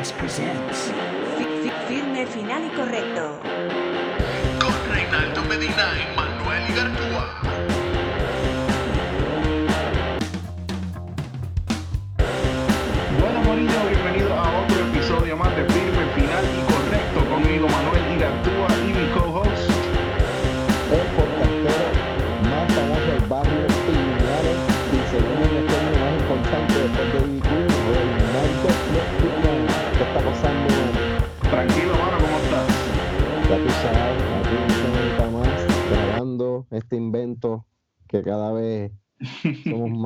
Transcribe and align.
Manicast 0.00 0.16
presents 0.16 0.92
Firme, 1.86 2.26
final 2.26 2.64
y 2.64 2.70
correcto. 2.70 3.38
Con 4.60 4.94
Reinaldo 4.94 5.42
Medina 5.42 5.92
y 5.98 6.16
Manuel 6.16 6.70
Igartúa. 6.70 7.49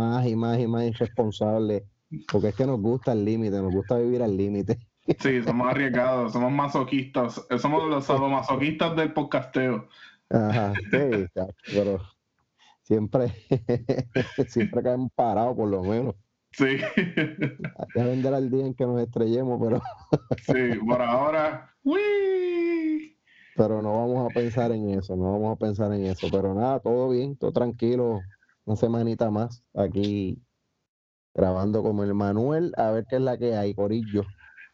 Más 0.05 0.27
y 0.27 0.37
más 0.37 0.59
y 0.59 0.67
más 0.67 0.85
irresponsables 0.85 1.85
porque 2.31 2.49
es 2.49 2.55
que 2.55 2.67
nos 2.67 2.81
gusta 2.81 3.13
el 3.13 3.25
límite, 3.25 3.57
nos 3.61 3.73
gusta 3.73 3.99
vivir 3.99 4.23
al 4.23 4.37
límite. 4.37 4.79
Sí, 5.19 5.43
somos 5.43 5.69
arriesgados, 5.69 6.33
somos 6.33 6.53
masoquistas. 6.53 7.47
Somos 7.59 7.89
los 7.89 8.05
sadomasoquistas 8.05 8.97
del 8.97 9.13
podcasteo. 9.13 9.89
Ajá, 10.31 10.73
sí, 10.91 11.27
ya, 11.35 11.47
pero 11.67 12.01
siempre, 12.83 13.33
siempre 14.49 14.83
caemos 14.83 15.11
parados 15.15 15.57
por 15.57 15.69
lo 15.69 15.83
menos. 15.83 16.15
Sí, 16.53 16.79
que 16.95 18.03
vender 18.03 18.33
al 18.33 18.49
día 18.49 18.65
en 18.65 18.75
que 18.75 18.87
nos 18.87 19.01
estrellemos, 19.01 19.61
pero 19.63 19.83
sí, 20.47 20.79
por 20.87 21.03
ahora. 21.03 21.75
¡Uy! 21.83 23.19
pero 23.57 23.83
no 23.83 23.97
vamos 23.99 24.31
a 24.31 24.35
pensar 24.35 24.73
en 24.73 24.91
eso, 24.91 25.15
no 25.17 25.33
vamos 25.33 25.55
a 25.55 25.59
pensar 25.59 25.93
en 25.93 26.07
eso. 26.07 26.29
Pero 26.31 26.55
nada, 26.55 26.81
todo 26.81 27.11
bien, 27.11 27.37
todo 27.37 27.53
tranquilo, 27.53 28.21
una 28.65 28.77
semanita 28.77 29.31
más 29.31 29.65
aquí 29.75 30.43
grabando 31.35 31.83
como 31.83 32.05
el 32.05 32.15
Manuel, 32.15 32.73
a 32.77 32.91
ver 32.91 33.07
qué 33.09 33.17
es 33.17 33.23
la 33.23 33.37
que 33.37 33.57
hay, 33.57 33.75
Corillo. 33.75 34.23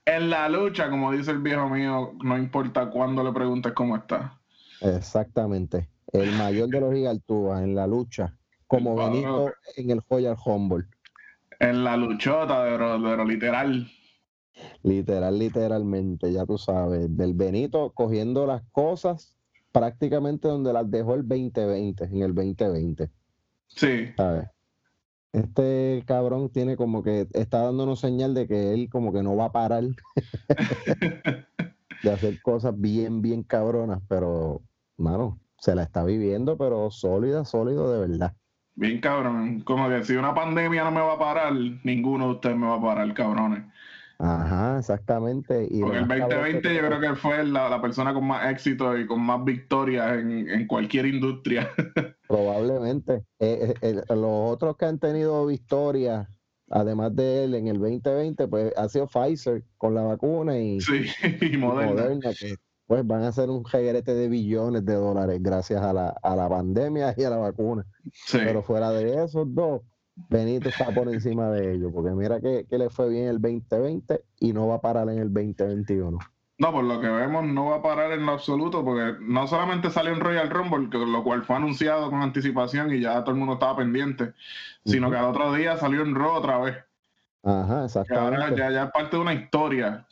En 0.04 0.30
la 0.30 0.48
lucha, 0.48 0.90
como 0.90 1.12
dice 1.12 1.30
el 1.30 1.38
viejo 1.38 1.68
mío, 1.68 2.12
no 2.22 2.36
importa 2.36 2.90
cuándo 2.90 3.24
le 3.24 3.32
preguntes 3.32 3.72
cómo 3.72 3.96
está. 3.96 4.38
Exactamente, 4.80 5.88
el 6.12 6.32
mayor 6.32 6.68
de 6.68 6.80
los 6.80 6.94
Igaltúas 6.94 7.62
en 7.62 7.74
la 7.74 7.86
lucha, 7.86 8.36
como. 8.66 8.96
Benito 8.96 9.52
en 9.76 9.90
el 9.90 10.00
Royal 10.08 10.36
Humble. 10.44 10.86
En 11.58 11.84
la 11.84 11.96
luchota, 11.96 12.64
de 12.64 12.78
lo, 12.78 12.98
de 12.98 13.16
lo 13.16 13.24
literal. 13.24 13.90
Literal, 14.82 15.38
literalmente, 15.38 16.32
ya 16.32 16.44
tú 16.44 16.58
sabes, 16.58 17.14
del 17.16 17.34
Benito 17.34 17.92
cogiendo 17.94 18.46
las 18.46 18.62
cosas 18.72 19.36
prácticamente 19.72 20.48
donde 20.48 20.72
las 20.72 20.90
dejó 20.90 21.14
el 21.14 21.26
2020, 21.26 22.04
en 22.04 22.22
el 22.22 22.34
2020. 22.34 23.10
Sí, 23.76 24.12
¿sabes? 24.16 24.48
Este 25.32 26.02
cabrón 26.06 26.50
tiene 26.50 26.76
como 26.76 27.02
que 27.02 27.28
está 27.34 27.62
dándonos 27.62 28.00
señal 28.00 28.34
de 28.34 28.48
que 28.48 28.74
él 28.74 28.88
como 28.90 29.12
que 29.12 29.22
no 29.22 29.36
va 29.36 29.46
a 29.46 29.52
parar 29.52 29.84
de 32.02 32.10
hacer 32.10 32.42
cosas 32.42 32.78
bien, 32.78 33.22
bien 33.22 33.42
cabronas, 33.44 34.00
pero, 34.08 34.62
mano, 34.96 35.38
se 35.58 35.74
la 35.74 35.84
está 35.84 36.04
viviendo, 36.04 36.56
pero 36.58 36.90
sólida, 36.90 37.44
sólido 37.44 37.92
de 37.92 38.08
verdad. 38.08 38.34
bien 38.74 39.00
cabrón. 39.00 39.60
Como 39.60 39.88
que 39.88 40.04
si 40.04 40.14
una 40.16 40.34
pandemia 40.34 40.84
no 40.84 40.90
me 40.90 41.00
va 41.00 41.14
a 41.14 41.18
parar, 41.18 41.52
ninguno 41.84 42.26
de 42.26 42.32
ustedes 42.32 42.56
me 42.56 42.66
va 42.66 42.76
a 42.76 42.82
parar, 42.82 43.14
cabrones. 43.14 43.64
Ajá, 44.22 44.78
exactamente. 44.78 45.66
Y 45.70 45.80
Porque 45.80 45.96
el 45.98 46.06
más 46.06 46.18
cabrón 46.18 46.38
2020 46.40 46.68
que- 46.68 46.74
yo 46.74 46.80
creo 46.86 47.00
que 47.00 47.16
fue 47.16 47.44
la, 47.44 47.68
la 47.70 47.80
persona 47.80 48.12
con 48.12 48.26
más 48.26 48.50
éxito 48.50 48.96
y 48.98 49.06
con 49.06 49.20
más 49.22 49.42
victorias 49.44 50.18
en, 50.18 50.48
en 50.48 50.66
cualquier 50.66 51.06
industria. 51.06 51.70
Probablemente. 52.28 53.24
Eh, 53.38 53.74
eh, 53.80 54.02
los 54.10 54.52
otros 54.52 54.76
que 54.76 54.84
han 54.84 54.98
tenido 54.98 55.46
victorias, 55.46 56.28
además 56.68 57.14
de 57.16 57.44
él 57.44 57.54
en 57.54 57.68
el 57.68 57.78
2020, 57.78 58.46
pues 58.48 58.72
ha 58.76 58.88
sido 58.88 59.06
Pfizer 59.08 59.64
con 59.78 59.94
la 59.94 60.02
vacuna 60.02 60.58
y, 60.58 60.80
Sí, 60.80 61.06
y 61.40 61.54
y 61.54 61.56
moderna. 61.56 61.92
Moderna, 61.92 62.30
que 62.38 62.56
pues 62.86 63.06
van 63.06 63.22
a 63.22 63.28
hacer 63.28 63.48
un 63.48 63.64
regrete 63.64 64.14
de 64.14 64.28
billones 64.28 64.84
de 64.84 64.94
dólares 64.94 65.38
gracias 65.40 65.80
a 65.80 65.92
la, 65.92 66.08
a 66.22 66.34
la 66.36 66.48
pandemia 66.48 67.14
y 67.16 67.22
a 67.22 67.30
la 67.30 67.36
vacuna. 67.36 67.86
Sí. 68.12 68.38
Pero 68.44 68.62
fuera 68.64 68.90
de 68.90 69.22
esos 69.24 69.46
dos, 69.54 69.82
Benito 70.28 70.68
está 70.68 70.86
por 70.94 71.08
encima 71.08 71.48
de 71.50 71.74
ellos, 71.74 71.90
porque 71.94 72.10
mira 72.10 72.40
que, 72.40 72.66
que 72.68 72.78
le 72.78 72.90
fue 72.90 73.08
bien 73.08 73.26
el 73.28 73.40
2020 73.40 74.22
y 74.40 74.52
no 74.52 74.66
va 74.68 74.76
a 74.76 74.80
parar 74.80 75.08
en 75.08 75.18
el 75.18 75.32
2021. 75.32 76.18
No, 76.58 76.72
por 76.72 76.84
lo 76.84 77.00
que 77.00 77.08
vemos, 77.08 77.44
no 77.46 77.66
va 77.70 77.76
a 77.76 77.82
parar 77.82 78.12
en 78.12 78.26
lo 78.26 78.32
absoluto, 78.32 78.84
porque 78.84 79.16
no 79.22 79.46
solamente 79.46 79.88
salió 79.88 80.12
en 80.12 80.20
Royal 80.20 80.50
Rumble, 80.50 80.90
que 80.90 80.98
lo 80.98 81.24
cual 81.24 81.42
fue 81.42 81.56
anunciado 81.56 82.10
con 82.10 82.20
anticipación 82.20 82.92
y 82.92 83.00
ya 83.00 83.20
todo 83.24 83.30
el 83.30 83.38
mundo 83.38 83.54
estaba 83.54 83.76
pendiente, 83.78 84.34
sino 84.84 85.10
que 85.10 85.16
al 85.16 85.24
otro 85.26 85.54
día 85.54 85.78
salió 85.78 86.02
en 86.02 86.14
Raw 86.14 86.34
otra 86.34 86.58
vez. 86.58 86.76
Ajá, 87.42 87.86
Que 88.04 88.14
ahora 88.14 88.36
exactamente. 88.36 88.56
ya, 88.60 88.70
ya 88.70 88.84
es 88.84 88.90
parte 88.90 89.16
de 89.16 89.22
una 89.22 89.32
historia. 89.32 90.06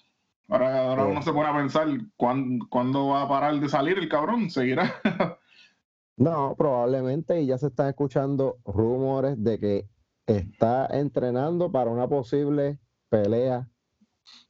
Ahora, 0.48 0.88
ahora 0.88 1.04
Sí. 1.04 1.10
uno 1.10 1.22
se 1.22 1.32
pone 1.34 1.48
a 1.50 1.54
pensar 1.56 1.86
¿cuándo, 2.16 2.66
cuándo 2.70 3.08
va 3.08 3.22
a 3.24 3.28
parar 3.28 3.54
de 3.60 3.68
salir 3.68 3.98
el 3.98 4.08
cabrón, 4.08 4.48
seguirá. 4.48 4.90
No, 6.16 6.56
probablemente, 6.58 7.40
y 7.40 7.46
ya 7.46 7.58
se 7.58 7.68
están 7.68 7.88
escuchando 7.90 8.56
rumores 8.64 9.40
de 9.44 9.60
que 9.60 9.84
está 10.28 10.86
entrenando 10.92 11.72
para 11.72 11.90
una 11.90 12.06
posible 12.06 12.78
pelea. 13.08 13.68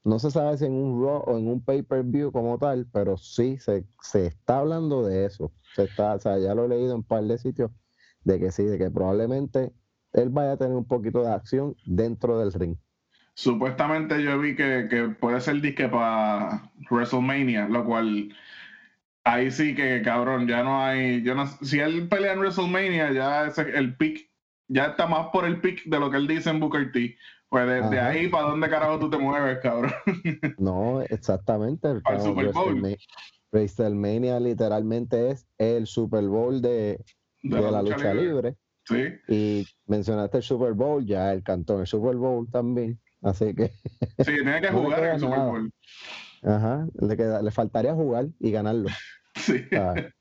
No 0.05 0.19
se 0.19 0.31
sabe 0.31 0.59
si 0.59 0.67
en 0.67 0.73
un 0.73 1.03
Raw 1.03 1.23
o 1.27 1.39
en 1.39 1.49
un 1.49 1.65
pay-per-view 1.65 2.33
como 2.33 2.59
tal, 2.59 2.87
pero 2.93 3.17
sí 3.17 3.59
se, 3.59 3.87
se 4.03 4.27
está 4.27 4.59
hablando 4.59 5.07
de 5.07 5.25
eso. 5.25 5.53
Se 5.75 5.85
está, 5.85 6.15
o 6.15 6.19
sea, 6.19 6.39
ya 6.39 6.55
lo 6.55 6.65
he 6.65 6.69
leído 6.69 6.91
en 6.91 6.97
un 6.97 7.05
par 7.05 7.23
de 7.23 7.39
sitios 7.39 7.71
de 8.25 8.39
que 8.39 8.51
sí, 8.51 8.65
de 8.65 8.77
que 8.77 8.91
probablemente 8.91 9.73
él 10.13 10.31
vaya 10.31 10.53
a 10.53 10.57
tener 10.57 10.77
un 10.77 10.87
poquito 10.87 11.23
de 11.23 11.33
acción 11.33 11.77
dentro 11.87 12.39
del 12.39 12.53
ring. 12.53 12.77
Supuestamente 13.35 14.21
yo 14.23 14.39
vi 14.41 14.57
que, 14.57 14.89
que 14.91 15.11
puede 15.21 15.41
ser 15.41 15.61
disque 15.61 15.89
para 15.89 16.73
WrestleMania, 16.91 17.69
lo 17.69 17.85
cual 17.85 18.35
ahí 19.23 19.51
sí 19.51 19.75
que 19.75 20.03
cabrón, 20.03 20.49
ya 20.49 20.65
no 20.65 20.83
hay, 20.83 21.23
yo 21.23 21.37
no, 21.37 21.47
si 21.47 21.79
él 21.79 22.09
pelea 22.09 22.33
en 22.33 22.41
WrestleMania, 22.41 23.13
ya 23.13 23.47
ese, 23.47 23.63
el 23.79 23.97
pick, 23.97 24.29
ya 24.69 24.87
está 24.87 25.07
más 25.07 25.29
por 25.33 25.45
el 25.45 25.61
pick 25.61 25.85
de 25.85 25.99
lo 25.99 26.11
que 26.11 26.17
él 26.19 26.27
dice 26.29 26.51
en 26.51 26.61
Booker 26.61 26.93
T. 26.93 27.17
Pues 27.49 27.67
desde 27.67 27.99
Ajá. 27.99 28.09
ahí, 28.09 28.29
¿para 28.29 28.49
dónde 28.49 28.69
carajo 28.69 28.99
tú 28.99 29.09
te 29.09 29.17
mueves, 29.19 29.59
cabrón? 29.63 29.93
No, 30.59 31.01
exactamente. 31.03 32.01
Para 32.03 32.17
el 32.17 32.23
Super 32.23 32.53
Bowl. 32.53 32.97
WrestleMania- 33.53 34.41
literalmente 34.41 35.31
es 35.31 35.47
el 35.57 35.87
Super 35.87 36.25
Bowl 36.29 36.61
de, 36.61 37.03
de 37.43 37.71
la 37.71 37.83
lucha 37.83 38.13
libre. 38.15 38.57
Sí. 38.85 39.05
Y 39.29 39.67
mencionaste 39.87 40.39
el 40.39 40.43
Super 40.43 40.73
Bowl, 40.75 41.05
ya 41.05 41.33
él 41.33 41.43
cantó 41.43 41.75
en 41.75 41.81
el 41.81 41.87
Super 41.87 42.17
Bowl 42.17 42.47
también. 42.51 42.99
Así 43.23 43.55
que. 43.55 43.69
Sí, 44.19 44.25
tiene 44.35 44.61
que 44.61 44.71
No 44.73 44.83
jugar 44.83 45.05
en 45.05 45.11
el 45.15 45.21
Super. 45.21 45.39
Bowl. 45.39 45.73
Ajá, 46.43 46.87
le, 47.01 47.17
queda- 47.17 47.43
le 47.43 47.51
faltaría 47.51 47.95
jugar 47.95 48.27
y 48.41 48.51
ganarlo. 48.51 48.89
Sí. 49.37 49.63
¿sabes? 49.71 50.13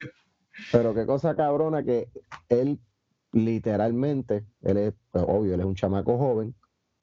Pero 0.71 0.93
qué 0.93 1.05
cosa 1.07 1.35
cabrona 1.35 1.83
que 1.83 2.07
él 2.49 2.79
literalmente, 3.31 4.45
él 4.61 4.77
es, 4.77 4.93
pues, 5.11 5.23
obvio, 5.27 5.53
él 5.53 5.59
es 5.61 5.65
un 5.65 5.75
chamaco 5.75 6.17
joven, 6.17 6.55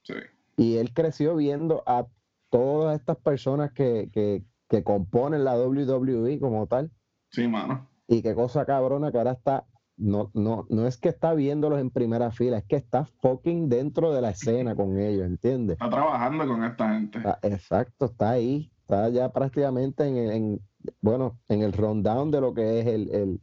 Sí. 0.03 0.15
y 0.57 0.77
él 0.77 0.93
creció 0.93 1.37
viendo 1.37 1.83
a 1.87 2.07
todas 2.51 2.99
estas 3.01 3.17
personas 3.17 3.73
que, 3.73 4.11
que, 4.13 4.45
que 4.69 4.85
componen 4.85 5.45
la 5.45 5.57
WWE 5.59 6.39
como 6.39 6.67
tal. 6.67 6.91
Sí, 7.31 7.49
mano. 7.49 7.89
Y 8.07 8.23
qué 8.23 8.35
cosa 8.35 8.65
cabrona 8.67 9.11
que 9.11 9.19
ahora 9.19 9.33
está, 9.33 9.67
no, 9.97 10.31
no, 10.35 10.67
no 10.69 10.87
es 10.87 10.99
que 10.99 11.09
está 11.09 11.33
viéndolos 11.35 11.81
en 11.81 11.91
primera 11.91 12.31
fila, 12.31 12.59
es 12.59 12.65
que 12.65 12.77
está 12.77 13.07
fucking 13.23 13.69
dentro 13.69 14.13
de 14.13 14.21
la 14.21 14.31
escena 14.31 14.77
con 14.77 14.99
ellos, 14.99 15.27
¿entiendes? 15.27 15.75
Está 15.75 15.89
trabajando 15.91 16.47
con 16.47 16.63
esta 16.65 16.93
gente. 16.93 17.19
Está- 17.19 17.39
exacto, 17.43 18.05
está 18.07 18.31
ahí, 18.31 18.71
está 18.81 19.09
ya 19.09 19.33
prácticamente 19.33 20.07
en, 20.07 20.17
el- 20.19 20.31
en, 20.31 20.61
bueno, 21.01 21.41
en 21.49 21.63
el 21.63 21.73
rundown 21.73 22.31
de 22.31 22.41
lo 22.43 22.53
que 22.55 22.81
es 22.81 22.87
el, 22.87 23.11
el, 23.11 23.41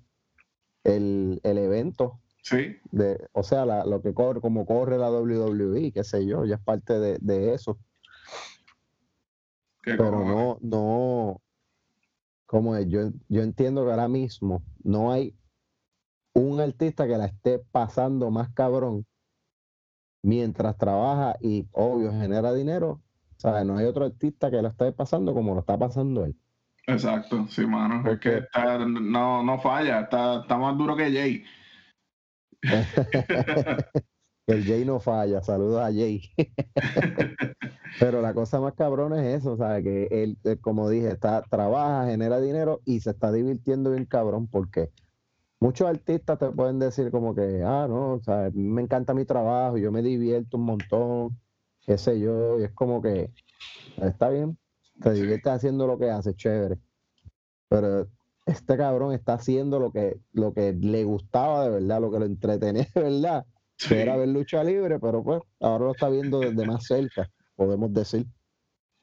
el, 0.84 1.40
el 1.44 1.58
evento, 1.58 2.21
Sí. 2.44 2.78
de, 2.92 3.28
o 3.34 3.44
sea, 3.44 3.66
la- 3.66 3.86
lo 3.86 4.02
que 4.02 4.14
corre, 4.14 4.42
como 4.42 4.66
corre 4.66 4.98
la 4.98 5.10
WWE, 5.12 5.92
qué 5.92 6.04
sé 6.04 6.26
yo, 6.26 6.44
ya 6.46 6.56
es 6.56 6.62
parte 6.62 7.00
de, 7.00 7.18
de 7.22 7.54
eso, 7.54 7.78
Qué 9.84 9.96
pero 9.96 10.12
cojones. 10.12 10.36
no, 10.36 10.58
no, 10.62 11.42
como 12.46 12.76
es, 12.76 12.88
yo, 12.88 13.10
yo 13.30 13.42
entiendo 13.42 13.84
que 13.86 13.92
ahora 13.92 14.08
mismo 14.08 14.64
no 14.84 15.12
hay 15.12 15.36
un 16.34 16.60
artista 16.60 17.08
que 17.08 17.18
la 17.18 17.26
esté 17.26 17.60
pasando 17.72 18.30
más 18.32 18.50
cabrón 18.54 19.06
mientras 20.24 20.78
trabaja 20.78 21.36
y 21.42 21.68
obvio 21.72 22.12
genera 22.12 22.54
dinero, 22.54 23.02
¿sabes? 23.38 23.66
No 23.66 23.78
hay 23.78 23.86
otro 23.86 24.06
artista 24.06 24.52
que 24.52 24.62
lo 24.62 24.68
esté 24.70 24.92
pasando 24.92 25.34
como 25.34 25.54
lo 25.54 25.62
está 25.62 25.78
pasando 25.78 26.26
él. 26.26 26.36
Exacto, 26.88 27.48
sí, 27.48 27.66
mano. 27.66 28.08
Es 28.10 28.20
que 28.20 28.38
está- 28.40 28.80
no, 28.86 29.44
no 29.44 29.60
falla, 29.60 30.02
está, 30.02 30.42
está 30.42 30.58
más 30.58 30.78
duro 30.78 30.96
que 30.96 31.12
Jay. 31.12 31.44
El 34.48 34.66
Jay 34.66 34.84
no 34.86 35.00
falla, 35.00 35.42
saludos 35.42 35.82
a 35.82 35.86
Jay. 35.86 36.22
Pero 38.00 38.22
la 38.22 38.34
cosa 38.34 38.60
más 38.60 38.74
cabrona 38.74 39.26
es 39.26 39.42
eso, 39.42 39.58
¿sabes? 39.58 39.84
Que 39.84 40.08
él, 40.24 40.38
eh, 40.44 40.58
como 40.60 40.90
dije, 40.90 41.10
está, 41.10 41.44
trabaja, 41.44 42.08
genera 42.08 42.40
dinero 42.40 42.82
y 42.86 43.00
se 43.00 43.12
está 43.12 43.32
divirtiendo 43.32 43.92
bien 43.92 44.06
cabrón 44.06 44.48
porque 44.48 44.90
muchos 45.60 45.88
artistas 45.88 46.40
te 46.40 46.50
pueden 46.52 46.80
decir 46.80 47.12
como 47.12 47.36
que, 47.36 47.62
ah, 47.64 47.86
no, 47.88 48.14
o 48.14 48.24
sea, 48.24 48.50
me 48.54 48.82
encanta 48.82 49.14
mi 49.14 49.26
trabajo, 49.26 49.78
yo 49.78 49.92
me 49.92 50.02
divierto 50.02 50.58
un 50.58 50.66
montón, 50.66 51.40
qué 51.82 51.98
sé 51.98 52.20
yo, 52.20 52.60
y 52.60 52.64
es 52.64 52.72
como 52.72 53.02
que 53.02 53.32
está 54.02 54.30
bien, 54.30 54.58
te 55.02 55.14
diviertes 55.14 55.54
haciendo 55.54 55.88
lo 55.88 55.98
que 55.98 56.10
haces, 56.10 56.36
chévere. 56.36 56.80
Pero 57.70 58.08
este 58.46 58.78
cabrón 58.78 59.14
está 59.14 59.34
haciendo 59.36 59.80
lo 59.80 59.92
que, 59.92 60.18
lo 60.34 60.54
que 60.54 60.74
le 60.74 61.04
gustaba 61.04 61.64
de 61.66 61.70
verdad, 61.72 62.02
lo 62.02 62.12
que 62.12 62.20
lo 62.20 62.26
entretenía 62.26 62.88
de 62.96 63.02
verdad 63.02 63.46
Sí. 63.78 63.90
que 63.90 64.02
era 64.04 64.16
ver 64.16 64.28
lucha 64.30 64.64
libre, 64.64 65.00
pero 65.00 65.24
pues 65.24 65.42
ahora 65.60 65.86
lo 65.86 65.92
está 65.94 66.08
viendo 66.08 66.40
desde 66.40 66.68
más 66.68 66.86
cerca, 66.86 67.28
podemos 67.56 67.92
decir. 67.92 68.28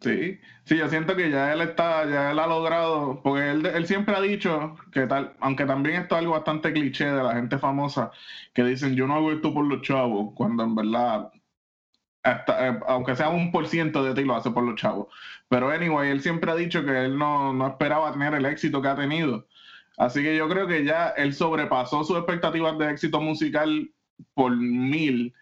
Sí, 0.00 0.38
sí, 0.64 0.76
yo 0.76 0.88
siento 0.88 1.16
que 1.16 1.28
ya 1.28 1.52
él 1.52 1.60
está, 1.60 2.08
ya 2.08 2.30
él 2.30 2.38
ha 2.38 2.46
logrado, 2.46 3.20
porque 3.20 3.50
él, 3.50 3.66
él 3.66 3.86
siempre 3.88 4.14
ha 4.14 4.20
dicho 4.20 4.76
que 4.92 5.08
tal, 5.08 5.36
aunque 5.40 5.64
también 5.66 6.02
esto 6.02 6.14
es 6.14 6.20
algo 6.20 6.34
bastante 6.34 6.72
cliché 6.72 7.06
de 7.06 7.20
la 7.24 7.34
gente 7.34 7.58
famosa, 7.58 8.12
que 8.54 8.62
dicen 8.62 8.94
yo 8.94 9.08
no 9.08 9.14
hago 9.16 9.32
esto 9.32 9.52
por 9.52 9.64
los 9.66 9.82
chavos, 9.82 10.34
cuando 10.36 10.62
en 10.62 10.76
verdad, 10.76 11.32
hasta, 12.28 12.68
eh, 12.68 12.80
aunque 12.86 13.16
sea 13.16 13.28
un 13.28 13.50
por 13.52 13.66
ciento 13.66 14.02
de 14.04 14.14
ti 14.14 14.24
lo 14.24 14.36
hace 14.36 14.50
por 14.50 14.62
los 14.64 14.76
chavos. 14.76 15.08
Pero 15.48 15.70
anyway, 15.70 16.10
él 16.10 16.20
siempre 16.20 16.50
ha 16.50 16.54
dicho 16.54 16.84
que 16.84 17.04
él 17.04 17.18
no, 17.18 17.52
no 17.52 17.66
esperaba 17.68 18.12
tener 18.12 18.34
el 18.34 18.46
éxito 18.46 18.82
que 18.82 18.88
ha 18.88 18.96
tenido. 18.96 19.46
Así 19.96 20.22
que 20.22 20.36
yo 20.36 20.48
creo 20.48 20.66
que 20.66 20.84
ya 20.84 21.08
él 21.10 21.34
sobrepasó 21.34 22.04
sus 22.04 22.16
expectativas 22.16 22.78
de 22.78 22.90
éxito 22.90 23.20
musical 23.20 23.90
por 24.34 24.56
mil. 24.56 25.34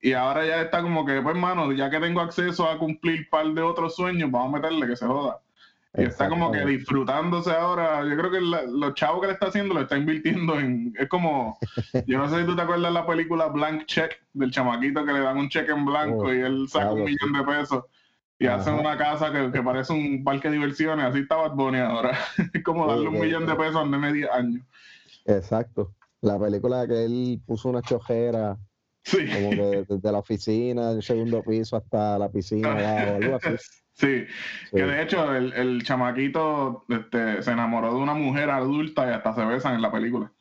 Y 0.00 0.12
ahora 0.12 0.46
ya 0.46 0.62
está 0.62 0.82
como 0.82 1.04
que, 1.04 1.20
pues, 1.20 1.36
mano, 1.36 1.72
ya 1.72 1.90
que 1.90 1.98
tengo 1.98 2.20
acceso 2.20 2.68
a 2.68 2.78
cumplir 2.78 3.20
un 3.20 3.26
par 3.30 3.46
de 3.48 3.62
otros 3.62 3.96
sueños, 3.96 4.30
vamos 4.30 4.54
a 4.54 4.56
meterle 4.58 4.86
que 4.86 4.96
se 4.96 5.06
joda. 5.06 5.40
Y 5.96 6.02
está 6.02 6.28
como 6.28 6.52
que 6.52 6.64
disfrutándose 6.66 7.50
ahora. 7.50 8.04
Yo 8.04 8.16
creo 8.16 8.30
que 8.30 8.40
la- 8.40 8.62
los 8.64 8.94
chavos 8.94 9.20
que 9.22 9.26
le 9.28 9.32
está 9.32 9.46
haciendo 9.46 9.74
lo 9.74 9.80
está 9.80 9.96
invirtiendo 9.96 10.58
en. 10.60 10.92
Es 10.98 11.08
como. 11.08 11.58
Yo 12.06 12.18
no 12.18 12.28
sé 12.28 12.40
si 12.40 12.46
tú 12.46 12.54
te 12.54 12.62
acuerdas 12.62 12.90
de 12.92 12.94
la 12.94 13.06
película 13.06 13.46
Blank 13.46 13.86
Check, 13.86 14.20
del 14.34 14.50
chamaquito 14.50 15.04
que 15.04 15.12
le 15.12 15.20
dan 15.20 15.38
un 15.38 15.48
cheque 15.48 15.72
en 15.72 15.84
blanco 15.86 16.26
Oh, 16.26 16.34
y 16.34 16.40
él 16.40 16.66
saca 16.68 16.92
un 16.92 17.04
millón 17.04 17.32
de 17.32 17.42
pesos 17.42 17.84
y 18.38 18.46
hace 18.46 18.70
Ajá. 18.70 18.78
una 18.80 18.96
casa 18.98 19.32
que, 19.32 19.50
que 19.50 19.62
parece 19.62 19.92
un 19.94 20.22
parque 20.22 20.48
de 20.48 20.54
diversiones. 20.56 21.06
Así 21.06 21.20
está 21.20 21.36
Bad 21.36 21.52
Bunny 21.54 21.78
ahora. 21.78 22.16
Es 22.54 22.62
como 22.62 22.86
darle 22.86 23.08
un 23.08 23.18
millón 23.18 23.46
de 23.46 23.54
pesos 23.54 23.76
a 23.76 23.84
de 23.98 24.12
10 24.12 24.30
años. 24.30 24.62
Exacto. 25.24 25.94
La 26.20 26.38
película 26.38 26.86
que 26.86 27.04
él 27.04 27.40
puso 27.46 27.68
una 27.70 27.80
chojera, 27.82 28.56
Sí. 29.04 29.18
como 29.26 29.50
que 29.50 29.84
desde 29.88 30.12
la 30.12 30.18
oficina, 30.18 30.90
el 30.90 31.02
segundo 31.02 31.42
piso 31.42 31.76
hasta 31.76 32.18
la 32.18 32.28
piscina, 32.30 32.72
abajo, 32.72 33.14
algo 33.16 33.36
así. 33.36 33.48
Sí, 33.98 34.26
Sí. 34.70 34.76
que 34.76 34.82
de 34.84 35.02
hecho 35.02 35.34
el, 35.34 35.52
el 35.54 35.82
chamaquito 35.82 36.84
este, 36.88 37.42
se 37.42 37.50
enamoró 37.50 37.92
de 37.94 38.00
una 38.00 38.14
mujer 38.14 38.48
adulta 38.50 39.08
y 39.08 39.12
hasta 39.12 39.34
se 39.34 39.44
besan 39.44 39.74
en 39.74 39.82
la 39.82 39.90
película. 39.90 40.32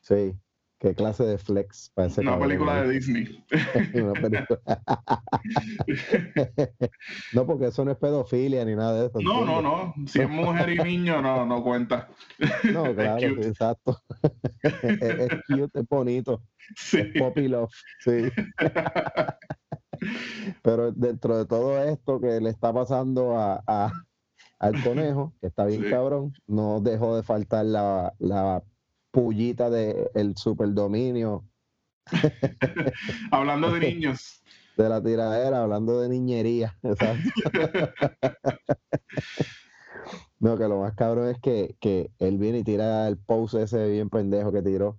Sí. 0.00 0.32
Qué 0.78 0.94
clase 0.94 1.24
de 1.24 1.36
flex 1.36 1.90
para 1.94 2.08
ese 2.08 2.22
Una 2.22 2.30
cabrón, 2.30 2.48
película 2.48 2.82
de 2.82 2.88
Disney. 2.90 3.44
Una 3.94 4.12
película. 4.14 4.60
no, 7.34 7.46
porque 7.46 7.66
eso 7.66 7.84
no 7.84 7.90
es 7.90 7.98
pedofilia 7.98 8.64
ni 8.64 8.74
nada 8.74 8.98
de 8.98 9.06
eso. 9.08 9.20
No, 9.20 9.44
no, 9.44 9.60
no. 9.60 9.92
Si 10.06 10.22
es 10.22 10.28
mujer 10.30 10.70
y 10.70 10.78
niño, 10.78 11.20
no, 11.20 11.44
no 11.44 11.62
cuenta. 11.62 12.08
No, 12.72 12.94
claro, 12.94 13.26
exacto. 13.42 14.00
es, 14.62 15.02
es 15.02 15.28
cute, 15.46 15.80
es 15.80 15.86
bonito. 15.86 16.42
Sí. 16.76 17.00
Es 17.00 17.20
Poppy 17.20 17.48
Love, 17.48 17.70
sí. 17.98 18.30
Pero 20.62 20.92
dentro 20.92 21.36
de 21.38 21.46
todo 21.46 21.82
esto 21.82 22.20
que 22.20 22.40
le 22.40 22.50
está 22.50 22.72
pasando 22.72 23.36
a, 23.36 23.62
a- 23.66 23.92
al 24.58 24.82
conejo, 24.82 25.32
que 25.40 25.46
está 25.46 25.64
bien 25.66 25.84
Sí. 25.84 25.90
cabrón, 25.90 26.32
no 26.46 26.80
dejó 26.80 27.16
de 27.16 27.22
faltar 27.22 27.64
la, 27.64 28.12
la 28.18 28.62
pullita 29.10 29.70
del 29.70 30.08
el 30.14 30.36
superdominio 30.36 31.44
Hablando 33.30 33.72
de 33.72 33.80
niños. 33.80 34.42
de 34.76 34.88
la 34.88 35.02
tiradera, 35.02 35.62
hablando 35.62 36.00
de 36.00 36.08
niñería. 36.08 36.76
no, 40.40 40.56
que 40.56 40.68
lo 40.68 40.80
más 40.80 40.94
cabrón 40.94 41.28
es 41.28 41.38
que, 41.40 41.76
que 41.80 42.10
él 42.18 42.38
viene 42.38 42.58
y 42.60 42.64
tira 42.64 43.06
el 43.08 43.18
post 43.18 43.54
ese 43.54 43.88
bien 43.88 44.08
pendejo 44.10 44.52
que 44.52 44.62
tiró, 44.62 44.98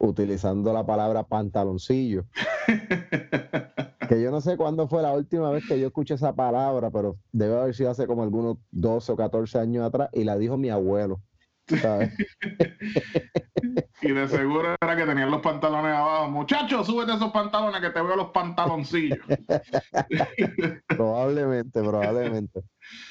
utilizando 0.00 0.72
la 0.72 0.84
palabra 0.84 1.22
pantaloncillo. 1.24 2.24
Que 4.10 4.20
yo 4.20 4.32
no 4.32 4.40
sé 4.40 4.56
cuándo 4.56 4.88
fue 4.88 5.02
la 5.02 5.12
última 5.12 5.52
vez 5.52 5.62
que 5.68 5.78
yo 5.78 5.86
escuché 5.86 6.14
esa 6.14 6.34
palabra, 6.34 6.90
pero 6.90 7.16
debe 7.30 7.56
haber 7.56 7.76
sido 7.76 7.90
hace 7.90 8.08
como 8.08 8.24
algunos 8.24 8.56
12 8.72 9.12
o 9.12 9.16
14 9.16 9.60
años 9.60 9.84
atrás 9.84 10.08
y 10.12 10.24
la 10.24 10.36
dijo 10.36 10.56
mi 10.56 10.68
abuelo. 10.68 11.20
¿sabes? 11.78 12.12
Y 14.02 14.12
de 14.12 14.28
seguro 14.28 14.74
era 14.80 14.96
que 14.96 15.04
tenían 15.04 15.30
los 15.30 15.42
pantalones 15.42 15.94
abajo. 15.94 16.30
Muchachos, 16.30 16.86
súbete 16.86 17.12
esos 17.12 17.30
pantalones 17.32 17.82
que 17.82 17.90
te 17.90 18.00
veo 18.00 18.16
los 18.16 18.30
pantaloncillos. 18.30 19.18
probablemente, 20.88 21.82
probablemente. 21.82 22.62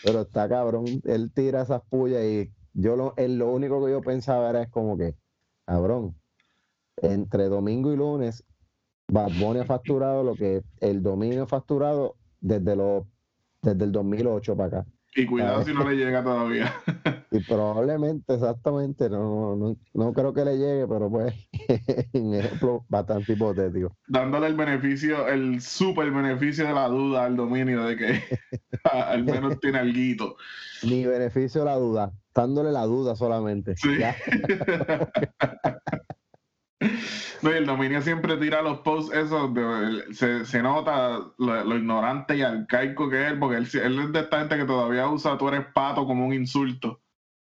Pero 0.04 0.22
está 0.22 0.50
cabrón, 0.50 0.86
él 1.06 1.32
tira 1.32 1.62
esas 1.62 1.84
pullas 1.88 2.24
y 2.24 2.52
yo 2.74 2.96
lo, 2.96 3.14
él, 3.18 3.38
lo 3.38 3.52
único 3.52 3.86
que 3.86 3.92
yo 3.92 4.02
pensaba 4.02 4.50
era 4.50 4.64
es 4.64 4.70
como 4.70 4.98
que, 4.98 5.14
cabrón, 5.66 6.16
entre 7.02 7.46
domingo 7.46 7.94
y 7.94 7.98
lunes, 7.98 8.44
Bad 9.08 9.32
Bunny 9.40 9.60
ha 9.60 9.66
facturado 9.66 10.24
lo 10.24 10.36
que 10.36 10.62
el 10.80 11.02
dominio 11.02 11.44
ha 11.44 11.48
facturado 11.48 12.16
desde, 12.40 12.76
los 12.76 13.06
desde 13.62 13.86
el 13.86 13.92
2008 13.92 14.56
para 14.56 14.68
acá. 14.68 14.86
Y 15.16 15.26
cuidado 15.26 15.64
si 15.64 15.74
no 15.74 15.90
le 15.90 15.96
llega 15.96 16.24
todavía. 16.24 16.74
Y 17.32 17.42
probablemente, 17.42 18.34
exactamente, 18.34 19.08
no, 19.08 19.56
no, 19.56 19.78
no 19.94 20.14
creo 20.14 20.34
que 20.34 20.44
le 20.44 20.58
llegue, 20.58 20.88
pero 20.88 21.12
pues, 21.12 21.32
un 22.14 22.34
ejemplo 22.34 22.84
bastante 22.90 23.34
hipotético. 23.34 23.96
Dándole 24.08 24.48
el 24.48 24.56
beneficio, 24.56 25.28
el 25.28 25.62
super 25.62 26.10
beneficio 26.10 26.66
de 26.66 26.74
la 26.74 26.88
duda 26.88 27.26
al 27.26 27.36
dominio 27.36 27.84
de 27.84 27.98
que 27.98 28.40
al 28.84 29.24
menos 29.26 29.60
tiene 29.60 29.78
algo. 29.78 30.38
Ni 30.82 31.06
beneficio 31.06 31.64
la 31.64 31.76
duda, 31.76 32.12
dándole 32.34 32.72
la 32.72 32.86
duda 32.86 33.16
solamente. 33.16 33.76
Sí. 33.78 34.00
No, 37.42 37.52
y 37.52 37.56
el 37.56 37.66
dominio 37.66 38.02
siempre 38.02 38.38
tira 38.38 38.62
los 38.62 38.80
posts 38.80 39.14
esos, 39.16 39.54
de- 39.54 40.14
se, 40.14 40.46
se 40.46 40.62
nota 40.62 41.20
lo, 41.38 41.64
lo 41.64 41.78
ignorante 41.78 42.38
y 42.38 42.42
arcaico 42.42 43.10
que 43.10 43.28
es, 43.28 43.34
porque 43.34 43.58
él, 43.58 43.68
él 43.82 44.00
es 44.00 44.12
de 44.14 44.20
esta 44.20 44.40
gente 44.40 44.58
que 44.58 44.66
todavía 44.66 45.08
usa 45.10 45.38
tú 45.38 45.48
eres 45.50 45.66
pato 45.74 46.06
como 46.06 46.26
un 46.26 46.34
insulto. 46.34 47.02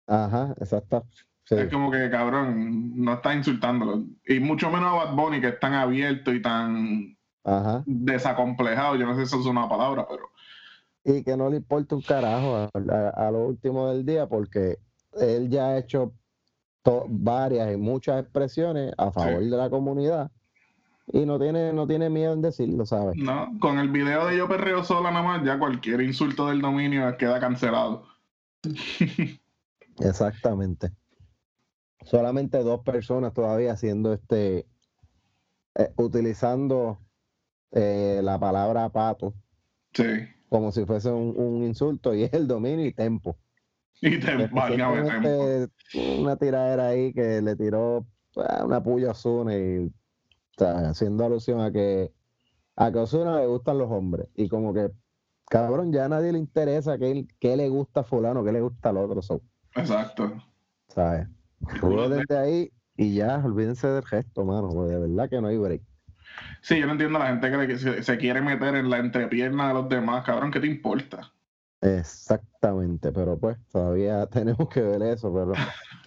Ajá, 0.08 0.54
exacto. 0.60 1.06
Sí. 1.46 1.56
Es 1.56 1.72
como 1.72 1.92
que, 1.92 2.10
cabrón, 2.10 2.94
no 3.04 3.14
estás 3.14 3.36
insultándolo. 3.36 4.04
Y 4.26 4.40
mucho 4.40 4.70
menos 4.72 4.90
a 4.92 5.06
Bad 5.06 5.16
Bunny, 5.16 5.42
que 5.42 5.50
es 5.50 5.60
tan 5.60 5.74
abierto 5.74 6.34
y 6.34 6.42
tan 6.42 7.18
Ajá. 7.44 7.84
desacomplejado. 7.86 8.96
Yo 8.96 9.06
no 9.06 9.14
sé 9.16 9.22
si 9.22 9.26
eso 9.28 9.40
es 9.42 9.46
una 9.46 9.70
palabra, 9.70 10.08
pero 10.10 10.30
Y 11.04 11.24
que 11.24 11.38
no 11.38 11.50
le 11.50 11.58
importa 11.58 11.96
un 11.96 12.02
carajo 12.02 12.56
a, 12.56 12.70
a- 12.74 13.28
a 13.28 13.32
lo 13.32 13.46
último 13.46 13.90
del 13.90 14.06
día 14.06 14.28
porque 14.28 14.80
él 15.20 15.50
ya 15.50 15.68
ha 15.68 15.78
hecho 15.78 16.14
varias 17.10 17.74
y 17.74 17.78
muchas 17.78 18.22
expresiones 18.22 18.94
a 18.98 19.12
favor 19.12 19.42
de 19.42 19.58
la 19.58 19.70
comunidad 19.70 20.32
y 21.08 21.26
no 21.26 21.40
tiene, 21.40 21.72
no 21.74 21.86
tiene 21.88 22.10
miedo 22.10 22.34
en 22.34 22.42
decirlo, 22.42 22.86
¿sabes? 22.86 23.16
no. 23.18 23.52
Con 23.60 23.78
el 23.80 23.90
video 23.90 24.28
de 24.28 24.38
Yo 24.38 24.48
Perreo 24.48 24.84
Sola 24.84 25.12
nada 25.12 25.24
más, 25.24 25.44
ya 25.46 25.60
cualquier 25.60 26.02
insulto 26.02 26.48
del 26.48 26.62
dominio 26.62 27.16
queda 27.18 27.40
cancelado. 27.40 28.06
Exactamente. 30.00 30.92
Solamente 32.04 32.58
dos 32.60 32.82
personas 32.82 33.34
todavía 33.34 33.74
haciendo 33.74 34.14
este, 34.14 34.68
eh, 35.76 35.92
utilizando 35.98 37.00
eh, 37.72 38.22
la 38.24 38.40
palabra 38.40 38.90
pato 38.90 39.34
Sí. 39.94 40.04
como 40.50 40.72
si 40.72 40.86
fuese 40.86 41.10
un, 41.10 41.34
un 41.38 41.64
insulto 41.64 42.14
y 42.14 42.24
es 42.24 42.34
el 42.34 42.48
dominio 42.48 42.86
y 42.86 42.92
tempo. 42.94 43.38
Y 44.02 44.20
te 44.20 44.38
simplemente 44.38 45.70
una 46.20 46.36
tiradera 46.36 46.90
ahí 46.90 47.14
que 47.14 47.42
le 47.42 47.56
tiró 47.56 48.06
pues, 48.34 48.48
una 48.64 48.84
puya 48.84 49.10
a 49.10 49.12
Ozuna 49.12 49.56
y 49.56 49.88
o 49.88 49.92
sea, 50.58 50.90
haciendo 50.90 51.26
alusión 51.26 51.62
a 51.62 51.72
que 51.72 52.12
a 52.76 52.92
que 52.92 53.00
a 53.00 53.04
Ozuna 53.04 53.40
le 53.40 53.48
gustan 53.48 53.78
los 53.78 53.90
hombres 53.90 54.28
y 54.36 54.50
como 54.50 54.74
que 54.74 54.92
cabrón 55.50 55.94
ya 55.94 56.06
a 56.06 56.10
nadie 56.10 56.34
le 56.34 56.40
interesa 56.40 56.98
qué, 56.98 57.26
qué 57.40 57.56
le 57.56 57.70
gusta 57.70 58.02
a 58.02 58.04
fulano, 58.04 58.44
qué 58.44 58.52
le 58.52 58.62
gusta 58.62 58.90
al 58.90 58.98
otro, 58.98 59.22
so, 59.22 59.42
Exacto. 59.76 60.34
¿sabes? 60.88 61.28
Desde 61.60 62.38
ahí 62.38 62.72
y 62.98 63.16
ya, 63.16 63.42
olvídense 63.44 63.88
del 63.88 64.06
gesto, 64.06 64.46
mano, 64.46 64.70
porque 64.70 64.94
de 64.94 65.00
verdad 65.00 65.30
que 65.30 65.42
no 65.42 65.48
hay 65.48 65.58
break. 65.58 65.82
Sí, 66.62 66.80
yo 66.80 66.86
no 66.86 66.94
entiendo 66.94 67.18
a 67.18 67.24
la 67.24 67.28
gente 67.28 67.68
que 67.68 68.04
se 68.04 68.18
quiere 68.18 68.42
meter 68.42 68.76
en 68.76 68.90
la 68.90 68.98
entrepierna 68.98 69.70
de 69.70 69.74
los 69.74 69.90
demás, 69.90 70.24
cabrón, 70.26 70.52
¿qué 70.52 70.60
te 70.60 70.68
importa? 70.68 71.32
Exactamente, 71.86 73.12
pero 73.12 73.38
pues 73.38 73.58
todavía 73.72 74.26
tenemos 74.32 74.68
que 74.70 74.82
ver 74.82 75.04
eso, 75.04 75.32
pero 75.32 75.54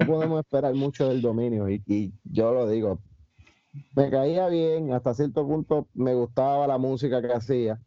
no 0.00 0.06
podemos 0.06 0.40
esperar 0.40 0.74
mucho 0.74 1.08
del 1.08 1.22
dominio 1.22 1.68
y, 1.68 1.82
y 1.86 2.12
yo 2.24 2.52
lo 2.52 2.68
digo, 2.68 3.00
me 3.94 4.10
caía 4.10 4.48
bien, 4.48 4.92
hasta 4.92 5.14
cierto 5.14 5.46
punto 5.46 5.86
me 5.94 6.14
gustaba 6.14 6.66
la 6.66 6.78
música 6.78 7.22
que 7.22 7.32
hacía, 7.32 7.80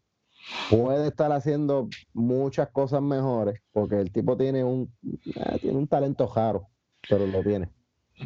puede 0.70 1.08
estar 1.08 1.34
haciendo 1.34 1.90
muchas 2.14 2.70
cosas 2.70 3.02
mejores, 3.02 3.60
porque 3.74 4.00
el 4.00 4.12
tipo 4.12 4.38
tiene 4.38 4.64
un, 4.64 4.90
eh, 5.36 5.60
tiene 5.60 5.78
un 5.78 5.88
talento 5.88 6.32
raro, 6.34 6.68
pero 7.10 7.28
lo 7.28 7.44
tiene. 7.44 7.70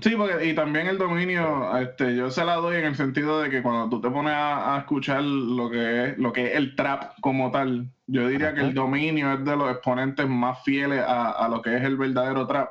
Sí, 0.02 0.16
porque 0.16 0.46
y 0.46 0.54
también 0.54 0.88
el 0.88 0.98
dominio, 0.98 1.78
este, 1.78 2.16
yo 2.16 2.30
se 2.30 2.44
la 2.44 2.56
doy 2.56 2.78
en 2.78 2.86
el 2.86 2.96
sentido 2.96 3.42
de 3.42 3.50
que 3.50 3.62
cuando 3.62 3.90
tú 3.90 4.02
te 4.02 4.10
pones 4.10 4.34
a, 4.34 4.76
a 4.76 4.80
escuchar 4.80 5.24
lo 5.24 5.70
que 5.70 6.10
es 6.10 6.18
lo 6.18 6.34
que 6.34 6.48
es 6.48 6.56
el 6.56 6.76
trap 6.76 7.20
como 7.22 7.52
tal, 7.52 7.90
yo 8.08 8.28
diría 8.28 8.54
que 8.54 8.62
el 8.62 8.74
dominio 8.74 9.34
es 9.34 9.46
de 9.46 9.56
los 9.56 9.72
exponentes 9.72 10.28
más 10.28 10.64
fieles 10.64 11.00
a, 11.00 11.32
a 11.32 11.50
lo 11.50 11.62
que 11.62 11.76
es 11.78 11.84
el 11.84 11.98
verdadero 11.98 12.46
trap. 12.46 12.70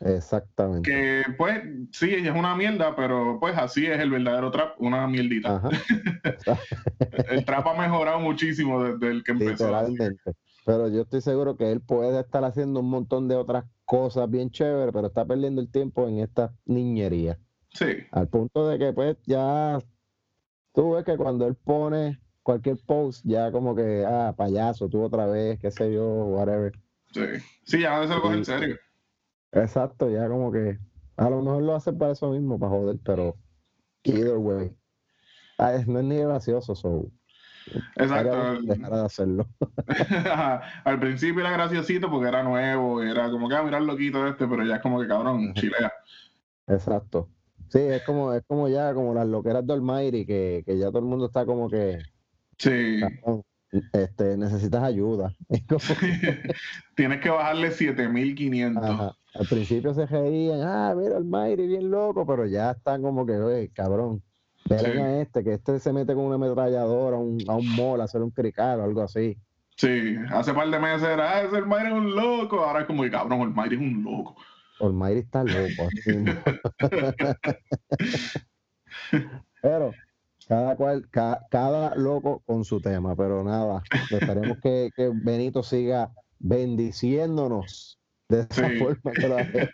Exactamente. 0.00 0.88
Que 0.88 1.24
pues 1.36 1.60
sí, 1.92 2.14
es 2.14 2.30
una 2.30 2.54
mierda, 2.54 2.94
pero 2.94 3.38
pues 3.40 3.56
así 3.56 3.86
es 3.86 3.98
el 3.98 4.10
verdadero 4.10 4.50
trap, 4.50 4.80
una 4.80 5.06
mierdita. 5.08 5.60
El 7.30 7.44
trap 7.44 7.66
ha 7.66 7.74
mejorado 7.74 8.20
muchísimo 8.20 8.82
desde 8.84 9.10
el 9.10 9.24
que 9.24 9.32
empezó. 9.32 9.64
literalmente. 9.64 10.32
Pero 10.64 10.88
yo 10.88 11.02
estoy 11.02 11.20
seguro 11.20 11.56
que 11.56 11.72
él 11.72 11.80
puede 11.80 12.20
estar 12.20 12.44
haciendo 12.44 12.80
un 12.80 12.90
montón 12.90 13.26
de 13.26 13.34
otras 13.36 13.64
cosas 13.88 14.30
bien 14.30 14.50
chéveres, 14.50 14.92
pero 14.92 15.06
está 15.06 15.24
perdiendo 15.24 15.62
el 15.62 15.70
tiempo 15.70 16.06
en 16.06 16.18
esta 16.18 16.54
niñería. 16.66 17.38
Sí, 17.72 17.86
Al 18.12 18.28
punto 18.28 18.68
de 18.68 18.78
que 18.78 18.92
pues 18.92 19.16
ya 19.24 19.78
tú 20.74 20.92
ves 20.92 21.04
que 21.04 21.16
cuando 21.16 21.46
él 21.46 21.54
pone 21.54 22.20
cualquier 22.42 22.76
post, 22.86 23.24
ya 23.26 23.50
como 23.50 23.74
que, 23.74 24.04
ah, 24.06 24.34
payaso, 24.36 24.88
tú 24.90 25.02
otra 25.02 25.26
vez, 25.26 25.58
qué 25.58 25.70
sé 25.70 25.90
yo, 25.92 26.04
whatever. 26.06 26.72
sí. 27.12 27.22
Sí, 27.64 27.80
ya 27.80 27.98
no 27.98 28.06
se 28.06 28.14
lo 28.14 28.20
coge 28.22 28.36
en 28.36 28.44
serio. 28.44 28.76
Exacto, 29.52 30.10
ya 30.10 30.28
como 30.28 30.52
que 30.52 30.78
a 31.16 31.30
lo 31.30 31.40
mejor 31.42 31.62
lo 31.62 31.74
hace 31.74 31.92
para 31.94 32.12
eso 32.12 32.30
mismo, 32.30 32.58
para 32.58 32.70
joder, 32.72 32.98
pero 33.02 33.36
either 34.04 34.36
way. 34.36 34.76
Ah, 35.56 35.74
es- 35.74 35.86
no 35.88 35.98
es 35.98 36.04
ni 36.04 36.16
gracioso, 36.18 36.74
so. 36.74 37.10
Exacto. 37.96 38.62
de 38.62 38.74
hacerlo. 39.04 39.46
Al 40.84 41.00
principio 41.00 41.40
era 41.40 41.50
graciosito 41.52 42.10
porque 42.10 42.28
era 42.28 42.42
nuevo, 42.42 43.02
era 43.02 43.30
como 43.30 43.48
que 43.48 43.56
a 43.56 43.62
mirar 43.62 43.82
loquito 43.82 44.26
este, 44.26 44.46
pero 44.46 44.64
ya 44.64 44.76
es 44.76 44.82
como 44.82 45.00
que 45.00 45.08
cabrón, 45.08 45.52
chilea. 45.54 45.92
Exacto. 46.66 47.28
Sí, 47.68 47.80
es 47.80 48.02
como, 48.04 48.32
es 48.32 48.42
como 48.46 48.68
ya, 48.68 48.94
como 48.94 49.12
las 49.14 49.26
loqueras 49.26 49.66
de 49.66 49.72
Almighty, 49.74 50.24
que, 50.24 50.62
que 50.64 50.78
ya 50.78 50.86
todo 50.88 51.00
el 51.00 51.04
mundo 51.04 51.26
está 51.26 51.44
como 51.44 51.68
que, 51.68 51.98
Sí. 52.58 53.00
cabrón, 53.00 53.42
este, 53.92 54.36
necesitas 54.38 54.82
ayuda. 54.82 55.34
Tienes 56.96 57.20
que 57.20 57.28
bajarle 57.30 57.70
7500. 57.70 58.82
Ajá. 58.84 59.12
Al 59.34 59.46
principio 59.46 59.92
se 59.94 60.06
reían, 60.06 60.62
ah, 60.62 60.94
mira 60.96 61.16
Almighty, 61.18 61.66
bien 61.66 61.90
loco, 61.90 62.26
pero 62.26 62.46
ya 62.46 62.70
están 62.70 63.02
como 63.02 63.26
que, 63.26 63.32
oye, 63.32 63.70
cabrón, 63.70 64.22
Sí. 64.68 64.86
a 64.98 65.20
este, 65.20 65.44
que 65.44 65.54
este 65.54 65.78
se 65.78 65.92
mete 65.92 66.14
con 66.14 66.24
una 66.24 66.34
ametralladora 66.34 67.16
a 67.16 67.20
un, 67.20 67.38
a 67.48 67.54
un 67.54 67.74
mall 67.76 68.00
a 68.00 68.04
hacer 68.04 68.22
un 68.22 68.30
crical 68.30 68.80
o 68.80 68.84
algo 68.84 69.02
así. 69.02 69.36
Sí, 69.76 70.16
hace 70.30 70.52
par 70.52 70.68
de 70.70 70.78
meses 70.78 71.08
era, 71.08 71.36
ah, 71.38 71.42
ese 71.42 71.56
Almighty 71.56 71.86
es 71.86 71.92
un 71.92 72.16
loco. 72.16 72.64
Ahora 72.64 72.80
es 72.80 72.86
como 72.86 73.02
que 73.04 73.10
cabrón, 73.10 73.40
Almighty 73.42 73.74
es 73.76 73.80
un 73.80 74.02
loco. 74.02 74.36
Almighty 74.80 75.18
está 75.20 75.44
loco. 75.44 75.88
pero 79.62 79.92
cada 80.48 80.76
cual, 80.76 81.08
ca- 81.10 81.40
cada 81.50 81.94
loco 81.94 82.42
con 82.46 82.64
su 82.64 82.80
tema, 82.80 83.14
pero 83.14 83.44
nada, 83.44 83.82
esperemos 84.10 84.58
que, 84.62 84.90
que 84.96 85.10
Benito 85.12 85.62
siga 85.62 86.10
bendiciéndonos 86.38 87.97
de 88.28 88.40
esa 88.40 88.68
Sí. 88.68 88.76
forma 88.78 89.12
que. 89.12 89.68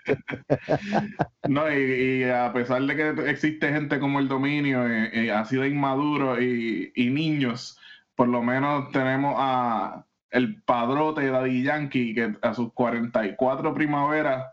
No, 1.48 1.70
y, 1.70 2.22
y 2.22 2.24
a 2.24 2.52
pesar 2.52 2.82
de 2.82 2.96
que 2.96 3.30
existe 3.30 3.68
gente 3.72 3.98
como 4.00 4.18
el 4.20 4.28
dominio, 4.28 4.86
eh, 4.88 5.10
eh, 5.12 5.30
así 5.32 5.56
de 5.56 5.68
inmaduro 5.68 6.40
y, 6.40 6.92
y 6.94 7.10
niños, 7.10 7.78
por 8.14 8.28
lo 8.28 8.42
menos 8.42 8.90
tenemos 8.92 9.34
a 9.38 10.06
el 10.30 10.62
padrote 10.62 11.22
de 11.22 11.30
Daddy 11.30 11.62
Yankee, 11.62 12.14
que 12.14 12.34
a 12.42 12.54
sus 12.54 12.72
44 12.72 13.72
primaveras 13.74 14.46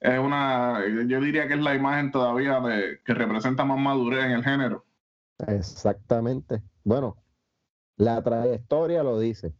es 0.00 0.18
una, 0.18 0.80
yo 1.06 1.20
diría 1.20 1.48
que 1.48 1.54
es 1.54 1.60
la 1.60 1.74
imagen 1.74 2.10
todavía 2.12 2.60
de, 2.60 3.00
que 3.04 3.14
representa 3.14 3.64
más 3.64 3.78
madurez 3.78 4.24
en 4.24 4.32
el 4.32 4.44
género. 4.44 4.84
Exactamente. 5.46 6.62
Bueno, 6.84 7.16
la 7.96 8.22
trayectoria 8.22 9.02
lo 9.02 9.18
dice. 9.18 9.54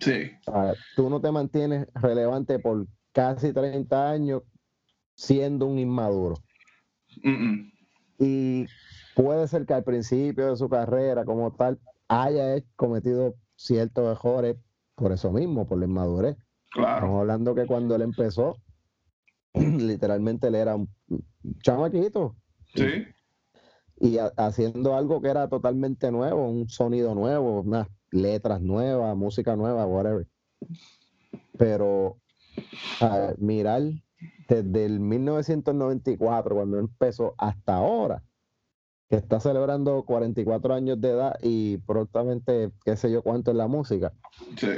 Sí, 0.00 0.30
O 0.46 0.52
sea, 0.52 0.74
tú 0.94 1.08
no 1.10 1.20
te 1.20 1.32
mantienes 1.32 1.86
relevante 1.94 2.58
por 2.58 2.86
casi 3.18 3.52
30 3.52 4.10
años 4.10 4.44
siendo 5.16 5.66
un 5.66 5.76
inmaduro. 5.80 6.36
Mm, 7.24 7.30
mm. 7.30 7.72
Y 8.20 8.66
puede 9.16 9.48
ser 9.48 9.66
que 9.66 9.74
al 9.74 9.82
principio 9.82 10.50
de 10.50 10.56
su 10.56 10.68
carrera 10.68 11.24
como 11.24 11.50
tal 11.50 11.80
haya 12.06 12.62
cometido 12.76 13.34
ciertos 13.56 14.16
errores 14.16 14.56
por 14.94 15.10
eso 15.10 15.32
mismo, 15.32 15.66
por 15.66 15.78
la 15.78 15.86
inmadurez. 15.86 16.36
claro. 16.70 16.94
Estamos 16.94 17.20
hablando 17.22 17.56
que 17.56 17.66
cuando 17.66 17.96
él 17.96 18.02
empezó, 18.02 18.56
literalmente 19.54 20.46
él 20.46 20.54
era 20.54 20.76
un 20.76 20.88
chamaquito 21.60 22.36
Sí, 22.72 23.04
y 23.98 24.18
ha- 24.18 24.32
haciendo 24.36 24.94
algo 24.94 25.20
que 25.20 25.30
era 25.30 25.48
totalmente 25.48 26.12
nuevo, 26.12 26.48
un 26.48 26.68
sonido 26.68 27.16
nuevo, 27.16 27.62
unas 27.62 27.88
letras 28.12 28.60
nuevas, 28.60 29.16
música 29.16 29.56
nueva, 29.56 29.86
whatever. 29.86 30.28
Pero 31.58 32.18
a 33.00 33.34
mirar 33.38 33.82
desde 34.48 34.84
el 34.84 35.00
1994, 35.00 36.54
cuando 36.54 36.78
empezó, 36.78 37.34
hasta 37.38 37.76
ahora, 37.76 38.22
que 39.08 39.16
está 39.16 39.40
celebrando 39.40 40.02
44 40.02 40.74
años 40.74 41.00
de 41.00 41.10
edad 41.10 41.34
y 41.42 41.78
prontamente, 41.78 42.70
qué 42.84 42.96
sé 42.96 43.10
yo 43.10 43.22
cuánto 43.22 43.50
en 43.50 43.58
la 43.58 43.68
música, 43.68 44.12
sí, 44.56 44.68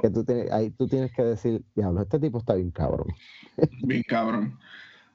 que 0.00 0.10
tú 0.10 0.24
tienes, 0.24 0.50
ahí 0.52 0.70
tú 0.70 0.86
tienes 0.86 1.12
que 1.12 1.22
decir, 1.22 1.62
diablo, 1.74 2.02
este 2.02 2.18
tipo 2.18 2.38
está 2.38 2.54
bien 2.54 2.70
cabrón. 2.70 3.08
bien 3.82 4.02
cabrón. 4.06 4.58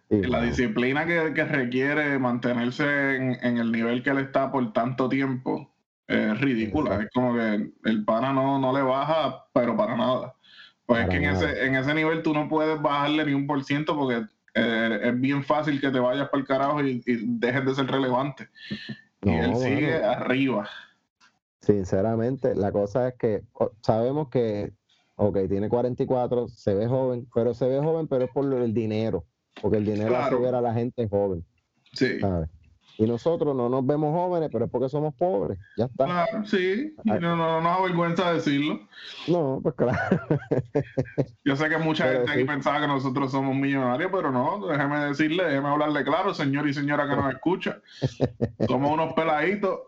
Y, 0.10 0.24
La 0.24 0.42
disciplina 0.42 1.06
que, 1.06 1.34
que 1.34 1.46
requiere 1.46 2.20
mantenerse 2.20 3.16
en, 3.16 3.38
en 3.44 3.58
el 3.58 3.72
nivel 3.72 4.04
que 4.04 4.10
él 4.10 4.18
está 4.18 4.52
por 4.52 4.74
tanto 4.74 5.08
tiempo 5.08 5.72
es 6.08 6.42
ridícula. 6.42 6.96
Exacto. 6.96 7.06
Es 7.06 7.14
como 7.14 7.34
que 7.36 7.90
el 7.90 8.04
pana 8.04 8.34
no, 8.34 8.60
no 8.60 8.74
le 8.74 8.82
baja, 8.82 9.46
pero 9.54 9.78
para 9.78 9.96
nada. 9.96 10.36
Pues 10.92 11.04
es 11.04 11.10
que 11.10 11.18
en 11.18 11.24
ese, 11.26 11.66
en 11.66 11.76
ese 11.76 11.94
nivel 11.94 12.22
tú 12.22 12.34
no 12.34 12.50
puedes 12.50 12.82
bajarle 12.82 13.26
ni 13.26 13.34
un 13.34 13.48
por 13.48 13.64
ciento 13.64 13.96
porque 13.98 14.26
eh, 14.56 15.00
es 15.04 15.20
bien 15.22 15.44
fácil 15.44 15.80
que 15.80 15.90
te 15.90 16.00
vayas 16.00 16.28
para 16.30 16.42
el 16.42 16.48
carajo 16.48 16.84
y, 16.84 17.02
y 17.06 17.16
dejes 17.40 17.66
de 17.66 17.76
ser 17.76 17.88
relevante. 17.88 18.50
y 19.22 19.30
no, 19.30 19.44
él 19.44 19.56
sigue 19.56 20.04
arriba. 20.04 20.68
Sinceramente, 21.62 22.56
la 22.56 22.72
cosa 22.72 23.08
es 23.08 23.14
que 23.16 23.44
sabemos 23.82 24.30
que 24.30 24.74
ok, 25.16 25.38
tiene 25.48 25.70
44, 25.70 26.48
se 26.48 26.74
ve 26.74 26.88
joven, 26.88 27.28
pero 27.34 27.54
se 27.54 27.68
ve 27.68 27.80
joven, 27.80 28.08
pero 28.08 28.26
es 28.26 28.32
por 28.32 28.52
el 28.52 28.74
dinero, 28.74 29.26
porque 29.62 29.78
el 29.78 29.86
dinero 29.86 30.18
hace 30.18 30.30
Claro. 30.30 30.42
ver 30.42 30.56
a 30.56 30.62
la 30.62 30.74
gente 30.74 31.08
joven, 31.08 31.46
Sí. 31.94 32.20
¿sabes? 32.20 32.50
Y 32.98 33.06
nosotros 33.06 33.56
no 33.56 33.70
nos 33.70 33.86
vemos 33.86 34.14
jóvenes, 34.14 34.50
pero 34.52 34.66
es 34.66 34.72
porque 34.72 34.90
somos 34.90 35.14
pobres, 35.16 35.58
ya 35.78 35.86
está. 35.86 36.06
Claro, 36.06 36.46
sí. 36.46 36.94
Ah. 37.00 37.02
Y 37.06 37.10
no, 37.20 37.36
no, 37.36 37.38
no 37.38 37.62
nos 37.62 37.80
avergüenza 37.80 38.34
decirlo. 38.34 38.80
No, 39.28 39.60
pues 39.62 39.76
claro. 39.76 40.20
Yo 41.46 41.56
sé 41.56 41.70
que 41.70 41.78
mucha 41.78 42.06
Pero 42.06 42.20
gente 42.20 42.32
aquí 42.34 42.44
pensaba 42.44 42.82
que 42.82 42.88
nosotros 42.88 43.32
somos 43.32 43.56
millonarios, 43.56 44.12
pero 44.14 44.32
no, 44.32 44.68
déjeme 44.68 45.00
decirle, 45.06 45.46
déjeme 45.46 45.70
hablarle 45.70 46.04
claro, 46.04 46.34
señor 46.34 46.68
y 46.68 46.74
señora 46.74 47.08
que 47.08 47.16
nos 47.16 47.34
escucha. 47.34 47.82
Somos 48.68 48.92
unos 48.92 49.14
peladitos. 49.14 49.80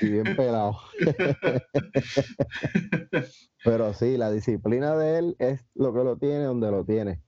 y 0.00 0.08
bien 0.08 0.36
pelado. 0.36 0.76
Pero 3.64 3.94
sí, 3.94 4.16
la 4.16 4.32
disciplina 4.32 4.96
de 4.96 5.18
él 5.18 5.36
es 5.38 5.64
lo 5.74 5.94
que 5.94 6.02
lo 6.02 6.16
tiene 6.16 6.44
donde 6.44 6.70
lo 6.70 6.84
tiene. 6.84 7.22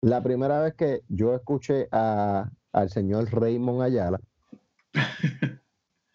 La 0.00 0.22
primera 0.22 0.60
vez 0.60 0.74
que 0.74 1.02
yo 1.08 1.34
escuché 1.34 1.88
a, 1.92 2.50
al 2.72 2.90
señor 2.90 3.30
Raymond 3.30 3.82
Ayala 3.82 4.20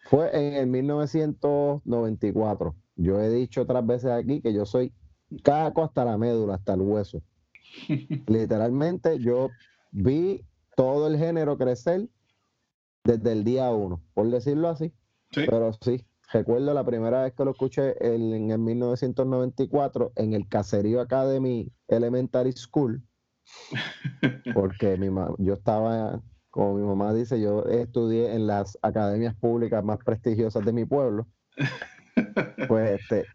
fue 0.09 0.29
en 0.33 0.53
el 0.53 0.67
1994. 0.67 2.75
Yo 2.95 3.21
he 3.21 3.29
dicho 3.29 3.61
otras 3.61 3.85
veces 3.85 4.11
aquí 4.11 4.41
que 4.41 4.53
yo 4.53 4.65
soy 4.65 4.93
caco 5.43 5.83
hasta 5.83 6.05
la 6.05 6.17
médula, 6.17 6.55
hasta 6.55 6.73
el 6.73 6.81
hueso. 6.81 7.21
Literalmente 8.27 9.19
yo 9.19 9.49
vi 9.91 10.45
todo 10.75 11.07
el 11.07 11.17
género 11.17 11.57
crecer 11.57 12.09
desde 13.03 13.31
el 13.31 13.43
día 13.43 13.71
uno, 13.71 14.01
por 14.13 14.29
decirlo 14.29 14.69
así. 14.69 14.93
Sí. 15.31 15.45
Pero 15.49 15.73
sí, 15.81 16.05
recuerdo 16.31 16.73
la 16.73 16.85
primera 16.85 17.23
vez 17.23 17.33
que 17.33 17.45
lo 17.45 17.51
escuché 17.51 17.95
en 17.99 18.51
el 18.51 18.59
1994 18.59 20.13
en 20.15 20.33
el 20.33 20.47
Caserío 20.47 21.01
Academy 21.01 21.71
Elementary 21.87 22.53
School, 22.53 23.03
porque 24.53 24.97
mi 24.97 25.07
yo 25.39 25.53
estaba, 25.53 26.21
como 26.57 26.73
mi 26.73 26.83
mamá 26.83 27.13
dice, 27.13 27.39
yo 27.39 27.65
estudié 27.65 28.33
en 28.33 28.47
las 28.47 28.79
academias 28.81 29.35
públicas 29.35 29.83
más 29.83 29.99
prestigiosas 30.03 30.65
de 30.65 30.73
mi 30.73 30.85
pueblo. 30.85 31.27
Pues 32.67 32.99
este, 32.99 33.25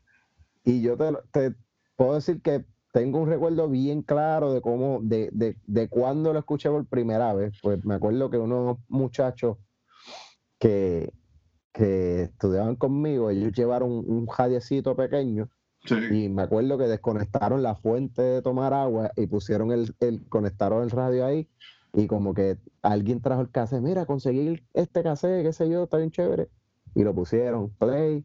y 0.65 0.83
yo 0.83 0.97
te, 0.97 1.13
te 1.31 1.55
puedo 1.95 2.15
decir 2.15 2.43
que 2.43 2.65
tengo 2.93 3.21
un 3.21 3.29
recuerdo 3.29 3.69
bien 3.69 4.03
claro 4.03 4.53
de 4.53 4.61
cómo, 4.61 4.99
de, 5.05 5.31
de, 5.33 5.57
de 5.69 5.89
cuándo 5.89 6.33
lo 6.33 6.41
escuché 6.41 6.69
por 6.69 6.85
primera 6.89 7.33
vez. 7.33 7.53
Pues 7.63 7.85
me 7.85 7.95
acuerdo 7.95 8.29
que 8.29 8.39
unos 8.39 8.79
muchachos 8.89 9.59
que, 10.59 11.13
que 11.73 12.23
estudiaban 12.23 12.75
conmigo, 12.75 13.31
ellos 13.31 13.53
llevaron 13.53 13.93
un 13.93 14.27
jadiecito 14.27 14.97
pequeño 14.97 15.49
Sí. 15.85 15.95
y 16.11 16.29
me 16.29 16.43
acuerdo 16.43 16.79
que 16.79 16.85
desconectaron 16.85 17.63
la 17.63 17.77
fuente 17.77 18.21
de 18.23 18.43
tomar 18.43 18.73
agua 18.75 19.13
y 19.17 19.27
pusieron 19.27 19.71
el, 19.71 19.95
el 20.01 20.29
conectaron 20.29 20.83
el 20.83 20.91
radio 20.91 21.25
ahí 21.25 21.49
y 21.93 22.07
como 22.07 22.35
que 22.35 22.59
alguien 22.83 23.21
trajo 23.21 23.43
el 23.43 23.51
cassette, 23.51 23.83
mira, 23.83 24.07
conseguí 24.07 24.63
este 24.75 25.03
cassette, 25.03 25.43
qué 25.45 25.53
sé 25.53 25.69
yo, 25.69 25.85
está 25.85 25.99
bien 25.99 26.11
chévere. 26.11 26.49
Y 26.95 27.03
lo 27.05 27.15
pusieron, 27.15 27.71
play, 27.79 28.25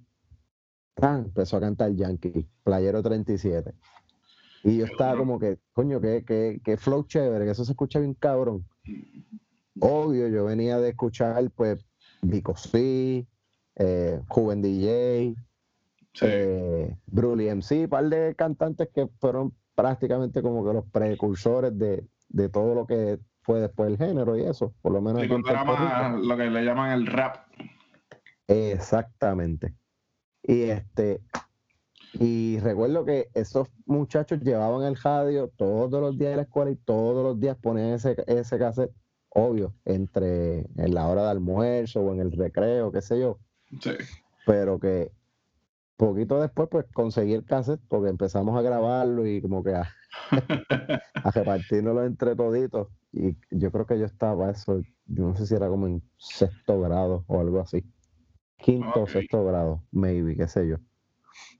¡tan! 0.95 1.25
empezó 1.25 1.57
a 1.57 1.61
cantar 1.61 1.91
Yankee, 1.93 2.47
Playero 2.63 3.01
37. 3.03 3.73
Y 4.63 4.77
yo 4.77 4.85
estaba 4.85 5.15
como 5.17 5.39
que, 5.39 5.59
coño, 5.73 6.01
que, 6.01 6.23
que, 6.25 6.59
que 6.63 6.77
flow 6.77 7.03
chévere, 7.03 7.45
que 7.45 7.51
eso 7.51 7.63
se 7.63 7.71
escucha 7.73 7.99
bien 7.99 8.13
cabrón. 8.15 8.65
Obvio, 9.79 10.27
yo 10.27 10.45
venía 10.45 10.79
de 10.79 10.89
escuchar, 10.89 11.49
pues, 11.51 11.85
Vico 12.21 12.55
C, 12.57 13.27
eh, 13.75 14.21
Juven 14.27 14.61
DJ, 14.61 15.35
Sí. 16.13 16.25
eh, 16.27 16.97
Brully 17.05 17.47
MC, 17.49 17.87
par 17.87 18.09
de 18.09 18.33
cantantes 18.35 18.89
que 18.91 19.07
fueron 19.19 19.53
prácticamente 19.75 20.41
como 20.41 20.65
que 20.65 20.73
los 20.73 20.85
precursores 20.85 21.77
de, 21.77 22.07
de 22.29 22.49
todo 22.49 22.73
lo 22.73 22.87
que 22.87 23.19
fue 23.47 23.61
después 23.61 23.89
el 23.89 23.97
género 23.97 24.35
y 24.35 24.41
eso, 24.43 24.73
por 24.81 24.91
lo 24.91 25.01
menos 25.01 25.21
Sí, 25.21 25.29
cuando 25.29 25.49
era 25.49 25.63
más 25.63 26.19
lo 26.19 26.35
que 26.35 26.49
le 26.49 26.65
llaman 26.65 26.91
el 26.91 27.07
rap. 27.07 27.47
Exactamente. 28.45 29.73
Y 30.43 30.63
este, 30.63 31.21
y 32.11 32.59
recuerdo 32.59 33.05
que 33.05 33.29
esos 33.33 33.69
muchachos 33.85 34.41
llevaban 34.41 34.83
el 34.83 34.97
radio 34.97 35.49
todos 35.55 36.01
los 36.01 36.17
días 36.17 36.31
de 36.31 36.35
la 36.35 36.41
escuela 36.41 36.71
y 36.71 36.75
todos 36.75 37.23
los 37.23 37.39
días 37.39 37.55
ponían 37.55 37.93
ese, 37.93 38.17
ese 38.27 38.59
cassette, 38.59 38.91
obvio, 39.29 39.73
entre 39.85 40.67
en 40.75 40.93
la 40.93 41.07
hora 41.07 41.23
de 41.23 41.29
almuerzo 41.29 42.01
o 42.01 42.13
en 42.13 42.19
el 42.19 42.33
recreo, 42.33 42.91
qué 42.91 43.01
sé 43.01 43.17
yo. 43.17 43.39
Sí. 43.81 43.91
pero 44.45 44.77
que 44.77 45.11
poquito 45.95 46.41
después 46.41 46.67
pues 46.69 46.85
conseguí 46.93 47.33
el 47.33 47.45
cassette 47.45 47.81
porque 47.87 48.09
empezamos 48.09 48.57
a 48.57 48.61
grabarlo 48.61 49.25
y 49.25 49.41
como 49.41 49.63
que 49.63 49.73
a, 49.73 49.89
a 51.23 51.31
repartirnoslo 51.31 52.03
entre 52.03 52.35
toditos 52.35 52.89
y 53.17 53.37
yo 53.51 53.71
creo 53.71 53.85
que 53.85 53.99
yo 53.99 54.05
estaba 54.05 54.49
eso, 54.49 54.81
yo 55.05 55.27
no 55.27 55.35
sé 55.35 55.45
si 55.45 55.55
era 55.55 55.67
como 55.67 55.87
en 55.87 56.01
sexto 56.17 56.79
grado 56.81 57.23
o 57.27 57.39
algo 57.39 57.59
así, 57.59 57.83
quinto 58.57 59.03
o 59.03 59.07
sexto 59.07 59.45
grado, 59.45 59.83
maybe, 59.91 60.35
qué 60.35 60.47
sé 60.47 60.67
yo. 60.67 60.77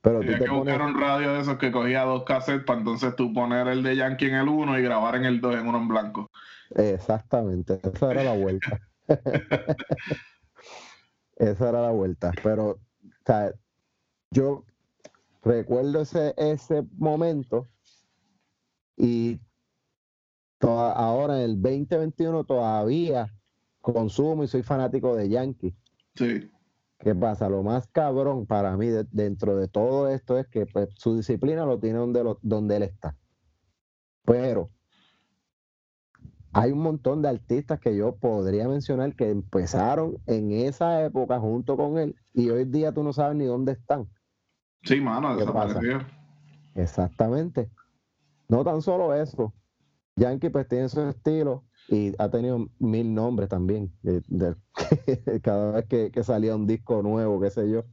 Pero 0.02 0.22
tú 0.22 0.28
te 0.28 0.46
que 0.46 0.50
buscar 0.50 0.80
pones, 0.80 0.96
un 0.96 1.02
radio 1.02 1.34
de 1.34 1.42
esos 1.42 1.58
que 1.58 1.72
cogía 1.72 2.04
dos 2.04 2.24
cassettes 2.24 2.66
para 2.66 2.80
entonces 2.80 3.16
tú 3.16 3.34
poner 3.34 3.68
el 3.68 3.84
de 3.84 3.96
Yankee 3.96 4.28
en 4.28 4.36
el 4.36 4.48
uno 4.48 4.78
y 4.78 4.82
grabar 4.82 5.16
en 5.16 5.26
el 5.26 5.42
2 5.42 5.56
en 5.56 5.68
uno 5.68 5.80
en 5.80 5.88
blanco. 5.88 6.30
exactamente, 6.76 7.80
esa 7.84 8.12
era 8.12 8.24
la 8.24 8.34
vuelta. 8.34 8.80
esa 11.36 11.70
era 11.70 11.82
la 11.82 11.92
vuelta, 11.92 12.32
pero 12.44 12.70
o 12.70 12.80
sea, 13.26 13.52
yo 14.32 14.64
recuerdo 15.44 16.02
ese, 16.02 16.34
ese 16.38 16.84
momento 16.98 17.68
y 18.98 19.40
toda- 20.58 20.92
ahora 20.94 21.38
en 21.38 21.50
el 21.52 21.62
2021 21.62 22.44
todavía 22.44 23.34
consumo 23.82 24.44
y 24.44 24.48
soy 24.48 24.64
fanático 24.64 25.16
de 25.16 25.30
Yankee. 25.30 25.76
Sí. 26.16 26.52
¿Qué 27.00 27.14
pasa? 27.14 27.48
Lo 27.48 27.62
más 27.64 27.88
cabrón 27.88 28.46
para 28.48 28.76
mí 28.76 28.88
de- 28.88 29.08
dentro 29.12 29.56
de 29.56 29.68
todo 29.68 30.10
esto 30.10 30.38
es 30.40 30.48
que 30.48 30.66
pues, 30.66 30.90
su 30.96 31.16
disciplina 31.16 31.66
lo 31.66 31.80
tiene 31.80 32.00
donde, 32.00 32.24
lo- 32.24 32.40
donde 32.42 32.78
él 32.78 32.84
está. 32.84 33.16
Pero 34.26 34.72
hay 36.54 36.72
un 36.72 36.80
montón 36.80 37.22
de 37.22 37.30
artistas 37.30 37.80
que 37.80 37.96
yo 37.96 38.16
podría 38.16 38.68
mencionar 38.68 39.16
que 39.16 39.30
empezaron 39.30 40.18
en 40.26 40.52
esa 40.52 41.04
época 41.06 41.40
junto 41.40 41.78
con 41.78 42.00
él 42.00 42.16
y 42.34 42.50
hoy 42.50 42.66
día 42.66 42.92
tú 42.92 43.04
no 43.04 43.14
sabes 43.14 43.38
ni 43.38 43.46
dónde 43.46 43.74
están. 43.74 44.10
Sí, 44.84 45.00
mano, 45.00 45.36
desapareció. 45.36 46.00
Exactamente. 46.74 47.70
No 48.50 48.64
tan 48.64 48.82
solo 48.82 49.14
eso. 49.14 49.54
Yankee 50.18 50.50
pues 50.50 50.68
tiene 50.68 50.90
su 50.90 51.02
estilo 51.02 51.64
y 51.88 52.12
ha 52.18 52.30
tenido 52.30 52.68
mil 52.80 53.14
nombres 53.14 53.48
también. 53.50 53.92
eh, 54.04 54.22
de- 54.28 54.56
cada 55.42 55.72
vez 55.74 55.86
que, 55.86 56.12
que 56.12 56.24
salía 56.24 56.56
un 56.56 56.68
disco 56.68 57.02
nuevo, 57.02 57.40
qué 57.40 57.50
sé 57.50 57.70
yo, 57.70 57.84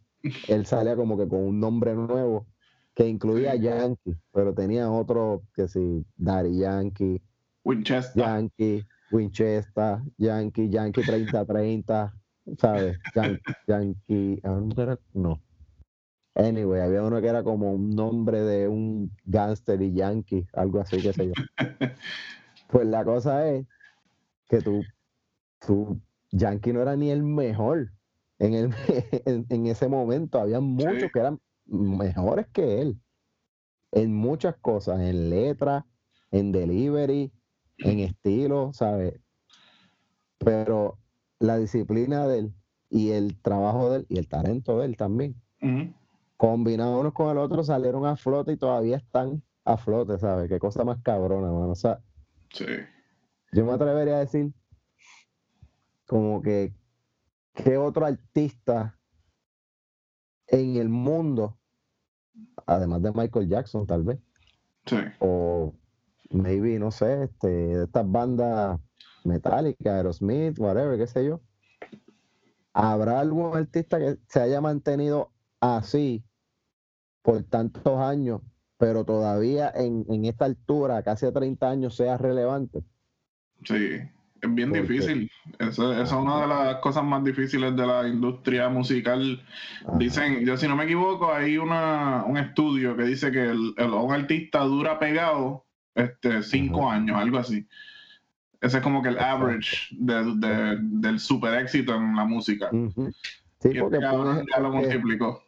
él 0.48 0.66
salía 0.66 0.96
como 0.96 1.16
que 1.16 1.28
con 1.28 1.40
un 1.40 1.60
nombre 1.60 1.94
nuevo 1.94 2.46
que 2.94 3.06
incluía. 3.08 3.54
Yankee, 3.56 4.16
pero 4.32 4.54
tenía 4.54 4.90
otro 4.90 5.42
que 5.54 5.68
sí, 5.68 6.04
Daddy 6.16 6.58
Yankee, 6.58 7.22
Winchester. 7.64 8.22
Yankee, 8.24 8.86
Winchester, 9.10 9.98
Yankee, 10.18 10.68
Yankee 10.70 11.02
3030, 11.04 12.14
¿sabes? 12.58 12.98
Yan- 13.14 13.40
Yankee, 13.66 14.40
ah, 14.44 14.60
¿no 14.64 14.82
era? 14.82 14.98
no. 15.12 15.40
Anyway, 16.34 16.80
había 16.80 17.02
uno 17.02 17.20
que 17.20 17.28
era 17.28 17.44
como 17.44 17.72
un 17.72 17.90
nombre 17.90 18.40
de 18.40 18.66
un 18.66 19.10
gángster 19.24 19.80
y 19.82 19.92
Yankee, 19.92 20.46
algo 20.52 20.80
así, 20.80 21.00
qué 21.00 21.12
sé 21.12 21.26
yo. 21.28 21.32
Pues 22.68 22.86
la 22.88 23.04
cosa 23.04 23.48
es 23.50 23.66
que 24.48 24.60
tú, 24.60 24.84
tú, 25.64 26.00
Yankee 26.32 26.72
no 26.72 26.82
era 26.82 26.96
ni 26.96 27.10
el 27.10 27.22
mejor 27.22 27.92
en, 28.40 28.54
el, 28.54 28.70
en, 29.26 29.46
en 29.48 29.66
ese 29.66 29.86
momento. 29.86 30.40
Había 30.40 30.58
muchos 30.60 31.02
Sí. 31.02 31.08
que 31.12 31.18
eran 31.20 31.40
mejores 31.66 32.46
que 32.48 32.80
él 32.80 32.98
en 33.92 34.12
muchas 34.12 34.56
cosas, 34.56 35.00
en 35.00 35.30
letra, 35.30 35.86
en 36.32 36.50
delivery, 36.50 37.30
en 37.78 38.00
estilo, 38.00 38.72
¿sabes? 38.72 39.20
Pero 40.38 40.98
la 41.38 41.58
disciplina 41.58 42.26
de 42.26 42.38
él 42.40 42.54
y 42.90 43.10
el 43.10 43.40
trabajo 43.40 43.90
de 43.90 43.98
él 43.98 44.06
y 44.08 44.18
el 44.18 44.26
talento 44.28 44.78
de 44.78 44.86
él 44.86 44.96
también. 44.96 45.36
Combinados 46.36 47.00
unos 47.00 47.12
con 47.12 47.30
el 47.30 47.38
otro, 47.38 47.62
salieron 47.62 48.06
a 48.06 48.16
flote 48.16 48.52
y 48.52 48.56
todavía 48.56 48.96
están 48.96 49.42
a 49.64 49.76
flote, 49.76 50.18
¿sabes? 50.18 50.48
Qué 50.48 50.58
cosa 50.58 50.84
más 50.84 51.00
cabrona, 51.02 51.50
mano. 51.50 51.70
O 51.70 51.74
sea, 51.74 52.00
Sí. 52.50 52.66
yo 53.52 53.64
me 53.64 53.72
atrevería 53.72 54.16
a 54.16 54.20
decir 54.20 54.52
como 56.06 56.42
que 56.42 56.74
qué 57.54 57.76
otro 57.78 58.04
artista 58.06 58.98
en 60.48 60.76
el 60.76 60.88
mundo, 60.88 61.58
además 62.66 63.02
de 63.02 63.12
Michael 63.12 63.48
Jackson, 63.48 63.86
tal 63.86 64.02
vez, 64.02 64.18
Sí. 64.86 64.98
o 65.20 65.72
maybe, 66.30 66.78
no 66.78 66.90
sé, 66.90 67.24
este, 67.24 67.48
de 67.48 67.84
estas 67.84 68.10
bandas 68.10 68.80
Metallica, 69.24 69.96
Aerosmith, 69.96 70.58
whatever, 70.58 70.98
qué 70.98 71.06
sé 71.06 71.24
yo. 71.24 71.40
¿Habrá 72.74 73.20
algún 73.20 73.56
artista 73.56 73.98
que 73.98 74.18
se 74.28 74.40
haya 74.40 74.60
mantenido 74.60 75.32
así 75.60 76.22
por 77.22 77.42
tantos 77.44 77.98
años 77.98 78.40
pero 78.76 79.04
todavía 79.04 79.70
en, 79.74 80.04
en 80.10 80.24
esta 80.26 80.44
altura, 80.44 81.02
casi 81.02 81.24
a 81.24 81.32
30 81.32 81.70
años, 81.70 81.94
sea 81.94 82.18
relevante. 82.18 82.82
Sí, 83.62 84.00
es 84.42 84.54
bien 84.54 84.72
difícil. 84.72 85.30
Eso 85.58 85.94
es 85.94 86.10
una 86.12 86.42
de 86.42 86.46
las 86.48 86.76
cosas 86.80 87.04
más 87.04 87.24
difíciles 87.24 87.74
de 87.76 87.86
la 87.86 88.06
industria 88.06 88.68
musical. 88.68 89.42
Ajá. 89.86 89.96
Dicen, 89.96 90.44
yo 90.44 90.56
si 90.58 90.66
no 90.68 90.76
me 90.76 90.84
equivoco, 90.84 91.32
hay 91.32 91.56
una, 91.56 92.24
un 92.26 92.36
estudio 92.36 92.94
que 92.96 93.04
dice 93.04 93.30
que 93.30 93.42
el, 93.44 93.74
el- 93.78 93.90
un 93.90 94.12
artista 94.12 94.58
dura 94.64 94.98
pegado 94.98 95.64
este, 95.94 96.42
cinco 96.42 96.90
años, 96.90 97.16
algo 97.16 97.38
así. 97.38 97.66
Ese 98.60 98.78
es 98.78 98.82
como 98.82 99.02
que 99.02 99.08
el 99.10 99.14
Exacto. 99.14 99.44
average 99.44 99.88
de- 99.92 100.34
de- 100.36 100.78
del 100.80 101.20
super 101.20 101.54
éxito 101.62 101.94
en 101.94 102.16
la 102.16 102.24
música. 102.24 102.68
Ujú. 102.72 103.10
Sí, 103.60 103.68
Y 103.72 103.80
porque 103.80 103.98
este 103.98 104.60
multiplicó. 104.60 105.43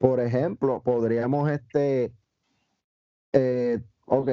Por 0.00 0.18
ejemplo, 0.18 0.82
podríamos 0.82 1.50
este, 1.50 2.10
eh, 3.34 3.78
ok, 4.06 4.30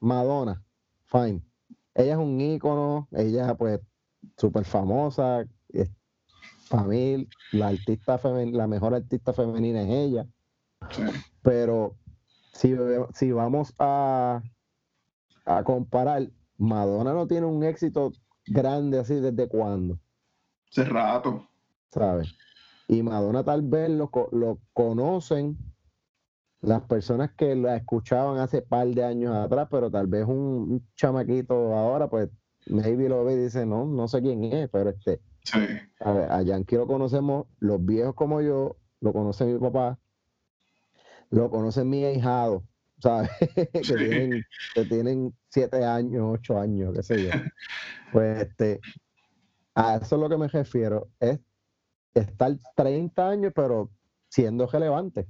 Madonna, 0.00 0.64
fine. 1.04 1.42
Ella 1.94 2.12
es 2.12 2.18
un 2.18 2.40
ícono, 2.40 3.06
ella 3.12 3.54
pues 3.54 3.80
súper 4.38 4.64
famosa, 4.64 5.44
es 5.68 5.90
familia, 6.68 7.26
la 7.52 7.68
artista 7.68 8.18
femen- 8.18 8.52
la 8.52 8.66
mejor 8.66 8.94
artista 8.94 9.34
femenina 9.34 9.82
es 9.82 9.90
ella, 9.90 10.26
Sí. 10.90 11.02
pero 11.42 11.96
si, 12.52 12.74
si 13.12 13.30
vamos 13.30 13.74
a, 13.78 14.42
a 15.44 15.64
comparar, 15.64 16.30
Madonna 16.56 17.12
no 17.12 17.26
tiene 17.26 17.44
un 17.46 17.62
éxito 17.62 18.12
grande 18.46 18.98
así 18.98 19.16
desde 19.16 19.48
cuándo. 19.48 19.98
Hace 20.70 20.84
rato. 20.84 21.46
¿sabes? 21.90 22.34
Y 22.88 23.02
Madonna 23.02 23.42
tal 23.44 23.62
vez 23.62 23.90
lo, 23.90 24.10
lo 24.32 24.58
conocen 24.72 25.56
las 26.60 26.82
personas 26.82 27.32
que 27.36 27.54
la 27.54 27.76
escuchaban 27.76 28.38
hace 28.38 28.62
par 28.62 28.86
de 28.88 29.04
años 29.04 29.34
atrás, 29.34 29.68
pero 29.70 29.90
tal 29.90 30.06
vez 30.06 30.24
un, 30.26 30.34
un 30.34 30.88
chamaquito 30.94 31.74
ahora, 31.74 32.08
pues, 32.08 32.30
maybe 32.66 33.08
lo 33.08 33.24
ve 33.24 33.34
y 33.34 33.36
dice, 33.38 33.66
no, 33.66 33.84
no 33.84 34.08
sé 34.08 34.22
quién 34.22 34.44
es, 34.44 34.68
pero 34.70 34.90
este, 34.90 35.20
Sí. 35.44 35.58
a, 36.00 36.12
ver, 36.12 36.32
a 36.32 36.42
Yankee 36.42 36.76
lo 36.76 36.86
conocemos, 36.86 37.46
los 37.58 37.84
viejos 37.84 38.14
como 38.14 38.40
yo, 38.40 38.76
lo 39.00 39.12
conoce 39.12 39.44
mi 39.44 39.58
papá, 39.58 39.98
lo 41.30 41.50
conoce 41.50 41.84
mi 41.84 42.04
ahijado, 42.04 42.64
¿sabes? 42.98 43.30
que, 43.72 43.84
Sí. 43.84 43.94
tienen, 43.98 44.42
que 44.74 44.84
tienen 44.86 45.34
siete 45.48 45.84
años, 45.84 46.22
ocho 46.26 46.58
años, 46.58 46.94
qué 46.94 47.02
sé 47.02 47.22
yo. 47.22 47.30
Pues 48.12 48.42
este, 48.42 48.80
a 49.74 49.96
eso 49.96 50.14
es 50.14 50.20
lo 50.20 50.28
que 50.28 50.36
me 50.38 50.46
refiero, 50.46 51.08
es 51.18 51.40
estar 52.14 52.52
30 52.76 53.28
años, 53.28 53.52
pero 53.54 53.90
siendo 54.28 54.66
relevante. 54.66 55.26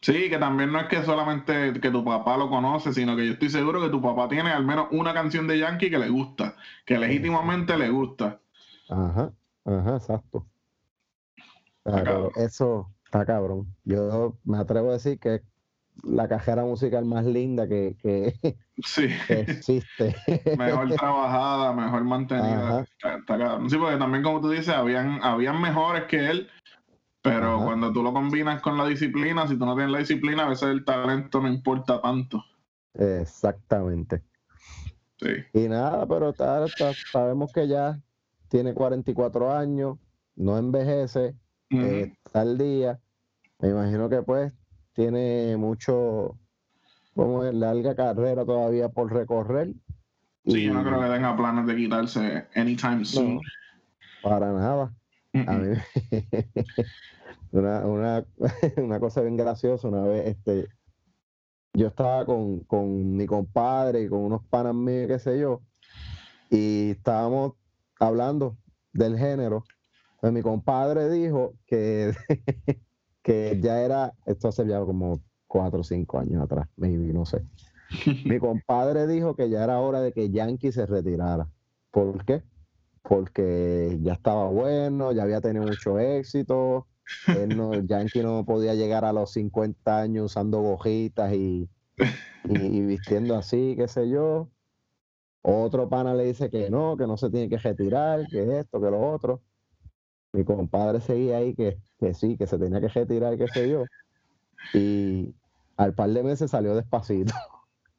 Sí, 0.00 0.28
que 0.28 0.38
también 0.38 0.70
no 0.72 0.80
es 0.80 0.86
que 0.88 1.02
solamente 1.02 1.80
que 1.80 1.90
tu 1.90 2.04
papá 2.04 2.36
lo 2.36 2.50
conoce, 2.50 2.92
sino 2.92 3.16
que 3.16 3.26
yo 3.26 3.32
estoy 3.32 3.48
seguro 3.48 3.80
que 3.80 3.88
tu 3.88 4.00
papá 4.00 4.28
tiene 4.28 4.50
al 4.52 4.64
menos 4.64 4.88
una 4.90 5.14
canción 5.14 5.46
de 5.46 5.58
Yankee 5.58 5.90
que 5.90 5.98
le 5.98 6.10
gusta, 6.10 6.54
que 6.84 6.98
legítimamente 6.98 7.76
le 7.76 7.88
gusta. 7.88 8.40
Ajá, 8.88 9.32
ajá, 9.64 9.96
exacto. 9.96 10.46
Pero 11.82 12.30
eso 12.36 12.92
está 13.04 13.24
cabrón. 13.24 13.74
Yo 13.84 14.36
me 14.44 14.58
atrevo 14.58 14.90
a 14.90 14.94
decir 14.94 15.18
que 15.18 15.42
la 16.02 16.28
cajera 16.28 16.64
musical 16.64 17.04
más 17.04 17.24
linda 17.24 17.66
que, 17.66 17.96
que, 18.00 18.34
Sí, 18.84 19.08
que 19.26 19.40
existe. 19.40 20.14
mejor 20.58 20.92
trabajada, 20.94 21.72
mejor 21.72 22.04
mantenida. 22.04 22.80
Está, 22.82 23.16
está. 23.16 23.60
Sí, 23.68 23.76
porque 23.76 23.96
también 23.96 24.22
como 24.22 24.40
tú 24.40 24.50
dices, 24.50 24.68
habían, 24.68 25.22
habían 25.22 25.60
mejores 25.60 26.04
que 26.04 26.28
él, 26.30 26.48
pero 27.22 27.56
Ajá. 27.56 27.64
cuando 27.64 27.92
tú 27.92 28.02
lo 28.02 28.12
combinas 28.12 28.60
con 28.60 28.76
la 28.76 28.86
disciplina, 28.86 29.46
si 29.48 29.58
tú 29.58 29.64
no 29.66 29.74
tienes 29.74 29.92
la 29.92 29.98
disciplina, 29.98 30.44
a 30.44 30.48
veces 30.48 30.68
el 30.68 30.84
talento 30.84 31.40
no 31.40 31.48
importa 31.48 32.00
tanto. 32.00 32.44
Exactamente. 32.94 34.22
Sí, 35.18 35.28
Y 35.54 35.68
nada, 35.68 36.06
pero 36.06 36.30
está- 36.30 36.66
sabemos 37.10 37.50
que 37.52 37.66
ya 37.66 37.98
tiene 38.48 38.74
44 38.74 39.52
años, 39.52 39.96
no 40.34 40.58
envejece, 40.58 41.34
eh, 41.70 42.12
está 42.24 42.42
al 42.42 42.58
día. 42.58 43.00
Me 43.58 43.70
imagino 43.70 44.08
que 44.10 44.22
pues 44.22 44.52
tiene 44.96 45.56
mucho, 45.56 46.38
como 47.14 47.44
es, 47.44 47.54
larga 47.54 47.94
carrera 47.94 48.44
todavía 48.44 48.88
por 48.88 49.12
recorrer. 49.12 49.74
Sí, 50.46 50.64
yo 50.64 50.72
no 50.74 50.82
creo 50.84 51.00
que 51.00 51.08
tenga 51.08 51.36
planes 51.36 51.66
de 51.66 51.76
quitarse 51.76 52.46
anytime 52.54 53.04
soon. 53.04 53.36
no, 53.36 53.42
para 54.22 54.52
nada. 54.52 54.94
A 55.34 55.52
Mm, 55.52 55.62
mí, 55.62 55.76
una, 57.52 57.86
una, 57.86 58.24
una 58.78 59.00
cosa 59.00 59.20
bien 59.20 59.36
graciosa, 59.36 59.86
una 59.88 60.02
vez 60.02 60.28
este, 60.28 60.68
yo 61.74 61.88
estaba 61.88 62.24
con, 62.24 62.60
con 62.60 63.16
mi 63.16 63.26
compadre 63.26 64.02
y 64.02 64.08
con 64.08 64.20
unos 64.20 64.42
panas 64.48 64.74
míos, 64.74 65.08
qué 65.08 65.18
sé 65.18 65.38
yo, 65.38 65.60
y 66.50 66.92
estábamos 66.92 67.52
hablando 68.00 68.56
del 68.92 69.18
género. 69.18 69.64
Pues 70.20 70.32
mi 70.32 70.42
compadre 70.42 71.10
dijo 71.10 71.54
que, 71.66 72.12
que 73.26 73.58
ya 73.60 73.82
era, 73.82 74.14
esto 74.26 74.48
hace 74.48 74.66
ya 74.68 74.80
como 74.84 75.20
cuatro 75.48 75.80
o 75.82 75.84
cinco 75.84 76.20
años 76.20 76.44
atrás, 76.44 76.68
maybe, 76.76 77.12
no 77.12 77.26
sé. 77.26 77.44
Mi 78.24 78.38
compadre 78.40 79.06
dijo 79.08 79.36
que 79.36 79.50
ya 79.50 79.64
era 79.64 79.80
hora 79.80 80.00
de 80.00 80.12
que 80.12 80.30
Yankee 80.30 80.72
se 80.72 80.86
retirara. 80.86 81.50
¿Por 81.90 82.24
qué? 82.24 82.44
Porque 83.02 83.98
ya 84.02 84.14
estaba 84.14 84.48
bueno, 84.50 85.12
ya 85.12 85.24
había 85.24 85.40
tenido 85.42 85.64
mucho 85.66 85.98
éxito. 86.00 86.88
Él 87.32 87.56
no, 87.56 87.80
Yankee 87.86 88.22
no 88.22 88.44
podía 88.46 88.74
llegar 88.74 89.04
a 89.04 89.12
los 89.14 89.32
50 89.32 90.00
años 90.00 90.26
usando 90.26 90.60
gojitas 90.62 91.34
y, 91.34 91.70
y- 92.44 92.78
y 92.78 92.82
vistiendo 92.86 93.36
así, 93.36 93.74
qué 93.78 93.88
sé 93.88 94.08
yo. 94.10 94.50
Otro 95.42 95.88
pana 95.88 96.14
le 96.14 96.24
dice 96.24 96.50
que 96.50 96.70
no, 96.70 96.96
que 96.96 97.06
no 97.06 97.16
se 97.18 97.30
tiene 97.30 97.48
que 97.48 97.58
retirar, 97.58 98.28
que 98.28 98.58
esto, 98.60 98.80
que 98.80 98.90
lo 98.90 99.00
otro. 99.12 99.42
Mi 100.36 100.44
compadre 100.44 101.00
seguía 101.00 101.38
ahí 101.38 101.54
que, 101.54 101.78
que 101.98 102.14
sí, 102.14 102.36
que 102.36 102.46
se 102.46 102.58
tenía 102.58 102.80
que 102.80 102.88
retirar, 102.88 103.38
qué 103.38 103.48
sé 103.48 103.68
yo. 103.70 103.90
Y 104.72 105.34
al 105.76 105.94
par 105.94 106.10
de 106.10 106.22
meses 106.24 106.50
salió 106.52 106.74
despacito. 106.76 107.34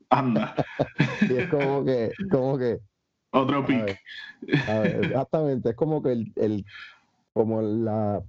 Anda, 0.10 0.56
Y 1.28 1.36
es 1.38 1.48
como 1.48 1.84
que, 1.86 2.16
como 2.30 2.58
que, 2.58 2.80
otro 3.32 3.64
a 3.64 3.66
pick. 3.66 3.86
ver, 3.86 4.00
a 4.66 4.80
ver, 4.82 5.02
exactamente, 5.02 5.72
es 5.72 5.76
como 5.76 6.02
que 6.04 6.12
el, 6.14 6.34
el- 6.38 6.66
como 7.34 7.62
la 7.64 8.24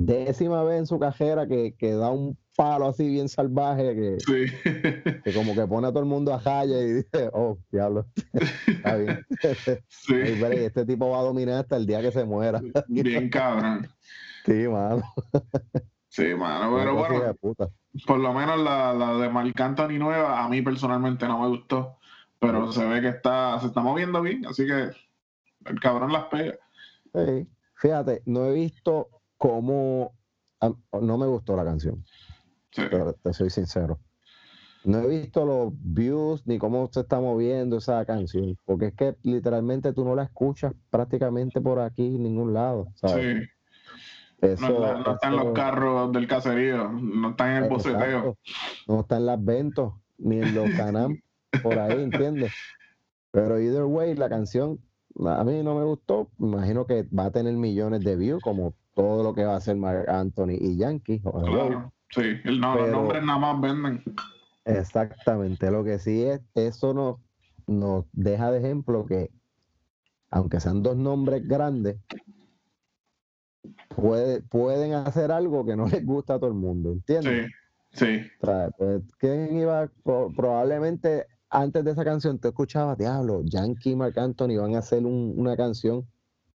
décima 0.00 0.64
vez 0.64 0.78
en 0.78 0.86
su 0.86 0.98
cajera 0.98 1.46
que, 1.46 1.74
que 1.76 1.92
da 1.92 2.10
un 2.10 2.36
palo 2.56 2.88
así 2.88 3.06
bien 3.08 3.28
salvaje, 3.28 3.94
que, 3.94 4.16
Sí. 4.20 5.20
que 5.24 5.32
como 5.34 5.54
que 5.54 5.66
pone 5.66 5.86
a 5.86 5.90
todo 5.90 6.00
el 6.00 6.08
mundo 6.08 6.32
a 6.32 6.38
raya 6.38 6.80
y 6.80 6.92
dice, 6.94 7.30
oh, 7.32 7.58
diablo, 7.70 8.06
está 8.66 8.96
bien. 8.96 9.26
Sí. 9.88 10.14
Este 10.14 10.86
tipo 10.86 11.10
va 11.10 11.20
a 11.20 11.24
dominar 11.24 11.60
hasta 11.60 11.76
el 11.76 11.86
día 11.86 12.00
que 12.00 12.12
se 12.12 12.24
muera. 12.24 12.60
Bien 12.88 13.28
cabrón. 13.28 13.88
Sí, 14.46 14.66
mano. 14.68 15.02
Sí, 16.08 16.34
mano. 16.34 16.76
Pero 16.76 16.98
hija 16.98 17.34
bueno, 17.42 17.70
por 18.06 18.18
lo 18.18 18.32
menos 18.32 18.58
la, 18.58 18.94
la 18.94 19.18
de 19.18 19.28
Marc 19.28 19.60
Anthony 19.60 19.98
nueva, 19.98 20.42
a 20.42 20.48
mí 20.48 20.62
personalmente 20.62 21.26
no 21.28 21.40
me 21.40 21.48
gustó. 21.48 21.98
Pero 22.38 22.72
se 22.72 22.86
ve 22.86 23.02
que 23.02 23.08
está, 23.08 23.60
se 23.60 23.66
está 23.66 23.82
moviendo 23.82 24.22
bien, 24.22 24.46
así 24.46 24.66
que 24.66 24.90
el 25.66 25.80
cabrón 25.80 26.10
las 26.10 26.24
pega. 26.24 26.54
Sí. 27.14 27.46
Fíjate, 27.74 28.22
no 28.24 28.46
he 28.46 28.54
visto 28.54 29.08
cómo, 29.40 30.12
no 31.00 31.16
me 31.18 31.26
gustó 31.26 31.56
la 31.56 31.64
canción. 31.64 32.04
Sí. 32.72 32.82
pero 32.88 33.14
te 33.14 33.32
soy 33.32 33.50
sincero. 33.50 33.98
No 34.84 34.98
he 35.00 35.08
visto 35.08 35.44
los 35.44 35.72
views 35.74 36.46
ni 36.46 36.58
cómo 36.58 36.88
se 36.92 37.00
está 37.00 37.18
moviendo 37.18 37.78
esa 37.78 38.04
canción, 38.04 38.56
porque 38.64 38.86
es 38.86 38.94
que 38.94 39.16
literalmente 39.24 39.92
tú 39.92 40.04
no 40.04 40.14
la 40.14 40.22
escuchas 40.24 40.72
prácticamente 40.88 41.60
por 41.60 41.80
aquí 41.80 42.06
en 42.06 42.22
ningún 42.22 42.54
lado, 42.54 42.86
¿sabes? 42.94 43.42
Sí. 43.42 44.46
Eso, 44.46 44.68
No, 44.68 44.86
está- 44.86 44.98
no 45.02 45.14
están 45.14 45.32
los 45.36 45.44
eso- 45.46 45.52
carros 45.54 46.12
del 46.12 46.28
cacerío, 46.28 46.92
no 46.92 47.30
están 47.30 47.56
en 47.56 47.64
el 47.64 47.68
boceteo. 47.70 47.98
exacto. 48.02 48.38
No 48.86 49.00
está 49.00 49.16
en 49.16 49.26
las 49.26 49.44
ventos 49.44 49.94
ni 50.18 50.36
en 50.40 50.54
los 50.54 50.70
canam 50.76 51.18
por 51.62 51.76
ahí, 51.78 52.00
¿entiendes? 52.02 52.52
Pero 53.32 53.58
either 53.58 53.84
way, 53.84 54.14
la 54.14 54.28
canción 54.28 54.78
a 55.26 55.42
mí 55.44 55.62
no 55.64 55.74
me 55.74 55.84
gustó. 55.84 56.28
Me 56.38 56.48
imagino 56.48 56.86
que 56.86 57.02
va 57.04 57.24
a 57.26 57.30
tener 57.32 57.54
millones 57.54 58.04
de 58.04 58.14
views, 58.16 58.40
como 58.42 58.74
todo 58.94 59.22
lo 59.22 59.34
que 59.34 59.44
va 59.44 59.54
a 59.54 59.56
hacer 59.56 59.76
Marc 59.76 60.08
Anthony 60.08 60.56
y 60.60 60.76
Yankee. 60.76 61.20
Claro. 61.20 61.92
Sí, 62.10 62.22
el, 62.44 62.60
no, 62.60 62.74
los 62.74 62.84
Pero- 62.86 62.96
nombres 62.96 63.22
nada 63.24 63.38
más 63.38 63.60
venden. 63.60 64.02
Exactamente, 64.64 65.70
lo 65.70 65.82
que 65.84 65.98
sí 65.98 66.22
es, 66.24 66.40
eso 66.54 66.92
nos, 66.92 67.16
nos 67.66 68.04
deja 68.12 68.50
de 68.50 68.58
ejemplo 68.58 69.06
que, 69.06 69.30
aunque 70.30 70.60
sean 70.60 70.82
dos 70.82 70.96
nombres 70.96 71.46
grandes, 71.48 71.96
puede, 73.88 74.42
pueden 74.42 74.94
hacer 74.94 75.32
algo 75.32 75.64
que 75.64 75.76
no 75.76 75.86
les 75.88 76.04
gusta 76.04 76.34
a 76.34 76.38
todo 76.38 76.48
el 76.48 76.56
mundo, 76.56 76.92
¿entiendes? 76.92 77.50
Sí, 77.92 78.06
sí. 78.20 78.30
O 78.42 78.46
sea, 78.46 78.70
pues, 78.76 79.02
¿quién 79.18 79.56
iba? 79.56 79.88
pro- 80.04 80.30
probablemente 80.36 81.26
antes 81.48 81.84
de 81.84 81.90
esa 81.92 82.04
canción 82.04 82.38
te 82.38 82.48
escuchabas, 82.48 82.96
diablo, 82.98 83.42
Yankee 83.44 83.90
y 83.92 83.96
Marc 83.96 84.16
Anthony 84.18 84.56
van 84.60 84.74
a 84.76 84.78
hacer 84.78 85.04
un- 85.04 85.34
una 85.36 85.56
canción 85.56 86.06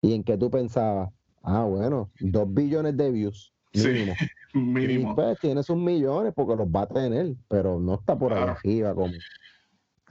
y 0.02 0.14
en 0.14 0.24
que 0.24 0.38
tú 0.38 0.52
pensabas, 0.52 1.10
ah, 1.44 1.64
bueno, 1.64 2.10
dos 2.20 2.52
billones 2.54 2.98
de 2.98 3.12
views 3.12 3.54
Sí. 3.74 3.88
mínimo. 3.88 4.14
Mínimo. 4.54 5.12
Y 5.12 5.16
pues 5.16 5.40
tiene 5.40 5.64
sus 5.64 5.78
millones 5.78 6.32
porque 6.36 6.56
los 6.56 6.68
va 6.68 6.82
a 6.84 6.88
tener, 6.88 7.34
pero 7.48 7.80
no 7.80 7.96
está 7.96 8.16
por 8.16 8.32
Claro. 8.34 8.52
arriba 8.52 8.94
como, 8.94 9.14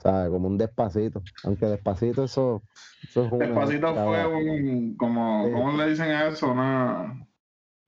¿sabes? 0.01 0.29
Como 0.31 0.47
un 0.49 0.57
despacito. 0.57 1.21
Aunque 1.45 1.65
despacito 1.67 2.25
eso, 2.25 2.61
eso 3.07 3.25
es 3.25 3.31
una. 3.31 3.45
Despacito 3.45 3.93
fue 3.95 4.27
un, 4.27 4.95
como, 4.97 5.45
Sí. 5.45 5.51
¿cómo 5.53 5.77
le 5.77 5.89
dicen 5.89 6.11
a 6.11 6.27
eso? 6.27 6.51
Una... 6.51 7.25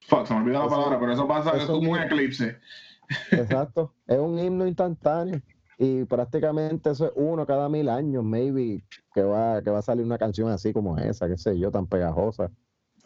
Fuck, 0.08 0.28
se 0.28 0.34
me 0.34 0.42
olvidó 0.42 0.64
la 0.64 0.70
palabra, 0.70 0.98
pero 1.00 1.12
eso 1.12 1.28
pasa, 1.28 1.52
es 1.58 1.64
eso 1.64 1.74
como 1.74 1.92
un 1.92 1.98
es- 2.00 2.06
eclipse. 2.06 2.58
Exacto. 3.32 3.94
Es 4.08 4.18
un 4.18 4.40
himno 4.40 4.66
instantáneo. 4.66 5.42
Y 5.78 6.06
prácticamente 6.06 6.90
eso 6.92 7.08
es 7.08 7.12
uno 7.16 7.46
cada 7.46 7.68
mil 7.68 7.90
años, 7.90 8.24
maybe, 8.24 8.82
que 9.14 9.24
va, 9.24 9.62
que 9.62 9.70
va 9.72 9.80
a 9.80 9.82
salir 9.82 10.06
una 10.06 10.18
canción 10.18 10.50
así 10.50 10.72
como 10.72 10.98
esa, 10.98 11.28
qué 11.28 11.38
sé 11.38 11.60
yo, 11.60 11.70
tan 11.70 11.86
pegajosa. 11.86 12.50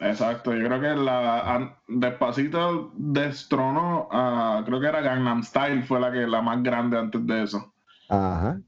Exacto, 0.02 0.54
yo 0.54 0.66
creo 0.66 0.80
que 0.80 0.94
la 0.96 1.76
Despacito 1.86 2.90
destronó 2.96 4.08
a, 4.10 4.62
creo 4.64 4.80
que 4.80 4.86
era 4.86 5.02
Gangnam 5.02 5.42
Style, 5.42 5.82
fue 5.82 6.00
la 6.00 6.10
que 6.10 6.26
la 6.26 6.40
más 6.40 6.62
grande 6.62 6.98
antes 6.98 7.26
de 7.26 7.42
eso. 7.42 7.74
Ajá. 8.08 8.58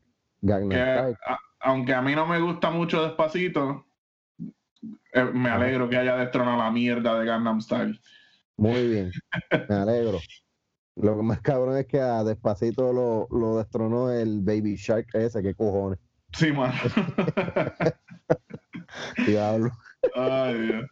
Gangnam 0.42 0.68
Que, 0.70 0.76
Style. 0.76 1.16
a- 1.26 1.38
aunque 1.60 1.94
a 1.94 2.02
mí 2.02 2.14
no 2.14 2.26
me 2.26 2.38
gusta 2.40 2.70
mucho 2.70 3.02
Despacito, 3.02 3.86
eh, 5.14 5.24
me 5.32 5.48
alegro 5.48 5.88
que 5.88 5.96
haya 5.96 6.16
destronado 6.16 6.58
la 6.58 6.70
mierda 6.70 7.18
de 7.18 7.24
Gangnam 7.24 7.60
Style. 7.62 7.98
Muy 8.58 8.88
bien. 8.88 9.10
Me 9.70 9.74
alegro. 9.74 10.18
Lo 10.96 11.16
que 11.16 11.22
más 11.22 11.40
cabrón 11.40 11.78
es 11.78 11.86
que 11.86 11.98
a 12.00 12.22
Despacito 12.24 12.92
lo, 12.92 13.26
lo 13.30 13.56
destronó 13.56 14.10
el 14.10 14.42
Baby 14.42 14.76
Shark 14.76 15.06
ese, 15.14 15.42
qué 15.42 15.54
cojones. 15.54 15.98
Sí, 16.34 16.52
mano. 16.52 16.74
Diablo. 19.26 19.70
Ay, 20.14 20.58
Dios. 20.60 20.84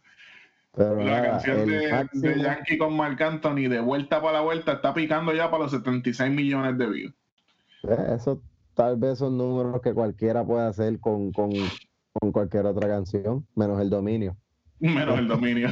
Pero 0.73 0.95
La 0.97 1.03
nada, 1.03 1.31
canción 1.31 1.67
de, 1.67 1.91
máximo- 1.91 2.21
de 2.21 2.41
Yankee 2.41 2.77
con 2.77 2.95
Marc 2.95 3.21
Anthony, 3.21 3.67
de 3.69 3.81
vuelta 3.81 4.21
para 4.21 4.33
la 4.33 4.41
vuelta, 4.41 4.73
está 4.73 4.93
picando 4.93 5.33
ya 5.33 5.51
para 5.51 5.63
los 5.63 5.71
76 5.71 6.31
millones 6.31 6.77
de 6.77 6.87
views. 6.87 7.13
Eh, 7.83 8.15
Eso 8.15 8.41
tal 8.73 8.95
vez 8.97 9.19
son 9.19 9.37
números 9.37 9.81
que 9.81 9.93
cualquiera 9.93 10.45
puede 10.45 10.65
hacer 10.67 10.99
con, 10.99 11.31
con, 11.33 11.51
con 12.13 12.31
cualquier 12.31 12.65
otra 12.67 12.87
canción, 12.87 13.45
menos 13.55 13.81
el 13.81 13.89
dominio. 13.89 14.37
Menos 14.79 15.19
el 15.19 15.27
dominio. 15.27 15.69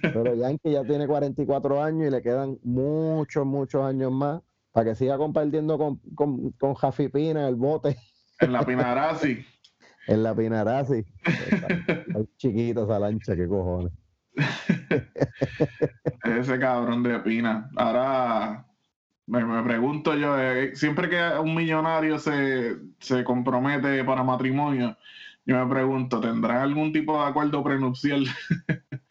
Pero 0.00 0.34
Yankee 0.34 0.70
ya 0.72 0.84
tiene 0.84 1.06
44 1.06 1.82
años 1.82 2.08
y 2.08 2.10
le 2.10 2.22
quedan 2.22 2.58
muchos, 2.62 3.44
muchos 3.44 3.82
años 3.84 4.12
más 4.12 4.40
para 4.72 4.90
que 4.90 4.94
siga 4.94 5.16
compartiendo 5.18 5.78
con, 5.78 5.96
con, 6.14 6.50
con 6.52 6.74
Jafi 6.74 7.08
Pina 7.08 7.48
el 7.48 7.56
bote 7.56 7.96
en 8.40 8.52
la 8.52 8.62
Pinarazzi. 8.64 9.44
En 10.06 10.22
la 10.22 10.34
Pinarasi. 10.34 11.04
Chiquita 12.36 12.82
esa 12.82 12.98
lancha, 12.98 13.36
qué 13.36 13.46
cojones. 13.46 13.92
Ese 16.24 16.58
cabrón 16.58 17.02
de 17.02 17.18
Pina. 17.20 17.70
Ahora 17.76 18.66
me, 19.26 19.44
me 19.44 19.62
pregunto 19.62 20.14
yo, 20.14 20.38
eh, 20.38 20.74
siempre 20.74 21.08
que 21.08 21.20
un 21.40 21.54
millonario 21.54 22.18
se, 22.18 22.76
se 23.00 23.24
compromete 23.24 24.04
para 24.04 24.22
matrimonio, 24.22 24.96
yo 25.44 25.64
me 25.64 25.72
pregunto, 25.72 26.20
¿tendrán 26.20 26.58
algún 26.58 26.92
tipo 26.92 27.18
de 27.20 27.28
acuerdo 27.28 27.62
prenupcial? 27.62 28.26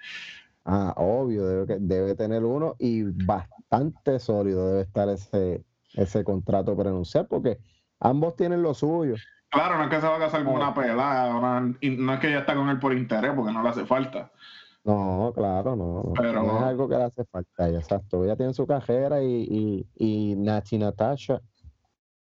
Ah, 0.68 0.96
obvio, 0.98 1.46
debe, 1.46 1.78
debe 1.80 2.16
tener 2.16 2.44
uno 2.44 2.76
y 2.80 3.04
bastante 3.04 4.18
sólido 4.18 4.68
debe 4.70 4.82
estar 4.82 5.08
ese, 5.10 5.64
ese 5.94 6.24
contrato 6.24 6.76
prenuncial 6.76 7.28
porque 7.28 7.60
ambos 8.00 8.36
tienen 8.36 8.64
lo 8.64 8.74
suyo. 8.74 9.14
Claro, 9.56 9.78
no 9.78 9.84
es 9.86 9.90
que 9.90 10.02
se 10.02 10.08
va 10.08 10.18
a 10.18 10.20
casar 10.20 10.44
con 10.44 10.54
una 10.54 10.74
pelada, 10.74 11.36
una- 11.36 11.76
y 11.82 11.90
no 11.92 12.14
es 12.14 12.20
que 12.20 12.28
ella 12.28 12.40
está 12.40 12.54
con 12.56 12.70
él 12.70 12.78
por 12.80 12.94
interés, 12.94 13.32
porque 13.36 13.52
no 13.54 13.64
le 13.64 13.70
hace 13.70 13.86
falta. 13.86 14.32
No, 14.84 15.32
claro, 15.34 15.76
no, 15.76 16.14
Pero- 16.16 16.44
no 16.44 16.58
es 16.60 16.64
algo 16.64 16.88
que 16.88 16.96
le 16.98 17.04
hace 17.06 17.26
falta, 17.26 17.68
ella, 17.68 17.80
exacto. 17.80 18.24
Ella 18.24 18.36
tiene 18.36 18.54
su 18.54 18.68
cajera 18.68 19.24
y, 19.24 19.48
y, 19.98 20.32
y 20.32 20.36
Nachi 20.36 20.78
Natasha 20.78 21.42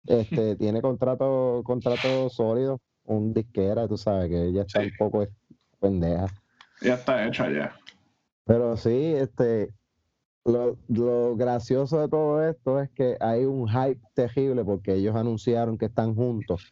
este, 0.05 0.55
tiene 0.57 0.81
contrato, 0.81 1.61
contrato 1.63 2.29
sólido, 2.29 2.79
un 3.05 3.33
disquera, 3.33 3.87
tú 3.87 3.97
sabes 3.97 4.29
que 4.29 4.43
ella 4.45 4.61
está 4.61 4.81
Sí. 4.81 4.87
un 4.87 4.93
poco 4.99 5.25
pendeja. 5.79 6.27
Ya 6.81 6.93
está 6.95 7.25
hecha 7.25 7.49
ya. 7.49 7.75
Pero 8.45 8.75
sí, 8.77 9.13
este, 9.15 9.73
lo, 10.45 10.77
lo 10.87 11.35
gracioso 11.35 11.99
de 12.01 12.07
todo 12.09 12.43
esto 12.47 12.79
es 12.79 12.89
que 12.91 13.17
hay 13.19 13.45
un 13.45 13.67
hype 13.67 14.01
terrible 14.13 14.63
porque 14.65 14.95
ellos 14.95 15.15
anunciaron 15.15 15.77
que 15.77 15.85
están 15.85 16.13
juntos. 16.15 16.71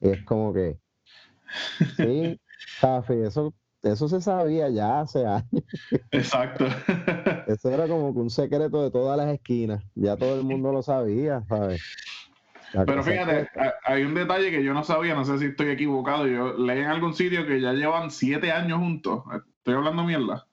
Y 0.00 0.08
es 0.10 0.24
como 0.24 0.52
que, 0.52 0.78
sí, 1.96 2.40
Jafi, 2.80 3.14
eso, 3.14 3.54
eso 3.82 4.08
se 4.08 4.20
sabía 4.20 4.68
ya 4.68 5.00
hace 5.00 5.26
años. 5.26 5.48
Exacto. 6.10 6.66
Eso 7.46 7.68
era 7.68 7.86
como 7.86 8.14
que 8.14 8.20
un 8.20 8.30
secreto 8.30 8.82
de 8.82 8.90
todas 8.90 9.18
las 9.18 9.28
esquinas. 9.28 9.84
Ya 9.94 10.16
todo 10.16 10.34
el 10.38 10.44
mundo 10.44 10.72
lo 10.72 10.82
sabía, 10.82 11.44
¿sabes? 11.46 11.82
La 12.72 12.86
Pero 12.86 13.02
fíjate, 13.02 13.48
que- 13.52 13.70
hay 13.84 14.02
un 14.04 14.14
detalle 14.14 14.50
que 14.50 14.64
yo 14.64 14.72
no 14.72 14.82
sabía, 14.82 15.14
no 15.14 15.24
sé 15.26 15.38
si 15.38 15.46
estoy 15.46 15.68
equivocado. 15.68 16.26
Yo 16.26 16.54
leí 16.54 16.80
en 16.80 16.86
algún 16.86 17.12
sitio 17.12 17.46
que 17.46 17.60
ya 17.60 17.72
llevan 17.74 18.10
siete 18.10 18.50
años 18.50 18.78
juntos. 18.78 19.24
Estoy 19.58 19.74
hablando 19.74 20.04
mierda. 20.04 20.48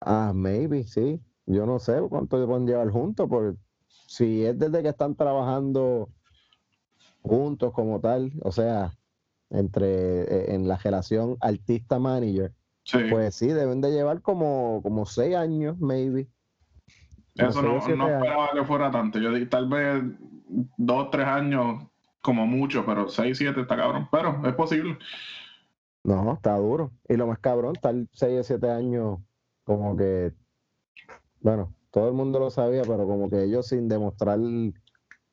Ah, 0.00 0.32
maybe, 0.32 0.84
sí. 0.84 1.20
Yo 1.46 1.66
no 1.66 1.78
sé 1.80 2.00
cuánto 2.08 2.46
pueden 2.46 2.66
llevar 2.66 2.90
juntos, 2.90 3.26
porque 3.28 3.58
si 4.06 4.44
es 4.44 4.56
desde 4.58 4.82
que 4.82 4.90
están 4.90 5.16
trabajando 5.16 6.08
juntos 7.26 7.72
como 7.72 8.00
tal, 8.00 8.32
o 8.42 8.52
sea, 8.52 8.92
entre 9.50 10.54
en 10.54 10.68
la 10.68 10.76
relación 10.76 11.36
artista-manager, 11.40 12.52
Sí. 12.84 12.98
pues 13.10 13.34
sí, 13.34 13.48
deben 13.48 13.80
de 13.80 13.90
llevar 13.90 14.22
como, 14.22 14.80
como 14.82 15.06
seis 15.06 15.34
años, 15.34 15.76
maybe. 15.80 16.28
Como 17.36 17.50
Eso 17.50 17.62
no, 17.62 17.68
no 17.96 18.08
esperaba 18.08 18.50
que 18.54 18.64
fuera 18.64 18.90
tanto. 18.92 19.18
Yo 19.18 19.48
tal 19.48 19.68
vez 19.68 20.04
dos, 20.76 21.10
tres 21.10 21.26
años 21.26 21.82
como 22.22 22.46
mucho, 22.46 22.86
pero 22.86 23.08
seis, 23.08 23.38
siete 23.38 23.60
está 23.60 23.76
cabrón. 23.76 24.08
Pero 24.12 24.40
es 24.46 24.54
posible. 24.54 24.98
No, 26.04 26.34
está 26.34 26.56
duro. 26.56 26.92
Y 27.08 27.16
lo 27.16 27.26
más 27.26 27.40
cabrón, 27.40 27.74
estar 27.74 27.94
seis 28.12 28.40
o 28.40 28.44
siete 28.44 28.70
años, 28.70 29.18
como 29.64 29.96
que, 29.96 30.32
bueno, 31.40 31.74
todo 31.90 32.06
el 32.06 32.14
mundo 32.14 32.38
lo 32.38 32.50
sabía, 32.50 32.82
pero 32.82 33.04
como 33.06 33.28
que 33.28 33.42
ellos 33.42 33.66
sin 33.66 33.88
demostrar 33.88 34.38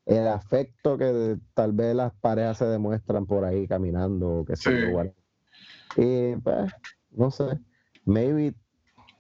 el 0.05 0.27
afecto 0.27 0.97
que 0.97 1.37
tal 1.53 1.71
vez 1.71 1.95
las 1.95 2.13
parejas 2.13 2.57
se 2.57 2.65
demuestran 2.65 3.25
por 3.25 3.45
ahí 3.45 3.67
caminando 3.67 4.45
o 4.47 4.55
sé 4.55 4.55
Sí. 4.55 6.01
Y 6.01 6.35
pues, 6.37 6.71
no 7.11 7.31
sé, 7.31 7.59
maybe 8.05 8.53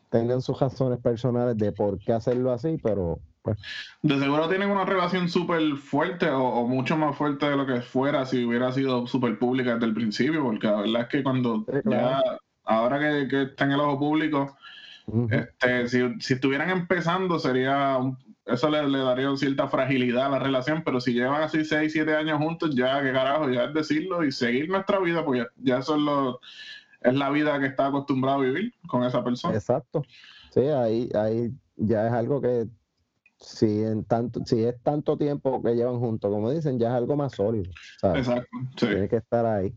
tengan 0.09 0.41
sus 0.41 0.59
razones 0.59 0.99
personales 0.99 1.57
de 1.57 1.71
por 1.71 1.99
qué 1.99 2.13
hacerlo 2.13 2.51
así, 2.51 2.77
pero 2.81 3.19
pues, 3.43 3.57
De 4.01 4.19
seguro 4.19 4.47
tienen 4.49 4.69
una 4.69 4.85
relación 4.85 5.29
súper 5.29 5.61
fuerte 5.75 6.29
o, 6.29 6.43
o 6.43 6.67
mucho 6.67 6.97
más 6.97 7.15
fuerte 7.15 7.47
de 7.49 7.57
lo 7.57 7.65
que 7.65 7.81
fuera 7.81 8.25
si 8.25 8.43
hubiera 8.43 8.71
sido 8.71 9.05
súper 9.07 9.37
pública 9.37 9.73
desde 9.73 9.85
el 9.85 9.93
principio, 9.93 10.43
porque 10.43 10.67
la 10.67 10.81
verdad 10.81 11.01
es 11.03 11.07
que 11.07 11.23
cuando 11.23 11.65
Sí, 11.71 11.81
claro. 11.83 12.23
ya, 12.23 12.37
ahora 12.63 12.99
que, 12.99 13.27
que 13.27 13.41
está 13.43 13.65
en 13.65 13.71
el 13.71 13.79
ojo 13.81 13.99
público, 13.99 14.57
este, 15.29 15.87
si, 15.89 15.99
si 16.19 16.33
estuvieran 16.35 16.69
empezando 16.69 17.39
sería, 17.39 17.97
un- 17.97 18.17
eso 18.45 18.69
le, 18.69 18.87
le 18.89 18.99
daría 18.99 19.35
cierta 19.37 19.67
fragilidad 19.67 20.25
a 20.27 20.29
la 20.29 20.39
relación, 20.39 20.83
pero 20.83 20.99
si 20.99 21.13
llevan 21.13 21.43
así 21.43 21.63
6, 21.63 21.91
7 21.93 22.15
años 22.15 22.37
juntos, 22.39 22.75
ya, 22.75 23.01
qué 23.01 23.11
carajo, 23.13 23.49
ya 23.49 23.65
es 23.65 23.73
decirlo 23.73 24.23
y 24.25 24.31
seguir 24.31 24.69
nuestra 24.69 24.99
vida, 24.99 25.23
pues 25.25 25.41
ya, 25.41 25.47
ya 25.57 25.79
eso 25.79 25.95
es, 25.95 26.01
lo, 26.01 26.39
es 27.01 27.13
la 27.13 27.29
vida 27.29 27.59
que 27.59 27.67
está 27.67 27.87
acostumbrado 27.87 28.39
a 28.39 28.43
vivir 28.45 28.73
con 28.87 29.03
esa 29.03 29.23
persona. 29.23 29.55
exacto. 29.55 30.03
Sí, 30.51 30.61
ahí, 30.61 31.09
ahí 31.15 31.51
ya 31.77 32.07
es 32.07 32.13
algo 32.13 32.41
que 32.41 32.67
si 33.39 33.83
en 33.83 34.03
tanto, 34.05 34.41
si 34.45 34.63
es 34.63 34.81
tanto 34.83 35.17
tiempo 35.17 35.61
que 35.61 35.75
llevan 35.75 35.99
juntos, 35.99 36.29
como 36.31 36.51
dicen, 36.51 36.79
ya 36.79 36.89
es 36.89 36.93
algo 36.93 37.15
más 37.15 37.33
sólido. 37.33 37.71
¿sabes? 37.99 38.27
Exacto, 38.27 38.57
sí. 38.77 38.87
Tiene 38.87 39.09
que 39.09 39.17
estar 39.17 39.45
ahí. 39.45 39.73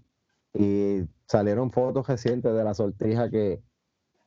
Y 0.55 1.03
salieron 1.27 1.71
fotos 1.71 2.07
recientes 2.07 2.55
de 2.55 2.63
la 2.65 2.75
sortija 2.75 3.31
que, 3.31 3.61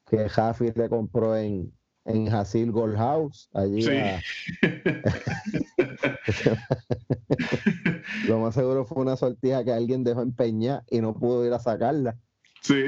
que 0.10 0.30
Jafi 0.30 0.72
le 0.76 0.90
compró 0.90 1.36
en, 1.36 1.72
en 2.06 2.34
Hasil 2.34 2.72
Gold 2.72 2.98
House. 2.98 3.50
Allí 3.54 3.82
Sí. 3.82 3.98
a- 3.98 4.22
lo 8.28 8.40
más 8.40 8.54
seguro 8.56 8.86
fue 8.86 9.02
una 9.02 9.16
sortija 9.16 9.64
que 9.64 9.72
alguien 9.72 10.04
dejó 10.04 10.22
empeñar 10.22 10.84
y 10.90 11.02
no 11.02 11.14
pudo 11.14 11.46
ir 11.46 11.54
a 11.54 11.60
sacarla. 11.60 12.16
Sí. 12.62 12.88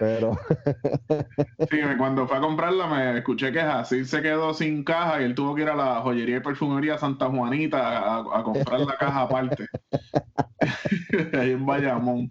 Pero 0.00 0.36
Sí, 1.70 1.78
cuando 1.96 2.26
fue 2.26 2.36
a 2.36 2.40
comprarla 2.40 2.88
me 2.88 3.18
escuché 3.18 3.52
que 3.52 3.60
así 3.60 4.04
se 4.04 4.20
quedó 4.22 4.52
sin 4.54 4.82
caja 4.82 5.20
y 5.20 5.24
él 5.24 5.36
tuvo 5.36 5.54
que 5.54 5.62
ir 5.62 5.68
a 5.68 5.76
la 5.76 6.00
joyería 6.00 6.38
y 6.38 6.40
perfumería 6.40 6.98
Santa 6.98 7.26
Juanita 7.26 7.98
a, 7.98 8.40
a 8.40 8.42
comprar 8.42 8.80
la 8.80 8.96
caja 8.96 9.22
aparte. 9.22 9.66
Ahí 11.32 11.52
en 11.52 11.64
Bayamón. 11.64 12.28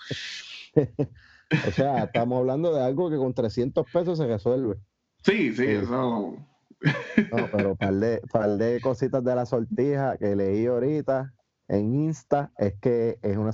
O 1.68 1.72
sea, 1.72 2.04
estamos 2.06 2.40
hablando 2.40 2.74
de 2.74 2.84
algo 2.84 3.10
que 3.10 3.18
con 3.18 3.34
300 3.34 3.86
pesos 3.92 4.18
se 4.18 4.28
resuelve. 4.28 4.78
Sí, 5.24 5.52
sí, 5.52 5.56
Sí. 5.56 5.64
eso. 5.66 6.36
No, 7.32 7.48
pero 7.52 7.76
par 7.76 7.94
de, 7.96 8.22
par 8.32 8.50
de 8.58 8.80
cositas 8.82 9.24
de 9.24 9.34
la 9.36 9.46
sortija 9.48 10.16
que 10.18 10.36
leí 10.36 10.68
ahorita 10.68 11.34
en 11.70 11.96
Insta 11.96 12.52
es 12.58 12.76
que 12.80 13.18
es, 13.24 13.36
una, 13.36 13.52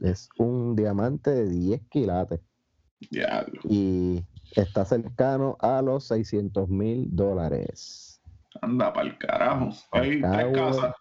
es 0.00 0.28
un 0.38 0.74
diamante 0.74 1.30
de 1.30 1.48
10 1.48 1.82
quilates 1.88 2.40
Diablo. 3.10 3.60
y 3.64 4.24
está 4.56 4.84
cercano 4.84 5.56
a 5.60 5.80
los 5.82 6.08
600 6.08 6.68
mil 6.68 7.14
dólares. 7.14 8.20
Anda 8.60 8.92
pa'l 8.92 9.16
carajo. 9.18 9.68
Hay 9.92 10.20
tres 10.20 10.52
casas. 10.52 10.94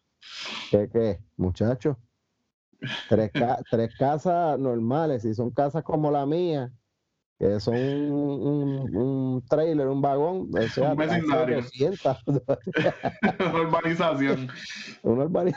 ¿Qué 0.70 0.90
qué, 0.94 1.20
muchachos? 1.38 1.98
Tres, 3.10 3.32
ca- 3.34 3.60
tres 3.70 3.96
casas 3.98 4.60
normales, 4.60 5.22
si 5.22 5.34
son 5.34 5.52
casas 5.52 5.84
como 5.84 6.12
la 6.12 6.26
mía, 6.26 6.72
que 7.40 7.60
son 7.60 7.76
un, 7.76 8.48
un- 8.48 8.96
un 8.96 9.46
trailer, 9.48 9.88
un 9.88 10.02
vagón, 10.02 10.50
o 10.54 10.62
sea, 10.70 10.92
Un 10.92 10.98
vecindario. 10.98 11.56
200. 11.58 12.18
Urbanización. 13.54 14.48
Una 15.04 15.26
urbani- 15.26 15.56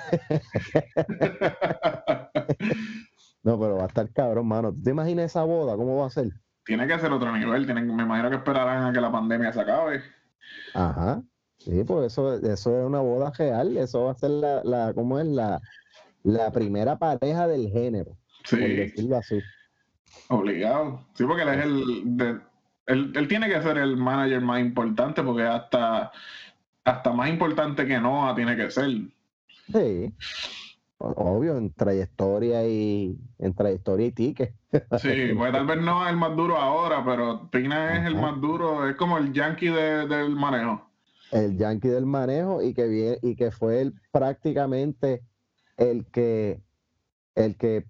No, 3.43 3.59
pero 3.61 3.77
va 3.77 3.85
a 3.85 3.87
estar 3.87 4.11
cabrón, 4.13 4.49
mano. 4.49 4.73
¿Tú 4.73 4.83
te 4.83 4.91
imaginas 4.91 5.27
esa 5.27 5.45
boda? 5.45 5.77
¿Cómo 5.77 5.97
va 5.99 6.07
a 6.07 6.11
ser? 6.11 6.31
Tiene 6.65 6.87
que 6.87 6.99
ser 6.99 7.13
otro 7.13 7.31
nivel. 7.37 7.65
Tienen, 7.65 7.95
me 7.95 8.03
imagino 8.03 8.31
que 8.31 8.37
esperarán 8.37 8.85
a 8.85 8.93
que 8.93 9.01
la 9.01 9.13
pandemia 9.13 9.53
se 9.53 9.61
acabe. 9.61 10.03
Ajá. 10.75 11.23
Sí, 11.59 11.85
pues 11.85 12.13
eso, 12.13 12.35
eso 12.35 12.79
es 12.81 12.87
una 12.87 13.01
boda 13.01 13.33
real. 13.39 13.77
Eso 13.77 14.05
va 14.05 14.13
a 14.13 14.15
ser 14.19 14.31
la, 14.31 14.63
la 14.65 14.93
¿cómo 14.95 15.19
es? 15.21 15.27
La, 15.27 15.61
la 16.27 16.51
primera 16.51 16.99
pareja 16.99 17.47
del 17.47 17.69
género, 17.71 18.17
por 18.51 18.59
Sí, 18.59 18.59
decirlo 18.59 19.17
así. 19.17 19.39
obligado. 20.29 21.07
Sí, 21.15 21.25
porque 21.25 21.43
él 21.43 21.49
es 21.51 21.65
el. 21.65 22.03
de- 22.17 22.41
él, 22.87 23.13
él 23.17 23.29
tiene 23.29 23.49
que 23.49 23.61
ser 23.63 23.79
el 23.79 23.97
manager 23.97 24.41
más 24.41 24.61
importante 24.61 25.23
porque 25.23 25.43
hasta, 25.43 26.11
hasta 26.85 27.13
más 27.13 27.29
importante 27.29 27.87
que 27.87 27.99
Noah 27.99 28.35
tiene 28.35 28.57
que 28.57 28.71
ser. 28.71 28.91
Sí. 29.73 30.13
Obvio, 30.99 31.59
en 31.59 31.73
trayectoria 31.75 32.67
y 32.67 33.19
en 33.39 33.55
trayectoria 33.55 34.07
y 34.07 34.13
ticket. 34.13 34.55
Sí, 34.99 35.33
pues 35.37 35.53
tal 35.53 35.67
vez 35.67 35.81
no 35.81 36.05
es 36.05 36.11
el 36.11 36.17
más 36.17 36.35
duro 36.37 36.57
ahora, 36.57 37.05
pero 37.05 37.49
Pina 37.51 37.99
es 37.99 38.07
el 38.07 38.17
más 38.17 38.41
duro, 38.41 38.89
es 38.89 38.97
como 38.97 39.19
el 39.19 39.33
yankee 39.33 39.69
de- 39.69 40.07
del 40.07 40.31
manejo. 40.31 40.89
el 41.33 41.57
yankee 41.59 41.89
del 41.89 42.07
manejo 42.07 42.63
y 42.63 42.73
que 42.73 42.87
vie- 42.89 43.19
y 43.23 43.35
que 43.37 43.51
fue 43.51 43.81
el, 43.83 43.95
prácticamente 44.13 45.23
el 45.77 46.07
que 46.07 46.63
el 47.35 47.57
que 47.57 47.85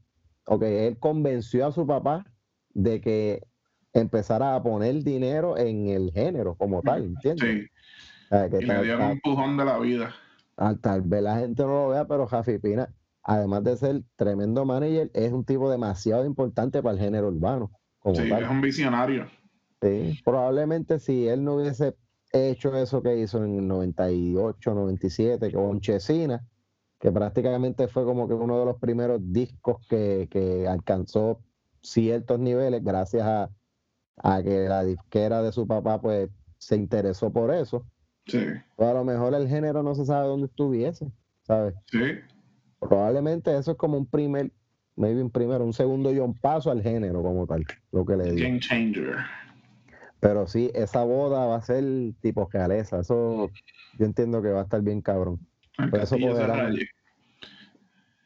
ok, 0.46 0.62
él 0.62 0.99
convenció 0.99 1.66
a 1.66 1.72
su 1.72 1.87
papá 1.87 2.25
de 2.70 3.01
que 3.01 3.42
empezara 3.92 4.55
a 4.55 4.62
poner 4.62 5.03
dinero 5.03 5.57
en 5.57 5.88
el 5.88 6.11
género 6.12 6.55
como 6.57 6.83
tal, 6.83 7.05
¿entiendes? 7.05 7.64
Sí, 8.29 8.49
que 8.51 8.59
y 8.62 8.66
le 8.66 8.83
dio 8.83 8.96
un 8.99 9.12
empujón 9.12 9.57
de 9.57 9.64
la 9.64 9.79
vida. 9.79 10.14
tal- 10.57 10.81
tal 10.81 11.03
vez 11.03 11.22
la 11.22 11.38
gente 11.38 11.62
no 11.62 11.68
lo 11.68 11.88
vea, 11.88 12.07
pero 12.07 12.27
Jafi 12.27 12.59
Pina, 12.59 12.92
además 13.22 13.64
de 13.64 13.77
ser 13.77 14.03
tremendo 14.16 14.64
manager, 14.64 15.11
es 15.14 15.33
un 15.33 15.44
tipo 15.44 15.70
demasiado 15.70 16.25
importante 16.27 16.83
para 16.83 16.94
el 16.94 17.01
género 17.01 17.29
urbano. 17.29 17.70
Como 17.99 18.16
Sí, 18.16 18.29
tal. 18.29 18.44
es 18.44 18.51
un 18.51 18.61
visionario. 18.61 19.27
Sí, 19.83 20.20
probablemente 20.25 20.99
si 20.99 21.29
él 21.29 21.44
no 21.44 21.55
hubiese 21.57 21.96
hecho 22.33 22.75
eso 22.77 23.03
que 23.03 23.16
hizo 23.18 23.42
en 23.44 23.59
el 23.59 23.68
98, 23.68 24.75
97 24.75 25.53
con 25.53 25.81
Chesina, 25.81 26.44
que 27.07 27.12
prácticamente 27.12 27.87
fue 27.87 28.05
como 28.05 28.27
que 28.27 28.35
uno 28.35 28.59
de 28.59 28.64
los 28.64 28.81
primeros 28.81 29.21
discos 29.23 29.77
que, 29.88 30.27
que 30.29 30.66
alcanzó 30.66 31.40
ciertos 31.81 32.40
niveles 32.40 32.83
gracias 32.83 33.23
a, 33.23 33.49
a 34.16 34.42
que 34.42 34.69
la 34.69 34.83
disquera 34.83 35.40
de 35.40 35.53
su 35.53 35.69
papá 35.69 36.01
pues 36.01 36.29
se 36.59 36.75
interesó 36.75 37.33
por 37.33 37.55
eso. 37.55 37.87
Sí, 38.27 38.45
a 38.79 38.92
lo 38.92 39.05
mejor 39.05 39.35
el 39.35 39.47
género 39.47 39.85
no 39.85 39.95
se 39.95 40.05
sabe 40.05 40.27
dónde 40.27 40.47
estuviese, 40.49 41.07
¿sabes? 41.45 41.77
sí, 41.92 42.01
Probablemente 42.81 43.57
eso 43.57 43.71
es 43.71 43.77
como 43.77 43.99
un 43.99 44.07
primer, 44.07 44.51
maybe 44.97 45.23
un 45.23 45.31
primero, 45.31 45.64
un 45.64 45.75
segundo 45.75 46.11
y 46.11 46.19
un 46.19 46.35
paso 46.35 46.73
al 46.73 46.83
género 46.83 47.23
como 47.23 47.47
tal, 47.47 47.64
lo 47.92 48.05
que 48.05 48.16
le 48.16 48.33
digo. 48.33 48.49
game 48.49 48.59
changer. 48.59 49.14
Pero 50.19 50.49
sí, 50.49 50.73
esa 50.75 51.05
boda 51.05 51.47
va 51.47 51.55
a 51.55 51.62
ser 51.62 51.85
tipo 52.21 52.49
realeza. 52.53 52.99
Eso 52.99 53.49
yo 53.92 54.07
entiendo 54.07 54.42
que 54.42 54.49
va 54.49 54.62
a 54.62 54.64
estar 54.64 54.83
bien 54.83 55.01
cabrón. 55.03 55.38
Por 55.77 56.01
eso 56.01 56.16
raye. 56.16 56.88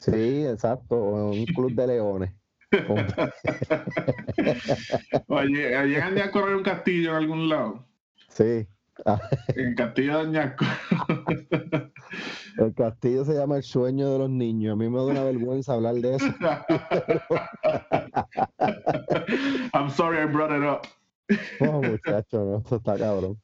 Sí, 0.01 0.45
exacto. 0.47 0.97
un 0.97 1.45
club 1.47 1.73
de 1.75 1.87
leones. 1.87 2.33
Oye, 5.29 5.87
¿llegan 5.87 6.19
a 6.19 6.31
correr 6.31 6.57
un 6.57 6.63
castillo 6.63 7.11
en 7.11 7.17
algún 7.17 7.49
lado? 7.49 7.85
Sí. 8.29 8.67
En 9.57 9.75
castillo 9.75 10.19
de 10.19 10.25
Añasco. 10.27 10.65
El 12.59 12.75
castillo 12.75 13.25
se 13.25 13.33
llama 13.35 13.57
El 13.57 13.63
sueño 13.63 14.13
de 14.13 14.19
los 14.19 14.29
niños. 14.31 14.75
A 14.75 14.77
mí 14.77 14.89
me 14.91 14.99
da 14.99 15.05
una 15.07 15.25
vergüenza 15.25 15.73
hablar 15.75 15.95
de 15.95 16.17
eso. 16.17 16.27
I'm 19.73 19.89
sorry 19.91 20.19
I 20.19 20.27
brought 20.27 20.51
it 20.53 20.63
up. 20.65 20.87
No, 21.61 21.81
muchacho, 21.81 22.45
no, 22.45 22.59
esto 22.59 22.77
está 22.77 22.99
cabrón. 22.99 23.41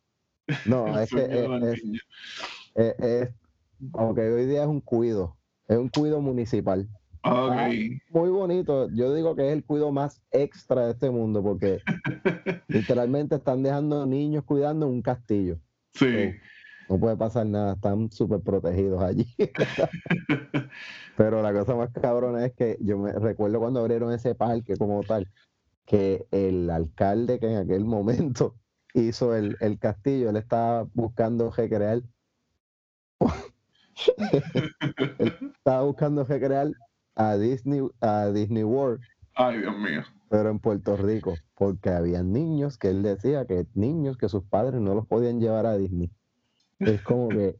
No, 0.66 0.88
El 0.88 1.04
es 1.04 1.10
que 1.10 1.24
es- 2.74 3.30
aunque 3.94 4.22
hoy 4.22 4.46
día 4.46 4.62
es 4.62 4.68
un 4.68 4.80
cuido, 4.80 5.35
es 5.68 5.76
un 5.76 5.88
cuido 5.88 6.20
municipal. 6.20 6.88
Ok, 7.22 7.56
Muy 8.10 8.30
bonito. 8.30 8.88
Yo 8.90 9.12
digo 9.12 9.34
que 9.34 9.48
es 9.48 9.52
el 9.52 9.64
cuido 9.64 9.90
más 9.90 10.22
extra 10.30 10.86
de 10.86 10.92
este 10.92 11.10
mundo 11.10 11.42
porque 11.42 11.80
literalmente 12.68 13.34
están 13.36 13.62
dejando 13.62 14.06
niños 14.06 14.44
cuidando 14.44 14.86
en 14.86 14.92
un 14.92 15.02
castillo. 15.02 15.58
sí. 15.94 16.34
No 16.88 17.00
puede 17.00 17.16
pasar 17.16 17.46
nada, 17.46 17.72
están 17.72 18.12
súper 18.12 18.40
protegidos 18.40 19.02
allí. 19.02 19.26
Pero 21.16 21.42
la 21.42 21.52
cosa 21.52 21.74
más 21.74 21.90
cabrona 21.90 22.46
es 22.46 22.52
que 22.54 22.78
yo 22.80 22.96
me 22.98 23.12
recuerdo 23.12 23.58
cuando 23.58 23.80
abrieron 23.80 24.12
ese 24.12 24.36
parque 24.36 24.76
como 24.76 25.02
tal, 25.02 25.28
que 25.84 26.26
el 26.30 26.70
alcalde 26.70 27.40
que 27.40 27.50
en 27.50 27.56
aquel 27.56 27.84
momento 27.84 28.54
hizo 28.94 29.34
el, 29.34 29.56
el 29.60 29.78
castillo, 29.80 30.30
él 30.30 30.36
estaba 30.36 30.86
buscando 30.94 31.50
recrear, 31.50 32.02
estaba 35.56 35.82
buscando 35.82 36.24
recrear 36.24 36.68
a 37.14 37.36
Disney, 37.36 37.80
a 38.00 38.26
Disney 38.26 38.62
World, 38.64 39.00
Ay, 39.34 39.58
Dios 39.58 39.76
mío. 39.78 40.02
pero 40.28 40.50
en 40.50 40.58
Puerto 40.58 40.96
Rico, 40.96 41.34
porque 41.54 41.90
había 41.90 42.22
niños 42.22 42.78
que 42.78 42.88
él 42.88 43.02
decía 43.02 43.46
que 43.46 43.66
niños 43.74 44.16
que 44.16 44.28
sus 44.28 44.44
padres 44.44 44.80
no 44.80 44.94
los 44.94 45.06
podían 45.06 45.40
llevar 45.40 45.66
a 45.66 45.76
Disney. 45.76 46.10
Es 46.78 47.00
como 47.02 47.28
que 47.28 47.56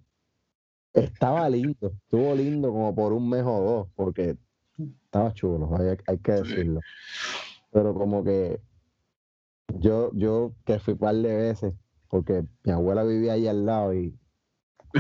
estaba 0.93 1.49
lindo, 1.49 1.93
estuvo 2.05 2.35
lindo 2.35 2.71
como 2.71 2.95
por 2.95 3.13
un 3.13 3.29
mes 3.29 3.45
o 3.45 3.61
dos, 3.61 3.89
porque 3.95 4.37
estaba 4.79 5.33
chulo, 5.33 5.71
hay, 5.77 5.97
hay 6.07 6.19
que 6.19 6.33
decirlo. 6.33 6.81
Pero 7.71 7.95
como 7.95 8.25
que 8.25 8.61
yo, 9.79 10.11
yo 10.15 10.53
que 10.65 10.79
fui 10.79 10.95
un 10.95 10.99
par 10.99 11.15
de 11.15 11.37
veces, 11.37 11.75
porque 12.09 12.45
mi 12.65 12.73
abuela 12.73 13.05
vivía 13.05 13.35
ahí 13.35 13.47
al 13.47 13.67
lado 13.67 13.95
y 13.95 14.15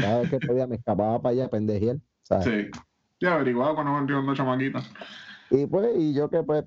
cada 0.01 0.21
vez 0.21 0.31
que 0.31 0.39
podía 0.41 0.67
me 0.67 0.77
escapaba 0.77 1.21
para 1.21 1.33
allá 1.33 1.51
¿sabes? 2.23 2.45
Sí. 2.45 2.81
Ya 3.21 3.35
averiguado 3.35 3.75
cuando 3.75 3.93
me 3.93 3.99
entró 4.01 4.35
chamaquita. 4.35 4.83
Y 5.51 5.67
pues, 5.67 5.97
y 5.97 6.15
yo 6.15 6.29
que 6.29 6.43
pues 6.43 6.65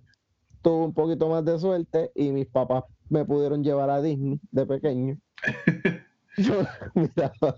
tuve 0.62 0.86
un 0.86 0.94
poquito 0.94 1.30
más 1.30 1.46
de 1.46 1.60
suerte 1.60 2.12
y 2.16 2.32
mis 2.32 2.48
papás 2.48 2.84
me 3.10 3.26
pudieron 3.26 3.64
llevar 3.64 3.90
a 3.90 4.02
Disney 4.02 4.40
de 4.52 4.66
pequeño. 4.66 5.18
Yo 6.38 6.62
miraba 6.96 7.56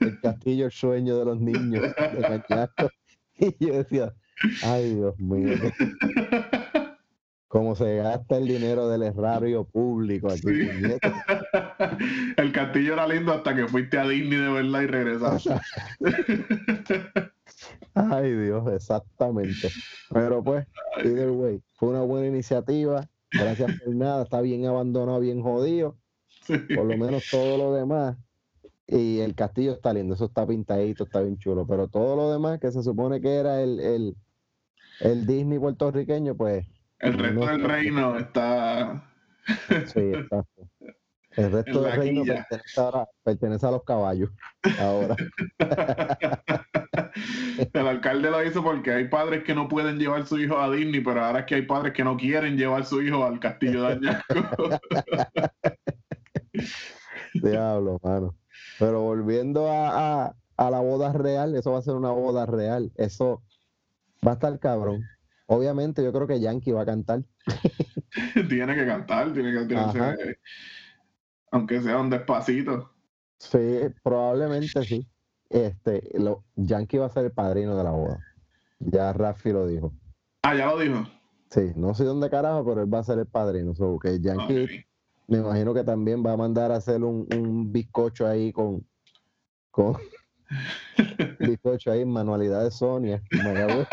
el 0.00 0.20
castillo 0.20 0.66
El 0.66 0.72
sueño 0.72 1.18
de 1.18 1.24
los 1.24 1.40
niños 1.40 1.82
de 1.82 2.68
y 3.34 3.66
yo 3.66 3.74
decía, 3.74 4.14
ay 4.62 4.94
Dios 4.94 5.18
mío, 5.18 5.56
cómo 7.50 7.74
se 7.74 7.96
gasta 7.96 8.36
el 8.36 8.46
dinero 8.46 8.88
del 8.88 9.02
erario 9.02 9.64
público 9.64 10.28
aquí, 10.30 10.40
Sí. 10.40 10.68
El 12.36 12.52
castillo 12.52 12.92
era 12.92 13.08
lindo 13.08 13.32
hasta 13.32 13.56
que 13.56 13.66
fuiste 13.66 13.98
a 13.98 14.06
Disney 14.06 14.38
de 14.38 14.48
verdad 14.48 14.82
y 14.82 14.86
regresaste. 14.86 15.54
Ay 17.94 18.32
Dios, 18.34 18.72
exactamente. 18.72 19.68
Pero 20.12 20.44
pues, 20.44 20.64
either 21.04 21.30
way, 21.30 21.60
fue 21.74 21.88
una 21.88 22.02
buena 22.02 22.28
iniciativa. 22.28 23.08
Gracias 23.32 23.80
por 23.84 23.96
nada, 23.96 24.22
está 24.22 24.40
bien 24.40 24.64
abandonado, 24.66 25.18
bien 25.18 25.42
jodido. 25.42 25.96
Sí. 26.46 26.56
por 26.56 26.84
lo 26.84 26.96
menos 26.96 27.24
todo 27.32 27.58
lo 27.58 27.74
demás. 27.74 28.16
Y 28.86 29.18
el 29.18 29.34
castillo 29.34 29.72
está 29.72 29.92
lindo, 29.92 30.14
eso 30.14 30.26
está 30.26 30.46
pintadito, 30.46 31.02
está 31.02 31.20
bien 31.20 31.36
chulo. 31.36 31.66
Pero 31.66 31.88
todo 31.88 32.14
lo 32.14 32.30
demás, 32.30 32.60
que 32.60 32.70
se 32.70 32.84
supone 32.84 33.20
que 33.20 33.34
era 33.34 33.60
el, 33.60 33.80
el, 33.80 34.16
el 35.00 35.26
Disney 35.26 35.58
puertorriqueño, 35.58 36.36
pues 36.36 36.64
El 37.00 37.18
resto 37.18 37.46
del 37.46 37.62
reino 37.64 38.18
está. 38.18 39.02
sí, 39.86 40.00
exacto. 40.00 40.68
El 41.30 41.52
resto 41.52 41.82
del 41.82 41.92
reino 41.96 42.24
pertenece, 42.24 42.80
ahora- 42.80 43.08
pertenece 43.22 43.66
a 43.66 43.70
los 43.70 43.84
caballos. 43.84 44.30
Ahora, 44.78 45.16
El 47.72 47.86
alcalde 47.86 48.30
lo 48.30 48.42
hizo 48.44 48.62
porque 48.62 48.92
hay 48.92 49.08
padres 49.08 49.44
que 49.44 49.54
no 49.54 49.68
pueden 49.68 49.98
llevar 49.98 50.26
su 50.26 50.38
hijo 50.38 50.58
a 50.58 50.70
Disney, 50.70 51.00
pero 51.00 51.24
ahora 51.24 51.40
es 51.40 51.46
que 51.46 51.56
hay 51.56 51.62
padres 51.62 51.92
que 51.92 52.04
no 52.04 52.16
quieren 52.16 52.56
llevar 52.56 52.84
su 52.86 53.02
hijo 53.02 53.24
al 53.24 53.38
castillo 53.40 53.82
de 53.82 53.92
Añasco. 53.94 54.34
diablo, 57.34 57.98
mano. 58.02 58.34
Pero 58.78 59.02
volviendo 59.02 59.70
a, 59.70 60.24
a, 60.26 60.34
a 60.56 60.70
la 60.70 60.80
boda 60.80 61.12
real, 61.12 61.54
eso 61.54 61.72
va 61.72 61.78
a 61.78 61.82
ser 61.82 61.94
una 61.94 62.10
boda 62.10 62.46
real. 62.46 62.92
Eso 62.96 63.42
va 64.26 64.32
a 64.32 64.34
estar 64.34 64.58
cabrón. 64.58 65.04
Obviamente, 65.52 66.04
yo 66.04 66.12
creo 66.12 66.28
que 66.28 66.38
Yankee 66.38 66.70
va 66.70 66.82
a 66.82 66.86
cantar. 66.86 67.24
tiene 68.48 68.76
que 68.76 68.86
cantar, 68.86 69.32
tiene 69.32 69.52
que 69.52 69.66
tirarse, 69.66 70.38
aunque 71.50 71.82
sea 71.82 71.98
un 71.98 72.08
despacito. 72.08 72.92
Sí, 73.36 73.80
probablemente 74.04 74.84
sí. 74.84 75.08
Este, 75.48 76.08
lo, 76.16 76.44
Yankee 76.54 76.98
va 76.98 77.06
a 77.06 77.10
ser 77.10 77.24
el 77.24 77.32
padrino 77.32 77.76
de 77.76 77.82
la 77.82 77.90
boda. 77.90 78.20
Ya 78.78 79.12
Rafi 79.12 79.50
lo 79.50 79.66
dijo. 79.66 79.92
Ah, 80.42 80.54
ya 80.54 80.66
lo 80.66 80.78
dijo. 80.78 81.04
Sí, 81.50 81.72
no 81.74 81.94
sé 81.94 82.04
dónde 82.04 82.30
carajo, 82.30 82.64
pero 82.64 82.82
él 82.82 82.94
va 82.94 83.00
a 83.00 83.04
ser 83.04 83.18
el 83.18 83.26
padrino. 83.26 83.74
So, 83.74 83.98
que 83.98 84.20
Yankee, 84.20 84.86
me 85.26 85.38
imagino 85.38 85.74
que 85.74 85.82
también 85.82 86.24
va 86.24 86.34
a 86.34 86.36
mandar 86.36 86.70
a 86.70 86.76
hacer 86.76 87.02
un, 87.02 87.26
un 87.36 87.72
bizcocho 87.72 88.24
ahí 88.24 88.52
con, 88.52 88.86
con 89.72 89.96
bizcocho 91.38 91.92
ahí 91.92 92.02
en 92.02 92.12
manualidad 92.12 92.64
de 92.64 92.70
Sonia. 92.70 93.22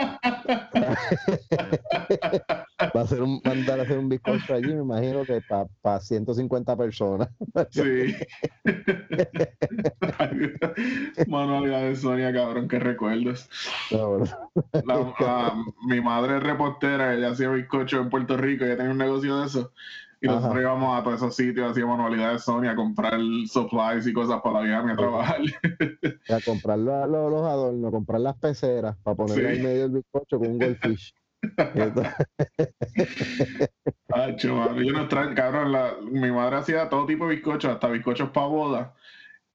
va 2.95 3.01
a 3.01 3.03
hacer 3.03 3.21
un, 3.21 3.41
mandar 3.43 3.79
a 3.79 3.83
hacer 3.83 3.97
un 3.97 4.09
bizcocho 4.09 4.53
allí, 4.53 4.73
me 4.73 4.81
imagino 4.81 5.23
que 5.23 5.41
para 5.81 5.99
150 5.99 6.75
personas. 6.77 7.29
Sí. 7.71 8.15
Manualidad 11.27 11.81
de 11.81 11.95
Sonia, 11.95 12.33
cabrón, 12.33 12.67
qué 12.67 12.79
recuerdos. 12.79 13.49
No, 13.91 14.19
¿verdad? 14.19 14.37
La- 14.85 15.13
la- 15.19 15.53
mi 15.87 16.01
madre 16.01 16.37
es 16.37 16.43
reportera, 16.43 17.13
ella 17.13 17.31
hacía 17.31 17.49
bizcocho 17.49 17.99
en 18.01 18.09
Puerto 18.09 18.37
Rico, 18.37 18.65
ella 18.65 18.77
tenía 18.77 18.91
un 18.91 18.97
negocio 18.97 19.39
de 19.39 19.45
eso. 19.47 19.71
Y 20.19 20.25
nosotros 20.27 20.51
Ajá. 20.51 20.61
íbamos 20.61 20.99
a 20.99 21.03
todos 21.03 21.17
esos 21.17 21.35
sitios, 21.35 21.69
hacíamos 21.71 21.97
manualidad 21.97 22.31
de 22.33 22.39
Sony 22.39 22.65
a 22.67 22.75
comprar 22.75 23.19
supplies 23.47 24.07
y 24.07 24.13
cosas 24.13 24.41
para 24.41 24.61
la 24.61 24.65
vida 24.65 24.79
a 24.93 24.95
trabajar. 24.95 25.37
a 26.29 26.39
comprar 26.43 26.79
lo- 26.79 27.05
lo- 27.07 27.29
los 27.29 27.43
adornos, 27.45 27.91
comprar 27.91 28.21
las 28.21 28.35
peceras 28.37 28.95
para 29.03 29.15
ponerle 29.15 29.51
Sí. 29.51 29.57
en 29.57 29.63
medio 29.63 29.81
del 29.83 29.91
bizcocho 29.91 30.39
con 30.39 30.47
un 30.47 30.57
goldfish. 30.59 31.13
Mano, 34.09 34.37
yo 34.37 34.93
no 34.93 35.01
extraño, 35.01 35.35
cabrón, 35.35 35.71
la- 35.71 35.93
mi 36.09 36.31
madre 36.31 36.57
hacía 36.57 36.89
todo 36.89 37.05
tipo 37.05 37.27
de 37.27 37.35
bizcochos, 37.35 37.71
hasta 37.71 37.87
bizcochos 37.89 38.29
para 38.31 38.47
boda. 38.47 38.93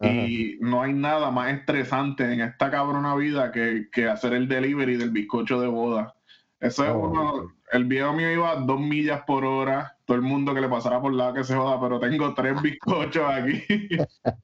Y 0.00 0.58
no 0.60 0.82
hay 0.82 0.92
nada 0.92 1.30
más 1.30 1.52
estresante 1.52 2.24
en 2.32 2.40
esta 2.40 2.72
cabrona 2.72 3.14
vida 3.14 3.52
que, 3.52 3.88
que 3.92 4.08
hacer 4.08 4.32
el 4.32 4.48
delivery 4.48 4.96
del 4.96 5.10
bizcocho 5.10 5.60
de 5.60 5.68
boda. 5.68 6.14
Eso 6.62 6.84
es 6.84 6.90
Oh, 6.90 7.08
uno, 7.08 7.52
el 7.72 7.84
viejo 7.86 8.12
mío 8.12 8.30
iba 8.32 8.52
a 8.52 8.56
dos 8.60 8.78
millas 8.80 9.22
por 9.26 9.44
hora, 9.44 9.98
todo 10.04 10.16
el 10.16 10.22
mundo 10.22 10.54
que 10.54 10.60
le 10.60 10.68
pasara 10.68 11.00
por 11.02 11.12
lado 11.12 11.34
que 11.34 11.42
se 11.42 11.56
joda, 11.56 11.80
pero 11.80 11.98
tengo 11.98 12.32
tres 12.34 12.62
bizcochos 12.62 13.24
aquí. 13.28 13.62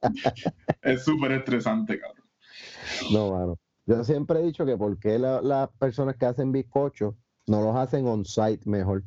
es 0.83 1.05
súper 1.05 1.31
estresante, 1.33 2.01
cabrón. 2.01 2.25
no, 3.13 3.31
mano. 3.31 3.59
Yo 3.87 4.03
siempre 4.03 4.41
he 4.41 4.43
dicho 4.43 4.67
que 4.67 4.77
por 4.77 4.99
qué 4.99 5.19
la- 5.19 5.41
las 5.41 5.69
personas 5.79 6.17
que 6.17 6.27
hacen 6.27 6.51
bizcochos 6.53 7.15
no 7.47 7.63
los 7.63 7.77
hacen 7.77 8.07
on 8.07 8.25
site 8.25 8.69
mejor. 8.69 9.05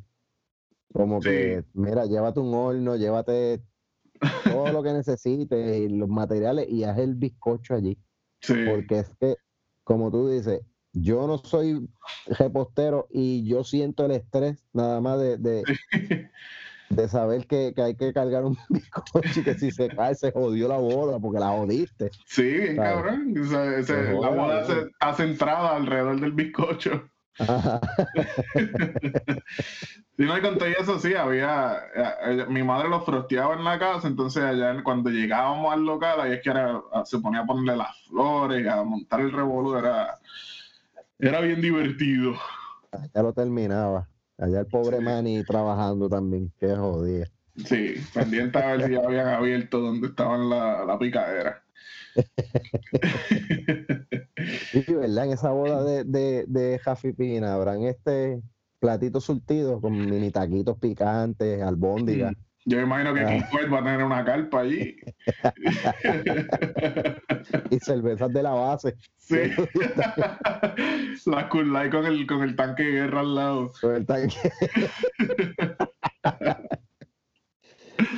Como 0.94 1.20
que, 1.20 1.64
mira, 1.74 2.06
llévate 2.06 2.40
un 2.40 2.54
horno, 2.54 2.96
llévate 2.96 3.62
todo 4.46 4.72
lo 4.72 4.82
que 4.84 4.94
necesites 4.94 5.78
y 5.78 5.90
los 5.90 6.08
materiales 6.10 6.68
y 6.70 6.84
haz 6.86 6.98
el 6.98 7.16
bizcocho 7.16 7.76
allí. 7.76 7.98
Sí, 8.40 8.54
Porque 8.66 9.00
es 9.00 9.12
que, 9.20 9.36
como 9.84 10.10
tú 10.12 10.30
dices, 10.30 10.62
yo 10.94 11.26
no 11.28 11.38
soy 11.38 11.88
repostero 12.28 13.08
y 13.10 13.48
yo 13.48 13.64
siento 13.64 14.06
el 14.06 14.12
estrés 14.12 14.66
nada 14.74 15.00
más 15.02 15.20
de, 15.20 15.38
de, 15.38 15.64
de 16.90 17.08
saber 17.08 17.48
que, 17.48 17.74
que 17.74 17.82
hay 17.82 17.96
que 17.96 18.12
cargar 18.14 18.44
un 18.44 18.58
bizcocho 18.70 19.40
y 19.40 19.44
que 19.44 19.54
si 19.56 19.72
se 19.72 19.90
cae 19.90 20.16
se 20.16 20.32
jodió 20.32 20.68
la 20.68 20.78
boda 20.78 21.20
porque 21.20 21.40
la 21.40 21.50
jodiste. 21.50 22.12
sí, 22.26 22.44
bien 22.44 22.76
¿sabes? 22.76 22.92
cabrón. 22.94 23.36
O 23.40 23.46
sea, 23.46 23.78
ese- 23.78 24.06
Se 24.06 24.14
la 24.22 24.66
se 24.66 24.90
hace 25.00 25.24
entrada 25.24 25.76
alrededor 25.76 26.20
del 26.20 26.32
bizcocho. 26.34 27.04
Sí, 30.18 30.26
no, 30.28 30.38
y 30.38 30.42
con 30.42 30.58
todo 30.58 30.68
eso 30.68 31.00
sí, 31.00 31.16
había. 31.16 31.78
eh, 31.96 32.04
eh, 32.26 32.46
mi 32.50 32.62
madre 32.62 32.90
los 32.90 33.04
frosteaba 33.06 33.56
en 33.56 33.64
la 33.64 33.80
casa, 33.80 34.08
entonces 34.08 34.44
allá 34.44 34.84
cuando 34.84 35.10
llegábamos 35.10 35.74
al 35.74 35.84
local, 35.84 36.22
ahí 36.22 36.34
es 36.34 36.42
que 36.44 36.50
era- 36.52 36.80
se 37.06 37.18
ponía 37.20 37.40
a 37.42 37.46
ponerle 37.46 37.78
las 37.78 37.98
flores, 38.06 38.68
a 38.68 38.84
montar 38.84 39.22
el 39.22 39.32
revolú, 39.32 39.76
era, 39.76 40.20
era 41.22 41.42
bien 41.42 41.62
divertido. 41.62 42.34
Ya 43.14 43.22
lo 43.24 43.34
terminaba. 43.34 44.10
Allá 44.38 44.62
el 44.62 44.68
pobre 44.68 44.98
Sí. 44.98 45.04
Manny 45.04 45.44
trabajando 45.44 46.10
también, 46.10 46.52
qué 46.60 46.76
jodida. 46.76 47.28
Sí, 47.66 47.96
pendiente 48.14 48.58
a 48.58 48.76
ver 48.76 48.88
si 48.88 48.94
ya 48.94 49.02
habían 49.02 49.28
abierto 49.28 49.80
donde 49.80 50.08
estaban 50.08 50.50
la, 50.50 50.84
la 50.86 50.98
picadera. 50.98 51.64
Y 54.74 54.94
verdad, 54.94 55.26
en 55.26 55.32
esa 55.34 55.52
boda 55.52 55.84
de, 55.84 56.04
de, 56.04 56.46
de 56.48 56.80
Jafi 56.80 57.14
Pina 57.14 57.54
habrán 57.54 57.84
este 57.84 58.42
platito 58.80 59.22
surtido 59.22 59.80
con 59.80 59.94
mini 59.94 60.32
taquitos 60.32 60.78
picantes, 60.80 61.62
albóndigas. 61.62 62.34
Yo 62.66 62.78
me 62.78 62.84
imagino 62.84 63.14
que 63.14 63.22
Ah. 63.22 63.28
King 63.28 63.42
Fred 63.52 63.72
va 63.72 63.80
a 63.80 63.84
tener 63.84 64.04
una 64.04 64.24
carpa 64.24 64.60
allí. 64.62 64.96
y 67.72 67.80
cervezas 67.80 68.32
de 68.32 68.44
la 68.44 68.52
base. 68.52 68.96
Sí. 69.18 69.36
la 71.26 71.50
Cool 71.50 71.74
Light 71.74 71.92
con 71.92 72.06
el, 72.06 72.28
con 72.28 72.44
el 72.44 72.56
tanque 72.56 72.84
de 72.84 72.92
guerra 72.92 73.22
al 73.22 73.36
lado. 73.36 73.72
Con 73.82 73.96
el 73.96 74.06
tanque. 74.06 74.38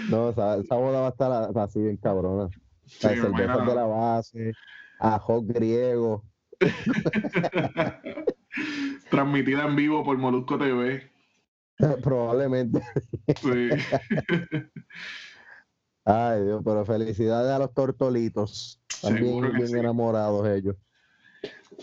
no, 0.10 0.30
esa, 0.30 0.58
esa 0.58 0.76
boda 0.76 1.00
va 1.02 1.08
a 1.08 1.12
estar 1.12 1.58
así 1.58 1.82
bien 1.82 1.98
cabrona. 1.98 2.50
Sí, 2.86 3.08
Las 3.08 3.20
cervezas 3.20 3.66
de 3.66 3.76
la 3.76 3.86
base, 3.86 4.52
ajo 5.00 5.42
griego. 5.42 6.24
Transmitida 9.10 9.66
en 9.66 9.76
vivo 9.78 10.04
por 10.04 10.18
Molusco 10.18 10.58
TV. 10.58 11.10
Probablemente. 12.04 12.82
Sí. 13.42 13.70
Ay, 16.06 16.44
Dios, 16.44 16.62
pero 16.66 16.86
felicidades 16.86 17.52
a 17.52 17.60
los 17.60 17.74
tortolitos. 17.74 18.82
Están 18.90 19.16
bien, 19.16 19.68
sí. 19.68 19.78
enamorados 19.78 20.48
ellos. 20.50 20.76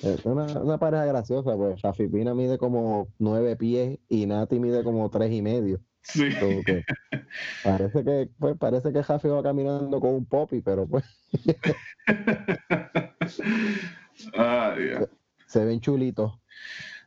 Es 0.02 0.24
una, 0.24 0.44
una 0.60 0.78
pareja 0.78 1.04
graciosa, 1.06 1.56
pues 1.56 1.80
Rafi 1.82 2.06
Pina 2.06 2.34
mide 2.34 2.58
como 2.58 3.08
nueve 3.18 3.56
pies 3.56 3.98
y 4.08 4.26
Nati 4.26 4.60
mide 4.60 4.84
como 4.84 5.10
tres 5.10 5.32
y 5.32 5.42
medio. 5.42 5.80
Sí. 6.02 6.28
Que 6.64 6.84
parece 7.62 8.04
que, 8.04 8.30
pues, 8.38 8.56
parece 8.58 8.92
que 8.92 9.02
Rafi 9.02 9.28
va 9.28 9.42
caminando 9.42 10.00
con 10.00 10.14
un 10.14 10.26
popi, 10.26 10.60
pero 10.60 10.86
pues 10.86 11.04
Ay, 14.34 14.82
Dios. 14.82 15.08
se 15.46 15.64
ven 15.64 15.80
chulitos. 15.80 16.38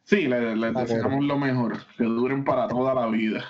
Sí, 0.05 0.27
les 0.27 0.57
les 0.57 0.73
deseamos 0.73 1.23
lo 1.25 1.37
mejor, 1.37 1.77
que 1.97 2.03
duren 2.03 2.43
para 2.43 2.67
toda 2.67 2.93
la 2.93 3.07
vida. 3.07 3.43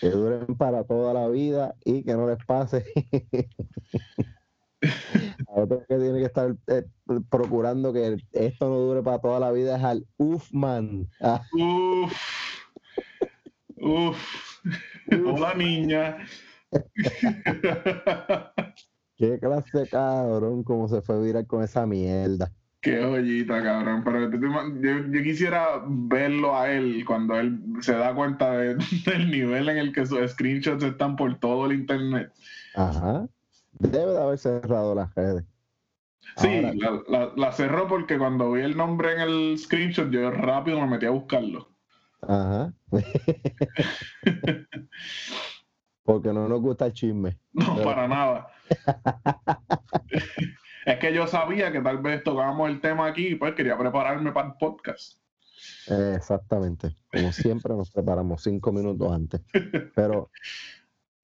que 0.00 0.10
duren 0.10 0.56
para 0.56 0.84
toda 0.84 1.14
la 1.14 1.28
vida 1.28 1.74
y 1.84 2.02
que 2.04 2.12
no 2.14 2.26
les 2.28 2.44
pase. 2.44 2.84
A 5.48 5.62
otro 5.62 5.82
que 5.88 5.96
tiene 5.96 6.18
que 6.18 6.26
estar 6.26 6.54
eh, 6.66 6.84
procurando 7.30 7.92
que 7.92 8.18
esto 8.32 8.68
no 8.68 8.76
dure 8.78 9.02
para 9.02 9.18
toda 9.20 9.40
la 9.40 9.50
vida 9.50 9.76
es 9.78 9.82
al 9.84 10.06
Ufman. 10.18 11.08
Ah, 11.20 11.42
Uf, 11.54 12.12
uf, 13.76 14.18
hola 15.24 15.54
niña. 15.54 16.18
qué 19.16 19.38
clase 19.40 19.78
de 19.78 19.88
cabrón, 19.88 20.62
cómo 20.62 20.88
se 20.88 21.00
fue 21.00 21.20
viral 21.22 21.46
con 21.46 21.62
esa 21.64 21.86
mierda. 21.86 22.52
Qué 22.86 23.02
joyita, 23.02 23.62
cabrón. 23.64 24.02
Pero 24.04 24.30
tú 24.30 24.38
te 24.38 24.46
ima- 24.46 24.72
yo, 24.80 25.10
yo 25.12 25.22
quisiera 25.24 25.82
verlo 25.88 26.56
a 26.56 26.70
él 26.70 27.02
cuando 27.04 27.36
él 27.36 27.58
se 27.80 27.94
da 27.96 28.14
cuenta 28.14 28.52
de- 28.52 28.76
del 29.06 29.28
nivel 29.28 29.68
en 29.68 29.78
el 29.78 29.92
que 29.92 30.06
sus 30.06 30.30
screenshots 30.30 30.84
están 30.84 31.16
por 31.16 31.36
todo 31.40 31.66
el 31.66 31.72
internet. 31.72 32.30
Ajá. 32.76 33.26
Debe 33.72 34.12
de 34.12 34.22
haber 34.22 34.38
cerrado 34.38 34.94
las 34.94 35.12
redes. 35.16 35.44
Sí, 36.36 36.46
Ahora- 36.48 36.74
la, 36.76 37.02
la- 37.08 37.32
la 37.36 37.50
cerró 37.52 37.88
porque 37.88 38.18
cuando 38.18 38.52
vi 38.52 38.62
el 38.62 38.76
nombre 38.76 39.14
en 39.14 39.20
el 39.20 39.58
screenshot, 39.58 40.08
yo 40.10 40.30
rápido 40.30 40.80
me 40.80 40.86
metí 40.86 41.06
a 41.06 41.10
buscarlo. 41.10 41.68
Ajá. 42.22 42.72
Porque 46.04 46.32
no 46.32 46.46
nos 46.48 46.60
gusta 46.60 46.86
el 46.86 46.92
chisme. 46.92 47.36
No, 47.52 47.74
Pero- 47.74 47.84
para 47.84 48.06
nada. 48.06 48.46
es 50.86 50.98
que 51.00 51.12
yo 51.12 51.26
sabía 51.26 51.72
que 51.72 51.80
tal 51.80 51.98
vez 51.98 52.22
tocábamos 52.22 52.70
el 52.70 52.80
tema 52.80 53.08
aquí 53.08 53.26
y 53.26 53.34
pues 53.34 53.54
quería 53.54 53.76
prepararme 53.76 54.30
para 54.30 54.48
el 54.48 54.54
podcast. 54.54 55.18
Exactamente. 55.88 56.96
Como 57.12 57.32
siempre 57.32 57.74
nos 57.74 57.90
preparamos 57.90 58.44
cinco 58.44 58.70
minutos 58.72 59.10
antes. 59.10 59.40
Pero 59.96 60.30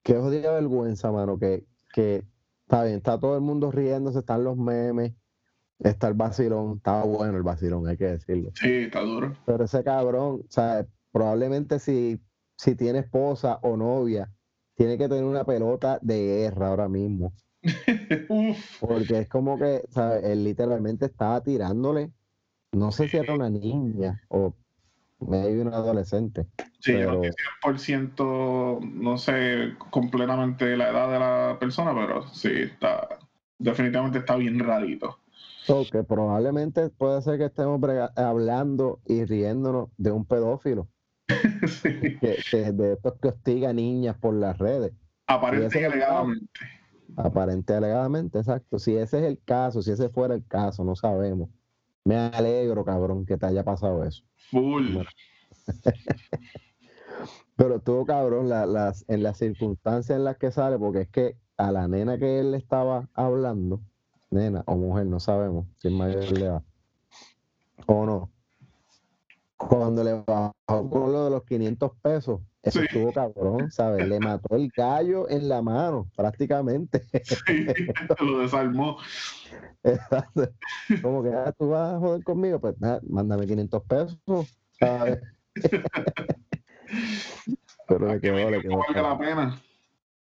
qué 0.03 0.15
jodida 0.15 0.51
vergüenza, 0.51 1.13
mano, 1.13 1.39
que, 1.39 1.63
que 1.93 2.25
está 2.63 2.83
bien, 2.83 2.97
está 2.97 3.17
todo 3.17 3.35
el 3.35 3.41
mundo 3.41 3.71
riéndose, 3.71 4.19
están 4.19 4.43
los 4.43 4.57
memes, 4.57 5.13
está 5.79 6.09
el 6.09 6.15
vacilón, 6.15 6.77
estaba 6.77 7.05
bueno 7.05 7.37
el 7.37 7.43
vacilón, 7.43 7.87
hay 7.87 7.95
que 7.95 8.07
decirlo. 8.07 8.51
Sí, 8.55 8.69
está 8.69 8.99
duro. 8.99 9.33
Pero 9.45 9.63
ese 9.63 9.81
cabrón, 9.81 10.41
o 10.45 10.51
sea, 10.51 10.85
probablemente 11.13 11.79
si, 11.79 12.19
si 12.57 12.75
tiene 12.75 12.99
esposa 12.99 13.59
o 13.61 13.77
novia, 13.77 14.29
tiene 14.75 14.97
que 14.97 15.07
tener 15.07 15.23
una 15.23 15.45
pelota 15.45 15.99
de 16.01 16.17
guerra 16.17 16.67
ahora 16.67 16.89
mismo. 16.89 17.33
Porque 18.79 19.19
es 19.19 19.27
como 19.29 19.57
que, 19.57 19.83
¿sabes? 19.89 20.23
Él 20.23 20.43
literalmente 20.43 21.05
estaba 21.05 21.41
tirándole, 21.41 22.11
no 22.73 22.91
sé 22.91 23.07
si 23.07 23.17
era 23.17 23.33
una 23.33 23.49
niña 23.49 24.21
o 24.29 24.53
medio 25.19 25.61
una 25.61 25.77
adolescente. 25.77 26.45
sí, 26.79 26.91
yo 26.93 26.97
Pero- 26.99 27.13
no 27.13 27.23
estoy 27.23 27.45
no, 27.65 28.79
no 28.81 29.17
sé 29.17 29.73
completamente 29.91 30.75
la 30.75 30.89
edad 30.89 31.11
de 31.11 31.19
la 31.19 31.57
persona, 31.59 31.93
pero 31.93 32.27
sí, 32.33 32.49
está, 32.53 33.07
definitivamente 33.57 34.19
está 34.19 34.35
bien 34.35 34.59
rarito. 34.59 35.19
So, 35.63 35.85
que 35.89 36.03
probablemente 36.03 36.89
puede 36.89 37.21
ser 37.21 37.37
que 37.37 37.45
estemos 37.45 37.79
hablando 38.17 38.99
y 39.05 39.23
riéndonos 39.23 39.89
de 39.97 40.11
un 40.11 40.25
pedófilo, 40.25 40.89
Sí. 41.67 42.17
que, 42.19 42.35
que 42.51 42.71
de 42.73 42.93
estos 42.93 43.13
que 43.21 43.29
hostiga 43.29 43.69
a 43.69 43.73
niñas 43.73 44.17
por 44.17 44.33
las 44.33 44.57
redes. 44.57 44.91
Aparente 45.27 45.79
y 45.79 45.83
el 45.85 45.91
alegadamente. 45.93 46.51
Aparente 47.15 47.73
alegadamente, 47.73 48.39
exacto. 48.39 48.79
Si 48.79 48.95
ese 48.95 49.19
es 49.19 49.25
el 49.25 49.39
caso, 49.43 49.81
si 49.81 49.91
ese 49.91 50.09
fuera 50.09 50.33
el 50.35 50.45
caso, 50.45 50.83
no 50.83 50.95
sabemos. 50.95 51.49
Me 52.05 52.15
alegro, 52.17 52.83
cabrón, 52.83 53.25
que 53.25 53.37
te 53.37 53.45
haya 53.45 53.63
pasado 53.63 54.03
eso. 54.03 54.23
Full. 54.51 54.97
Pero 57.55 57.75
estuvo 57.75 58.05
cabrón 58.05 58.49
la- 58.49 58.65
las, 58.65 59.05
en 59.07 59.23
las 59.23 59.37
circunstancias 59.37 60.17
en 60.17 60.23
las 60.23 60.37
que 60.37 60.51
sale, 60.51 60.77
porque 60.79 61.01
es 61.01 61.09
que 61.09 61.37
a 61.57 61.71
la 61.71 61.87
nena 61.87 62.17
que 62.17 62.39
él 62.39 62.55
estaba 62.55 63.07
hablando, 63.13 63.81
nena 64.31 64.63
o 64.65 64.75
mujer, 64.75 65.05
no 65.05 65.19
sabemos 65.19 65.67
si 65.77 65.87
es 65.89 65.93
mayor 65.93 66.27
de 66.33 66.45
edad 66.45 66.63
o 67.85 68.05
no, 68.05 68.31
cuando 69.57 70.03
le 70.03 70.13
bajó 70.25 70.53
500 71.57 71.91
pesos, 72.01 72.41
eso 72.61 72.79
Sí. 72.79 72.85
estuvo 72.85 73.11
cabrón, 73.13 73.71
¿sabes? 73.71 74.07
Le 74.07 74.19
mató 74.19 74.55
el 74.55 74.69
gallo 74.75 75.29
en 75.29 75.47
la 75.49 75.61
mano, 75.61 76.07
prácticamente. 76.15 77.03
Sí, 77.47 77.67
lo 78.25 78.39
desarmó. 78.39 78.97
Como 81.01 81.23
que 81.23 81.29
ah, 81.33 81.53
tú 81.57 81.69
vas 81.69 81.93
a 81.93 81.99
joder 81.99 82.23
conmigo, 82.23 82.59
pues 82.59 82.79
nada, 82.79 82.99
mándame 83.07 83.45
500 83.47 83.83
pesos, 83.83 84.57
¿sabes? 84.79 85.19
Pero 87.87 88.07
le 88.07 88.13
Que 88.15 88.21
quedó, 88.21 88.49
le 88.49 88.57
no 88.57 88.61
quedó. 88.61 88.77
valga 88.79 89.01
la 89.01 89.17
pena. 89.17 89.61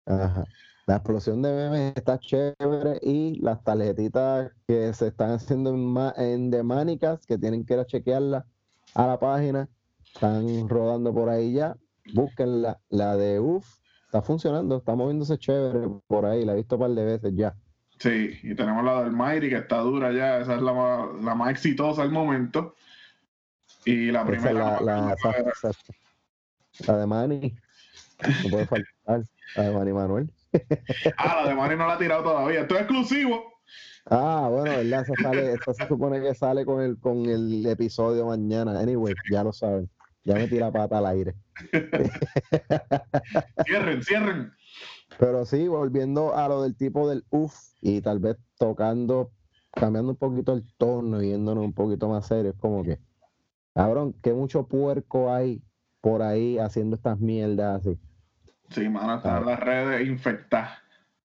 Ajá. 0.05 0.43
La 0.85 0.95
explosión 0.97 1.41
de 1.41 1.53
memes 1.53 1.93
está 1.95 2.19
chévere 2.19 2.99
y 3.01 3.35
las 3.41 3.63
tarjetitas 3.63 4.51
que 4.67 4.93
se 4.93 5.07
están 5.07 5.31
haciendo 5.31 5.69
en, 5.73 5.95
en 6.21 6.51
demánicas, 6.51 7.25
que 7.25 7.37
tienen 7.37 7.65
que 7.65 7.75
ir 7.75 7.79
a 7.79 7.85
chequearla 7.85 8.45
a 8.93 9.07
la 9.07 9.17
página, 9.17 9.69
están 10.13 10.67
rodando 10.69 11.13
por 11.13 11.29
ahí 11.29 11.53
ya. 11.53 11.75
Búsquenla. 12.13 12.79
La 12.89 13.15
de 13.15 13.39
UF 13.39 13.65
está 14.05 14.21
funcionando, 14.21 14.77
está 14.77 14.95
moviéndose 14.95 15.37
chévere 15.37 15.87
por 16.07 16.25
ahí, 16.25 16.45
la 16.45 16.53
he 16.53 16.57
visto 16.57 16.75
un 16.75 16.81
par 16.81 16.91
de 16.91 17.05
veces 17.05 17.31
ya. 17.35 17.55
Sí, 17.99 18.37
y 18.43 18.53
tenemos 18.55 18.83
la 18.83 19.03
del 19.03 19.11
Mayri 19.13 19.49
que 19.49 19.57
está 19.57 19.77
dura 19.77 20.11
ya, 20.11 20.39
esa 20.39 20.55
es 20.55 20.61
la 20.61 20.73
más, 20.73 21.23
la 21.23 21.35
más 21.35 21.51
exitosa 21.51 22.01
al 22.01 22.11
momento. 22.11 22.75
Y 23.85 24.11
la 24.11 24.21
Esa 24.21 24.27
primera. 24.27 24.81
la, 24.81 25.13
esa- 25.13 25.69
esa- 26.79 26.97
de 26.97 27.05
Manny. 27.07 27.55
No 28.43 28.49
puede 28.49 28.65
faltar. 28.65 29.23
La 29.55 29.63
de 29.63 29.71
Manny 29.71 29.93
Manuel. 29.93 30.33
Ah, 31.17 31.41
la 31.43 31.49
de 31.49 31.55
Mari 31.55 31.75
no 31.75 31.87
la 31.87 31.93
ha 31.93 31.97
tirado 31.97 32.23
todavía. 32.23 32.61
Esto 32.61 32.75
es 32.75 32.81
exclusivo. 32.81 33.43
Ah, 34.05 34.47
bueno, 34.51 34.71
¿verdad? 34.77 35.01
Eso 35.01 35.13
sale, 35.21 35.55
se 35.57 35.87
supone 35.87 36.21
que 36.21 36.33
sale 36.35 36.65
con 36.65 36.81
el, 36.81 36.99
con 36.99 37.25
el 37.25 37.65
episodio 37.65 38.25
mañana. 38.27 38.79
Anyway, 38.79 39.13
ya 39.31 39.43
lo 39.43 39.51
saben. 39.53 39.89
Ya 40.25 40.35
metí 40.35 40.57
la 40.57 40.71
pata 40.71 40.99
al 40.99 41.07
aire. 41.07 41.35
Cierren, 43.65 44.03
cierren. 44.03 44.53
Pero 45.19 45.45
sí, 45.45 45.67
volviendo 45.67 46.35
a 46.35 46.47
lo 46.47 46.63
del 46.63 46.75
tipo 46.75 47.09
del 47.09 47.25
UF 47.29 47.53
y 47.81 48.01
tal 48.01 48.19
vez 48.19 48.37
tocando, 48.57 49.31
cambiando 49.71 50.11
un 50.11 50.17
poquito 50.17 50.53
el 50.53 50.63
tono 50.77 51.21
y 51.21 51.29
yéndonos 51.29 51.63
un 51.63 51.73
poquito 51.73 52.07
más 52.07 52.27
serio, 52.27 52.51
es 52.51 52.57
como 52.57 52.83
que, 52.83 52.99
cabrón, 53.73 54.13
que 54.21 54.33
mucho 54.33 54.67
puerco 54.67 55.31
hay 55.31 55.61
por 56.01 56.21
ahí 56.21 56.57
haciendo 56.57 56.95
estas 56.95 57.19
mierdas 57.19 57.81
así. 57.81 57.99
Sí, 58.69 58.89
mano, 58.89 59.17
están 59.17 59.45
las 59.45 59.59
redes 59.59 60.07
infectadas. 60.07 60.79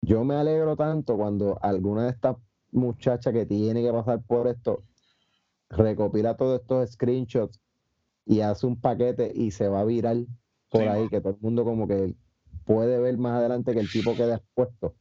Yo 0.00 0.24
me 0.24 0.34
alegro 0.34 0.76
tanto 0.76 1.16
cuando 1.16 1.58
alguna 1.62 2.04
de 2.04 2.10
estas 2.10 2.36
muchachas 2.72 3.32
que 3.32 3.46
tiene 3.46 3.82
que 3.82 3.92
pasar 3.92 4.20
por 4.22 4.48
esto 4.48 4.82
recopila 5.70 6.36
todos 6.36 6.60
estos 6.60 6.92
screenshots 6.92 7.60
y 8.28 8.42
hace 8.42 8.66
un 8.66 8.80
paquete 8.80 9.32
y 9.34 9.50
se 9.52 9.68
va 9.68 9.80
a 9.82 9.84
virar 9.86 10.18
por 10.70 10.80
Sí, 10.82 10.88
ahí, 10.88 11.08
que 11.10 11.20
todo 11.20 11.34
el 11.34 11.40
mundo 11.40 11.64
como 11.64 11.88
que 11.88 12.14
puede 12.64 13.00
ver 13.00 13.18
más 13.18 13.38
adelante 13.38 13.74
que 13.74 13.80
el 13.80 13.90
tipo 13.90 14.16
quede 14.16 14.36
expuesto. 14.36 14.96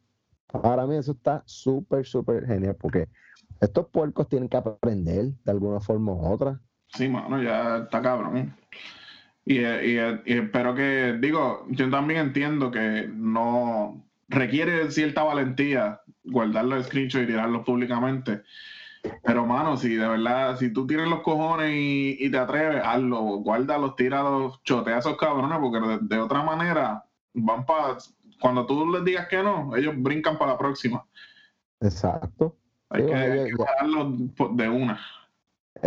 Para 0.48 0.88
mí 0.88 0.96
eso 0.98 1.14
está 1.14 1.44
súper, 1.46 2.06
súper 2.06 2.46
genial 2.48 2.78
porque 2.78 3.10
estos 3.62 3.88
puercos 3.90 4.30
tienen 4.30 4.50
que 4.50 4.58
aprender 4.58 5.34
de 5.44 5.52
alguna 5.52 5.82
forma 5.82 6.14
u 6.14 6.26
otra. 6.34 6.62
Sí, 6.88 7.08
mano, 7.10 7.42
ya 7.42 7.78
está 7.80 8.02
cabrón. 8.02 8.56
Y, 9.46 9.60
y- 9.60 10.22
y 10.26 10.34
espero 10.34 10.76
que, 10.76 11.18
digo, 11.22 11.66
yo 11.70 11.90
también 11.90 12.22
entiendo 12.22 12.72
que 12.72 13.10
no 13.14 14.06
requiere 14.30 14.92
cierta 14.92 15.24
valentía 15.24 16.02
guardar 16.26 16.66
los 16.66 16.88
screenshots 16.88 17.26
y 17.26 17.28
tirarlos 17.28 17.66
públicamente. 17.66 18.44
Pero, 19.24 19.46
mano, 19.46 19.78
si 19.78 19.96
de 19.96 20.08
verdad, 20.08 20.58
si 20.58 20.72
tú 20.72 20.86
tienes 20.88 21.08
los 21.10 21.22
cojones 21.22 21.72
y, 21.74 22.18
y 22.20 22.30
te 22.32 22.38
atreves, 22.38 22.82
hazlo, 22.84 23.22
guárdalos, 23.38 23.96
tíralos, 23.96 24.62
chotea 24.64 24.96
a 24.96 25.00
esos 25.00 25.18
cabrones, 25.18 25.58
porque 25.60 25.80
de, 25.88 26.00
de 26.02 26.20
otra 26.20 26.44
manera 26.44 27.04
van 27.34 27.66
para. 27.66 27.98
Cuando 28.40 28.66
tú 28.66 28.86
les 28.92 29.04
digas 29.04 29.28
que 29.28 29.42
no, 29.42 29.76
ellos 29.76 29.96
brincan 29.98 30.38
para 30.38 30.52
la 30.54 30.58
próxima. 30.58 31.06
Exacto. 31.80 32.56
Hay 32.90 33.02
Sí, 33.04 33.08
que, 33.10 33.16
hay 33.16 33.50
que 33.50 33.56
po- 34.36 34.50
de 34.50 34.70
una. 34.70 35.00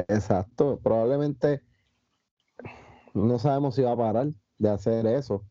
Exacto. 0.09 0.79
Probablemente 0.83 1.63
no 3.15 3.39
sabemos 3.39 3.75
si 3.75 3.83
va 3.83 3.93
a 3.93 3.97
parar 3.97 4.29
de 4.59 4.71
hacer 4.71 5.07
eso. 5.07 5.45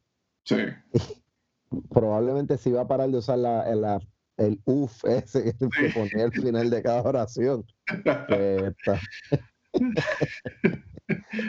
Sí. 0.44 0.58
probablemente 1.90 2.58
si 2.58 2.72
va 2.72 2.82
a 2.82 2.88
parar 2.88 3.10
de 3.10 3.18
usar 3.18 3.38
la, 3.38 3.64
la- 3.76 4.02
el 4.40 4.60
UF 4.66 5.04
ese 5.06 5.44
que 5.44 5.52
Sí. 5.52 5.68
ponía 5.94 6.26
al 6.26 6.32
final 6.32 6.70
de 6.70 6.82
cada 6.82 7.02
oración. 7.04 7.66
Pues, 8.28 8.74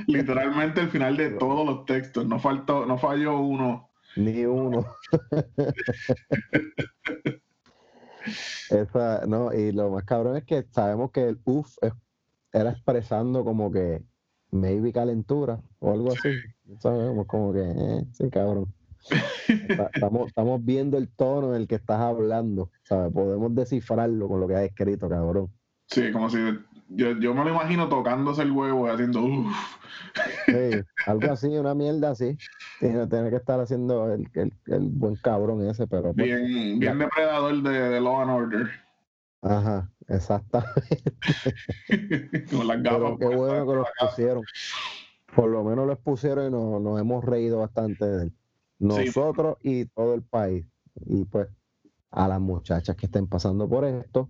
Literalmente 0.07 0.81
el 0.83 0.91
final 0.91 1.17
de 1.17 1.31
todos 1.31 1.67
los 1.67 1.85
textos. 1.87 2.27
No 2.27 2.39
faltó, 2.39 2.85
no 2.87 2.99
falló 2.99 3.39
uno. 3.41 3.91
ni 4.17 4.45
uno. 4.45 4.85
Esa, 8.71 9.25
no, 9.27 9.53
y 9.53 9.73
lo 9.73 9.91
más 9.91 10.05
cabrón 10.05 10.37
es 10.37 10.45
que 10.45 10.65
sabemos 10.71 11.11
que 11.11 11.29
el 11.29 11.41
UF 11.45 11.77
es- 11.83 11.93
era 12.53 12.71
expresando 12.71 13.45
como 13.45 13.71
que 13.71 14.03
maybe 14.51 14.93
calentura 14.93 15.61
o 15.79 15.93
algo 15.93 16.13
así. 16.13 16.29
Sabemos 16.81 17.27
como 17.27 17.53
que, 17.53 17.63
eh, 17.63 18.05
sí, 18.13 18.29
cabrón. 18.31 18.73
Estamos, 19.49 20.29
estamos 20.29 20.65
viendo 20.65 20.97
el 20.99 21.09
tono 21.09 21.55
en 21.55 21.63
el 21.63 21.69
que 21.69 21.77
estás 21.77 22.01
hablando, 22.01 22.71
¿sabes? 22.83 23.13
Podemos 23.13 23.55
descifrarlo 23.55 24.29
con 24.29 24.41
lo 24.41 24.49
que 24.49 24.55
has 24.57 24.63
escrito, 24.63 25.09
cabrón. 25.09 25.49
Sí, 25.87 26.13
como 26.13 26.29
si 26.31 26.39
yo, 26.89 27.13
yo 27.19 27.35
me 27.35 27.45
lo 27.45 27.51
imagino 27.51 27.89
tocándose 27.89 28.43
el 28.43 28.53
huevo 28.53 28.87
y 28.87 28.91
haciendo 28.91 29.23
uff. 29.23 29.77
Sí, 30.47 30.83
algo 31.07 31.33
así, 31.33 31.47
una 31.49 31.75
mierda 31.75 32.11
así. 32.11 32.37
Tiene, 32.81 33.07
tiene 33.07 33.31
que 33.31 33.37
estar 33.37 33.61
haciendo 33.61 34.13
el, 34.13 34.27
el- 34.35 34.53
el 34.67 34.89
buen 34.89 35.17
cabrón 35.17 35.63
ese, 35.69 35.87
pero 35.87 36.13
pues, 36.15 36.27
Bien, 36.27 36.79
bien 36.79 36.99
depredador 36.99 37.63
de, 37.63 37.71
de 37.71 38.01
Law 38.01 38.21
and 38.23 38.31
Order. 38.31 38.71
ajá, 39.43 39.91
exactamente. 40.09 41.15
Con 42.51 42.67
las 42.67 42.83
gafas. 42.83 43.01
Pero 43.01 43.19
qué 43.19 43.37
bueno 43.37 43.67
que 43.67 43.75
los 43.75 43.89
pusieron. 44.01 44.43
Por 45.35 45.49
lo 45.49 45.63
menos 45.63 45.87
los 45.87 45.99
pusieron 45.99 46.47
y 46.49 46.51
nos, 46.51 46.81
nos 46.83 47.01
hemos 47.01 47.25
reído 47.25 47.59
bastante 47.61 48.05
de 48.05 48.23
él. 48.25 48.33
Nosotros 48.81 49.59
y 49.63 49.85
todo 49.87 50.15
el 50.15 50.23
país. 50.23 50.67
Y 51.07 51.25
pues 51.25 51.49
a 52.11 52.27
las 52.27 52.41
muchachas 52.41 52.97
que 52.97 53.07
estén 53.07 53.29
pasando 53.29 53.69
por 53.69 53.85
esto, 53.85 54.29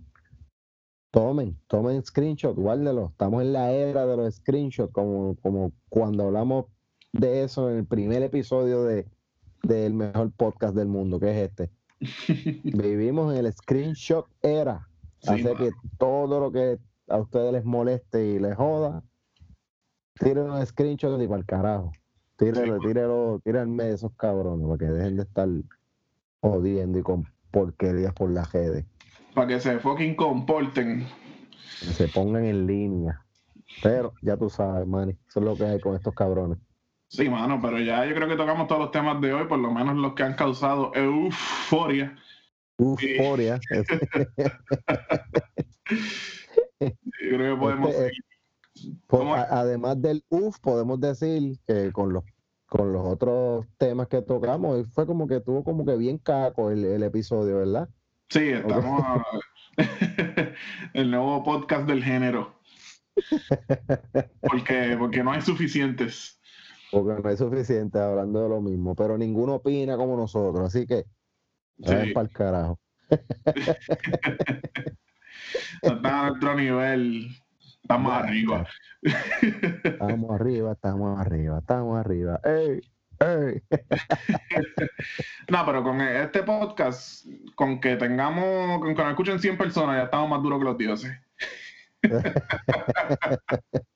tomen, 1.09 1.57
tomen 1.67 2.03
screenshot, 2.05 2.55
guárdenlos. 2.55 3.11
Estamos 3.11 3.41
en 3.41 3.53
la 3.53 3.71
era 3.71 4.05
de 4.05 4.17
los 4.17 4.35
screenshots, 4.35 4.93
como, 4.93 5.35
como 5.41 5.71
cuando 5.89 6.25
hablamos 6.25 6.65
de 7.11 7.43
eso 7.43 7.71
en 7.71 7.77
el 7.77 7.85
primer 7.85 8.21
episodio 8.21 8.83
de 8.83 9.07
del 9.63 9.93
mejor 9.93 10.31
podcast 10.31 10.75
del 10.75 10.87
mundo, 10.87 11.19
que 11.19 11.31
es 11.31 11.49
este. 11.49 11.69
Vivimos 12.63 13.33
en 13.33 13.45
el 13.45 13.53
screenshot 13.53 14.27
era. 14.41 14.87
Sí, 15.19 15.29
Así 15.29 15.43
que 15.43 15.71
todo 15.97 16.39
lo 16.39 16.51
que 16.51 16.79
a 17.07 17.17
ustedes 17.17 17.53
les 17.53 17.63
moleste 17.63 18.25
y 18.25 18.39
les 18.39 18.55
joda, 18.55 19.03
tírenlo 20.19 20.55
un 20.55 20.65
screenshot 20.65 21.21
y 21.21 21.27
para 21.27 21.39
el 21.39 21.45
carajo. 21.45 21.91
Tírenlo, 22.41 22.79
Sí, 22.81 22.87
tírenlo, 22.87 23.39
tírenme 23.45 23.83
de 23.83 23.93
esos 23.93 24.11
cabrones 24.15 24.65
para 24.65 24.77
que 24.79 24.85
dejen 24.85 25.15
de 25.17 25.23
estar 25.23 25.47
jodiendo 26.39 26.97
y 26.97 27.03
con 27.03 27.23
porquerías 27.51 28.13
por 28.13 28.31
las 28.31 28.51
redes. 28.51 28.83
Para 29.35 29.47
que 29.47 29.59
se 29.59 29.77
fucking 29.77 30.15
comporten. 30.15 31.05
Que 31.79 31.85
se 31.85 32.07
pongan 32.07 32.45
en 32.45 32.65
línea. 32.65 33.23
Pero 33.83 34.13
ya 34.23 34.37
tú 34.37 34.49
sabes, 34.49 34.87
Manny, 34.87 35.11
eso 35.29 35.39
es 35.39 35.45
lo 35.45 35.55
que 35.55 35.65
hay 35.65 35.79
con 35.79 35.95
estos 35.95 36.15
cabrones. 36.15 36.57
Sí, 37.09 37.29
mano, 37.29 37.59
pero 37.61 37.77
ya 37.79 38.05
yo 38.05 38.15
creo 38.15 38.27
que 38.27 38.35
tocamos 38.35 38.67
todos 38.67 38.81
los 38.81 38.91
temas 38.91 39.21
de 39.21 39.33
hoy, 39.33 39.45
por 39.45 39.59
lo 39.59 39.71
menos 39.71 39.95
los 39.97 40.13
que 40.13 40.23
han 40.23 40.33
causado 40.33 40.91
euforia. 40.95 42.17
Euforia. 42.79 43.59
Yo 46.79 46.89
creo 47.37 47.55
que 47.55 47.59
podemos 47.59 47.89
Este, 47.91 48.03
seguir. 48.05 48.23
Por- 49.07 49.19
¿Cómo 49.19 49.35
es? 49.35 49.41
a- 49.43 49.59
además 49.61 50.01
del 50.01 50.23
UF, 50.29 50.59
podemos 50.59 50.99
decir 50.99 51.59
que 51.67 51.91
con 51.91 52.13
los 52.13 52.23
con 52.67 52.93
los 52.93 53.05
otros 53.05 53.65
temas 53.77 54.07
que 54.07 54.21
tocamos. 54.21 54.87
Fue 54.93 55.05
como 55.05 55.27
que 55.27 55.41
tuvo 55.41 55.61
como 55.63 55.85
que 55.85 55.97
bien 55.97 56.17
caco 56.17 56.71
el, 56.71 56.85
el 56.85 57.03
episodio, 57.03 57.57
¿verdad? 57.57 57.89
Sí, 58.29 58.47
estamos 58.47 59.03
el 60.93 61.11
nuevo 61.11 61.43
podcast 61.43 61.85
del 61.85 62.01
género. 62.01 62.61
Porque, 64.41 64.95
porque 64.97 65.21
no 65.21 65.31
hay 65.33 65.41
suficientes. 65.41 66.39
Porque 66.93 67.21
no 67.21 67.29
hay 67.29 67.35
suficiente 67.35 67.99
hablando 67.99 68.41
de 68.41 68.47
lo 68.49 68.61
mismo, 68.61 68.95
pero 68.95 69.17
ninguno 69.17 69.55
opina 69.55 69.97
como 69.97 70.15
nosotros, 70.15 70.65
así 70.65 70.87
que 70.87 71.03
es 71.79 72.13
para 72.13 72.25
el 72.27 72.31
carajo. 72.31 72.79
Está 75.81 76.27
a 76.27 76.31
otro 76.31 76.55
nivel. 76.55 77.27
Estamos 77.81 78.13
arriba. 78.13 78.67
Estamos 79.83 80.31
arriba, 80.31 80.71
estamos 80.73 81.19
arriba, 81.19 81.59
estamos 81.59 81.99
arriba. 81.99 82.39
¡Ey! 82.43 82.81
¡Ey! 83.19 83.61
no, 85.49 85.65
pero 85.65 85.83
con 85.83 86.01
este 86.01 86.43
podcast, 86.43 87.25
con 87.55 87.79
que 87.79 87.95
tengamos, 87.95 88.79
con 88.79 88.95
que 88.95 89.01
nos 89.01 89.11
escuchen 89.11 89.39
100 89.39 89.57
personas, 89.57 89.97
ya 89.97 90.03
estamos 90.03 90.29
más 90.29 90.41
duros 90.41 90.59
que 90.59 90.65
los 90.65 90.77
dioses. 90.77 91.11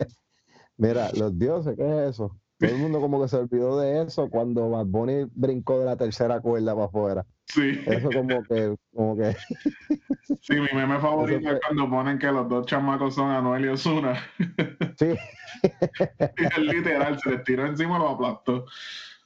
Mira, 0.77 1.09
los 1.13 1.37
dioses, 1.37 1.75
¿qué 1.77 1.87
es 1.87 2.11
eso? 2.11 2.37
Todo 2.57 2.69
el 2.69 2.77
mundo 2.77 2.99
como 2.99 3.21
que 3.21 3.29
se 3.29 3.37
olvidó 3.37 3.79
de 3.79 4.01
eso 4.01 4.29
cuando 4.29 4.69
Bad 4.69 4.87
Bunny 4.87 5.25
brincó 5.33 5.79
de 5.79 5.85
la 5.85 5.95
tercera 5.97 6.39
cuerda 6.41 6.73
para 6.73 6.85
afuera. 6.87 7.25
Sí. 7.47 7.81
Eso 7.85 8.09
como 8.09 8.43
que, 8.43 8.75
como 8.93 9.15
que. 9.15 9.35
Sí, 10.41 10.53
mi 10.53 10.67
meme 10.73 10.99
favorito 10.99 11.51
es 11.51 11.59
cuando 11.65 11.89
ponen 11.89 12.19
que 12.19 12.31
los 12.31 12.47
dos 12.47 12.65
chamacos 12.65 13.15
son 13.15 13.31
Anuel 13.31 13.65
y 13.65 13.67
Osuna. 13.69 14.15
Sí. 14.97 15.15
él 16.57 16.67
literal 16.67 17.19
se 17.19 17.31
les 17.31 17.43
tiró 17.43 17.65
encima 17.65 17.97
y 17.97 17.99
lo 17.99 18.09
aplastó. 18.09 18.65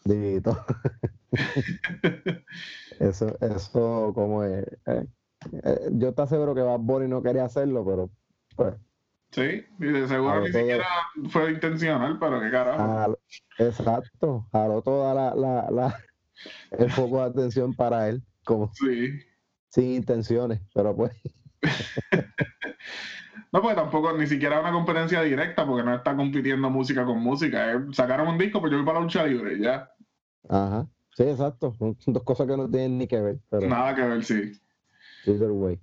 Dito. 0.03 0.65
eso, 2.99 3.38
eso 3.39 4.11
como 4.15 4.43
es. 4.43 4.65
Eh, 4.88 5.05
eh, 5.63 5.89
yo 5.91 6.09
estoy 6.09 6.28
seguro 6.28 6.55
que 6.55 6.61
Bad 6.61 6.80
Bunny 6.80 7.07
no 7.07 7.22
quería 7.22 7.45
hacerlo, 7.45 7.86
pero 7.86 8.09
pues. 8.55 8.76
Sí, 9.32 9.63
y 9.80 9.86
de 9.86 10.07
seguro 10.07 10.41
ni 10.41 10.47
siquiera 10.47 10.88
fue 11.30 11.51
intencional, 11.51 12.17
pero 12.20 12.41
qué 12.41 12.49
carajo. 12.49 13.15
exacto, 13.59 14.47
jaló 14.51 14.82
toda 14.82 15.13
la, 15.13 15.36
la, 15.36 15.70
la, 15.70 16.03
el 16.71 16.89
foco 16.91 17.17
de 17.17 17.29
atención 17.29 17.73
para 17.73 18.09
él, 18.09 18.23
como 18.43 18.71
sí. 18.73 19.19
sin 19.69 19.93
intenciones, 19.93 20.61
pero 20.73 20.95
pues. 20.95 21.11
no, 23.51 23.61
porque 23.61 23.75
tampoco 23.75 24.15
ni 24.17 24.27
siquiera 24.27 24.59
una 24.59 24.71
competencia 24.71 25.21
directa, 25.21 25.65
porque 25.65 25.83
no 25.83 25.95
está 25.95 26.15
compitiendo 26.15 26.69
música 26.69 27.05
con 27.05 27.19
música. 27.19 27.85
Sacaron 27.91 28.27
un 28.27 28.37
disco, 28.37 28.59
pues 28.59 28.71
yo 28.71 28.77
voy 28.77 28.85
para 28.85 28.99
la 28.99 29.05
lucha 29.05 29.25
libre, 29.25 29.59
ya. 29.59 29.91
Ajá, 30.47 30.87
sí, 31.15 31.23
exacto. 31.23 31.75
Son 31.77 32.13
dos 32.13 32.23
cosas 32.23 32.47
que 32.47 32.57
no 32.57 32.69
tienen 32.69 32.97
ni 32.97 33.07
que 33.07 33.19
ver. 33.19 33.39
Pero... 33.49 33.67
Nada 33.67 33.95
que 33.95 34.01
ver, 34.01 34.23
sí. 34.23 34.53
Either 35.25 35.51
way. 35.51 35.79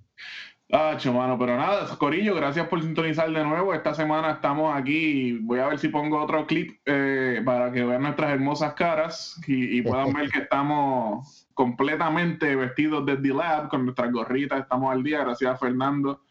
Ah, 0.69 0.97
mano, 1.13 1.39
pero 1.39 1.55
nada, 1.55 1.87
Corillo, 1.97 2.35
gracias 2.35 2.67
por 2.67 2.81
sintonizar 2.81 3.31
de 3.31 3.41
nuevo. 3.41 3.73
Esta 3.73 3.93
semana 3.93 4.31
estamos 4.31 4.75
aquí. 4.75 5.39
Voy 5.39 5.59
a 5.59 5.67
ver 5.67 5.79
si 5.79 5.87
pongo 5.87 6.21
otro 6.21 6.45
clip 6.45 6.81
eh, 6.85 7.41
para 7.45 7.71
que 7.71 7.85
vean 7.85 8.01
nuestras 8.01 8.31
hermosas 8.31 8.73
caras 8.73 9.39
y, 9.47 9.81
puedan 9.81 10.11
ver 10.11 10.29
que 10.29 10.39
estamos 10.39 11.47
completamente 11.53 12.53
vestidos 12.57 13.05
de 13.05 13.15
D-Lab 13.15 13.69
con 13.69 13.85
nuestras 13.85 14.11
gorritas. 14.11 14.59
Estamos 14.59 14.91
al 14.91 15.03
día, 15.03 15.19
gracias 15.19 15.53
a 15.53 15.57
Fernando 15.57 16.23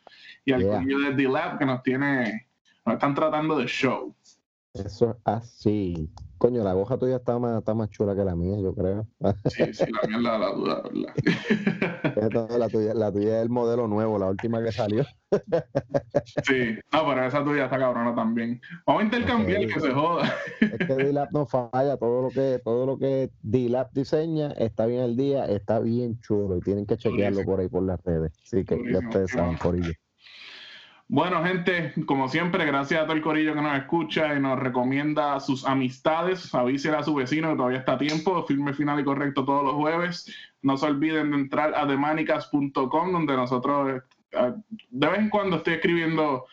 y 0.44 0.52
al 0.52 0.66
Corillo 0.68 0.98
de 0.98 1.14
D-Lab 1.14 1.58
que 1.58 1.64
nos 1.64 1.82
tiene, 1.82 2.46
nos 2.84 2.94
están 2.94 3.14
tratando 3.14 3.56
de 3.56 3.66
show. 3.66 4.14
Eso 4.74 5.12
es 5.12 5.16
así. 5.24 6.10
Coño, 6.36 6.62
la 6.62 6.74
goja 6.74 6.98
tuya 6.98 7.16
está 7.16 7.38
más, 7.38 7.58
está 7.58 7.72
más 7.72 7.88
chula 7.88 8.14
que 8.14 8.22
la 8.22 8.36
mía, 8.36 8.58
yo 8.60 8.74
creo. 8.74 9.06
Sí, 9.46 9.72
sí, 9.72 9.86
la 9.90 10.06
mía 10.06 10.16
es 10.18 10.22
la, 10.22 10.38
la 10.38 10.52
duda, 10.52 10.82
¿verdad? 10.82 11.14
la, 12.58 12.68
tuya, 12.68 12.94
la 12.94 13.12
tuya 13.12 13.38
es 13.38 13.42
el 13.42 13.48
modelo 13.48 13.86
nuevo, 13.88 14.18
la 14.18 14.26
última 14.26 14.62
que 14.62 14.72
salió. 14.72 15.04
Sí, 16.44 16.78
no, 16.92 17.06
pero 17.06 17.26
esa 17.26 17.44
tuya 17.44 17.64
está 17.64 17.78
cabrona 17.78 18.14
también. 18.14 18.60
Vamos 18.86 19.02
a 19.02 19.04
intercambiar, 19.04 19.66
que 19.66 19.80
se 19.80 19.90
joda. 19.92 20.32
Es 20.60 20.78
que 20.86 20.94
D-Lab 20.94 21.28
no 21.32 21.46
falla, 21.46 21.96
todo 21.96 22.22
lo 22.22 22.28
que, 22.30 22.60
todo 22.64 22.86
lo 22.86 22.98
que 22.98 23.30
D-Lab 23.42 23.90
diseña 23.92 24.52
está 24.52 24.86
bien 24.86 25.02
al 25.02 25.16
día, 25.16 25.46
está 25.46 25.80
bien 25.80 26.20
chulo 26.20 26.56
y 26.58 26.60
tienen 26.60 26.86
que 26.86 26.96
chequearlo 26.96 27.42
por 27.44 27.60
ahí 27.60 27.68
por 27.68 27.82
las 27.82 28.02
redes. 28.04 28.32
Así 28.44 28.64
que 28.64 28.80
ya 28.92 28.98
ustedes 29.00 29.30
saben, 29.30 29.58
por 29.58 29.74
ello. 29.76 29.92
Bueno, 31.08 31.44
gente, 31.44 31.94
como 32.04 32.28
siempre, 32.28 32.66
gracias 32.66 33.00
a 33.00 33.04
todo 33.04 33.14
el 33.14 33.22
corillo 33.22 33.54
que 33.54 33.62
nos 33.62 33.78
escucha 33.78 34.34
y 34.34 34.40
nos 34.40 34.58
recomienda 34.58 35.36
a 35.36 35.40
sus 35.40 35.64
amistades. 35.64 36.52
Avísele 36.52 36.96
a 36.96 37.04
su 37.04 37.14
vecino 37.14 37.50
que 37.50 37.56
todavía 37.56 37.78
está 37.78 37.92
a 37.92 37.98
tiempo. 37.98 38.44
Firme 38.44 38.74
final 38.74 38.98
y 38.98 39.04
correcto 39.04 39.44
todos 39.44 39.64
los 39.64 39.74
jueves. 39.74 40.34
No 40.62 40.76
se 40.76 40.86
olviden 40.86 41.30
de 41.30 41.36
entrar 41.36 41.74
a 41.76 41.86
demanicas.com, 41.86 43.12
donde 43.12 43.36
nosotros 43.36 44.02
eh, 44.32 44.52
de 44.90 45.06
vez 45.08 45.18
en 45.18 45.30
cuando 45.30 45.56
estoy 45.56 45.74
escribiendo 45.74 46.46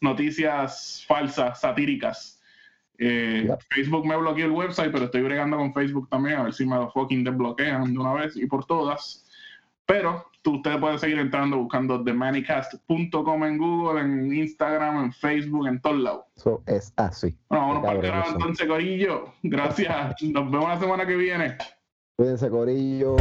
noticias 0.00 1.04
falsas, 1.06 1.60
satíricas. 1.60 2.40
Eh, 2.98 3.48
Facebook 3.70 4.06
me 4.06 4.16
bloqueó 4.16 4.46
el 4.46 4.52
website, 4.52 4.90
pero 4.90 5.04
estoy 5.04 5.22
bregando 5.22 5.56
con 5.56 5.72
Facebook 5.72 6.08
también, 6.08 6.38
a 6.38 6.42
ver 6.44 6.54
si 6.54 6.66
me 6.66 6.76
lo 6.76 6.90
fucking 6.90 7.22
desbloquean 7.22 7.92
de 7.92 7.98
una 7.98 8.14
vez 8.14 8.36
y 8.36 8.46
por 8.46 8.64
todas. 8.64 9.27
Pero 9.88 10.28
ustedes 10.50 10.78
pueden 10.78 10.98
seguir 10.98 11.18
entrando 11.18 11.56
buscando 11.56 12.02
TheManyCast.com 12.04 13.44
en 13.44 13.58
Google, 13.58 14.00
en 14.00 14.34
Instagram, 14.34 15.04
en 15.04 15.12
Facebook, 15.12 15.66
en 15.66 15.80
todos 15.80 15.98
lados. 15.98 16.24
Eso 16.36 16.62
es 16.66 16.92
así. 16.96 17.34
Bueno, 17.48 17.80
vámonos 17.80 18.02
para 18.02 18.26
el 18.26 18.32
entonces, 18.34 18.66
Corillo. 18.66 19.32
Gracias. 19.42 20.22
Nos 20.22 20.50
vemos 20.50 20.68
la 20.68 20.78
semana 20.78 21.06
que 21.06 21.16
viene. 21.16 21.56
Cuídense, 22.16 22.50
Corillo. 22.50 23.16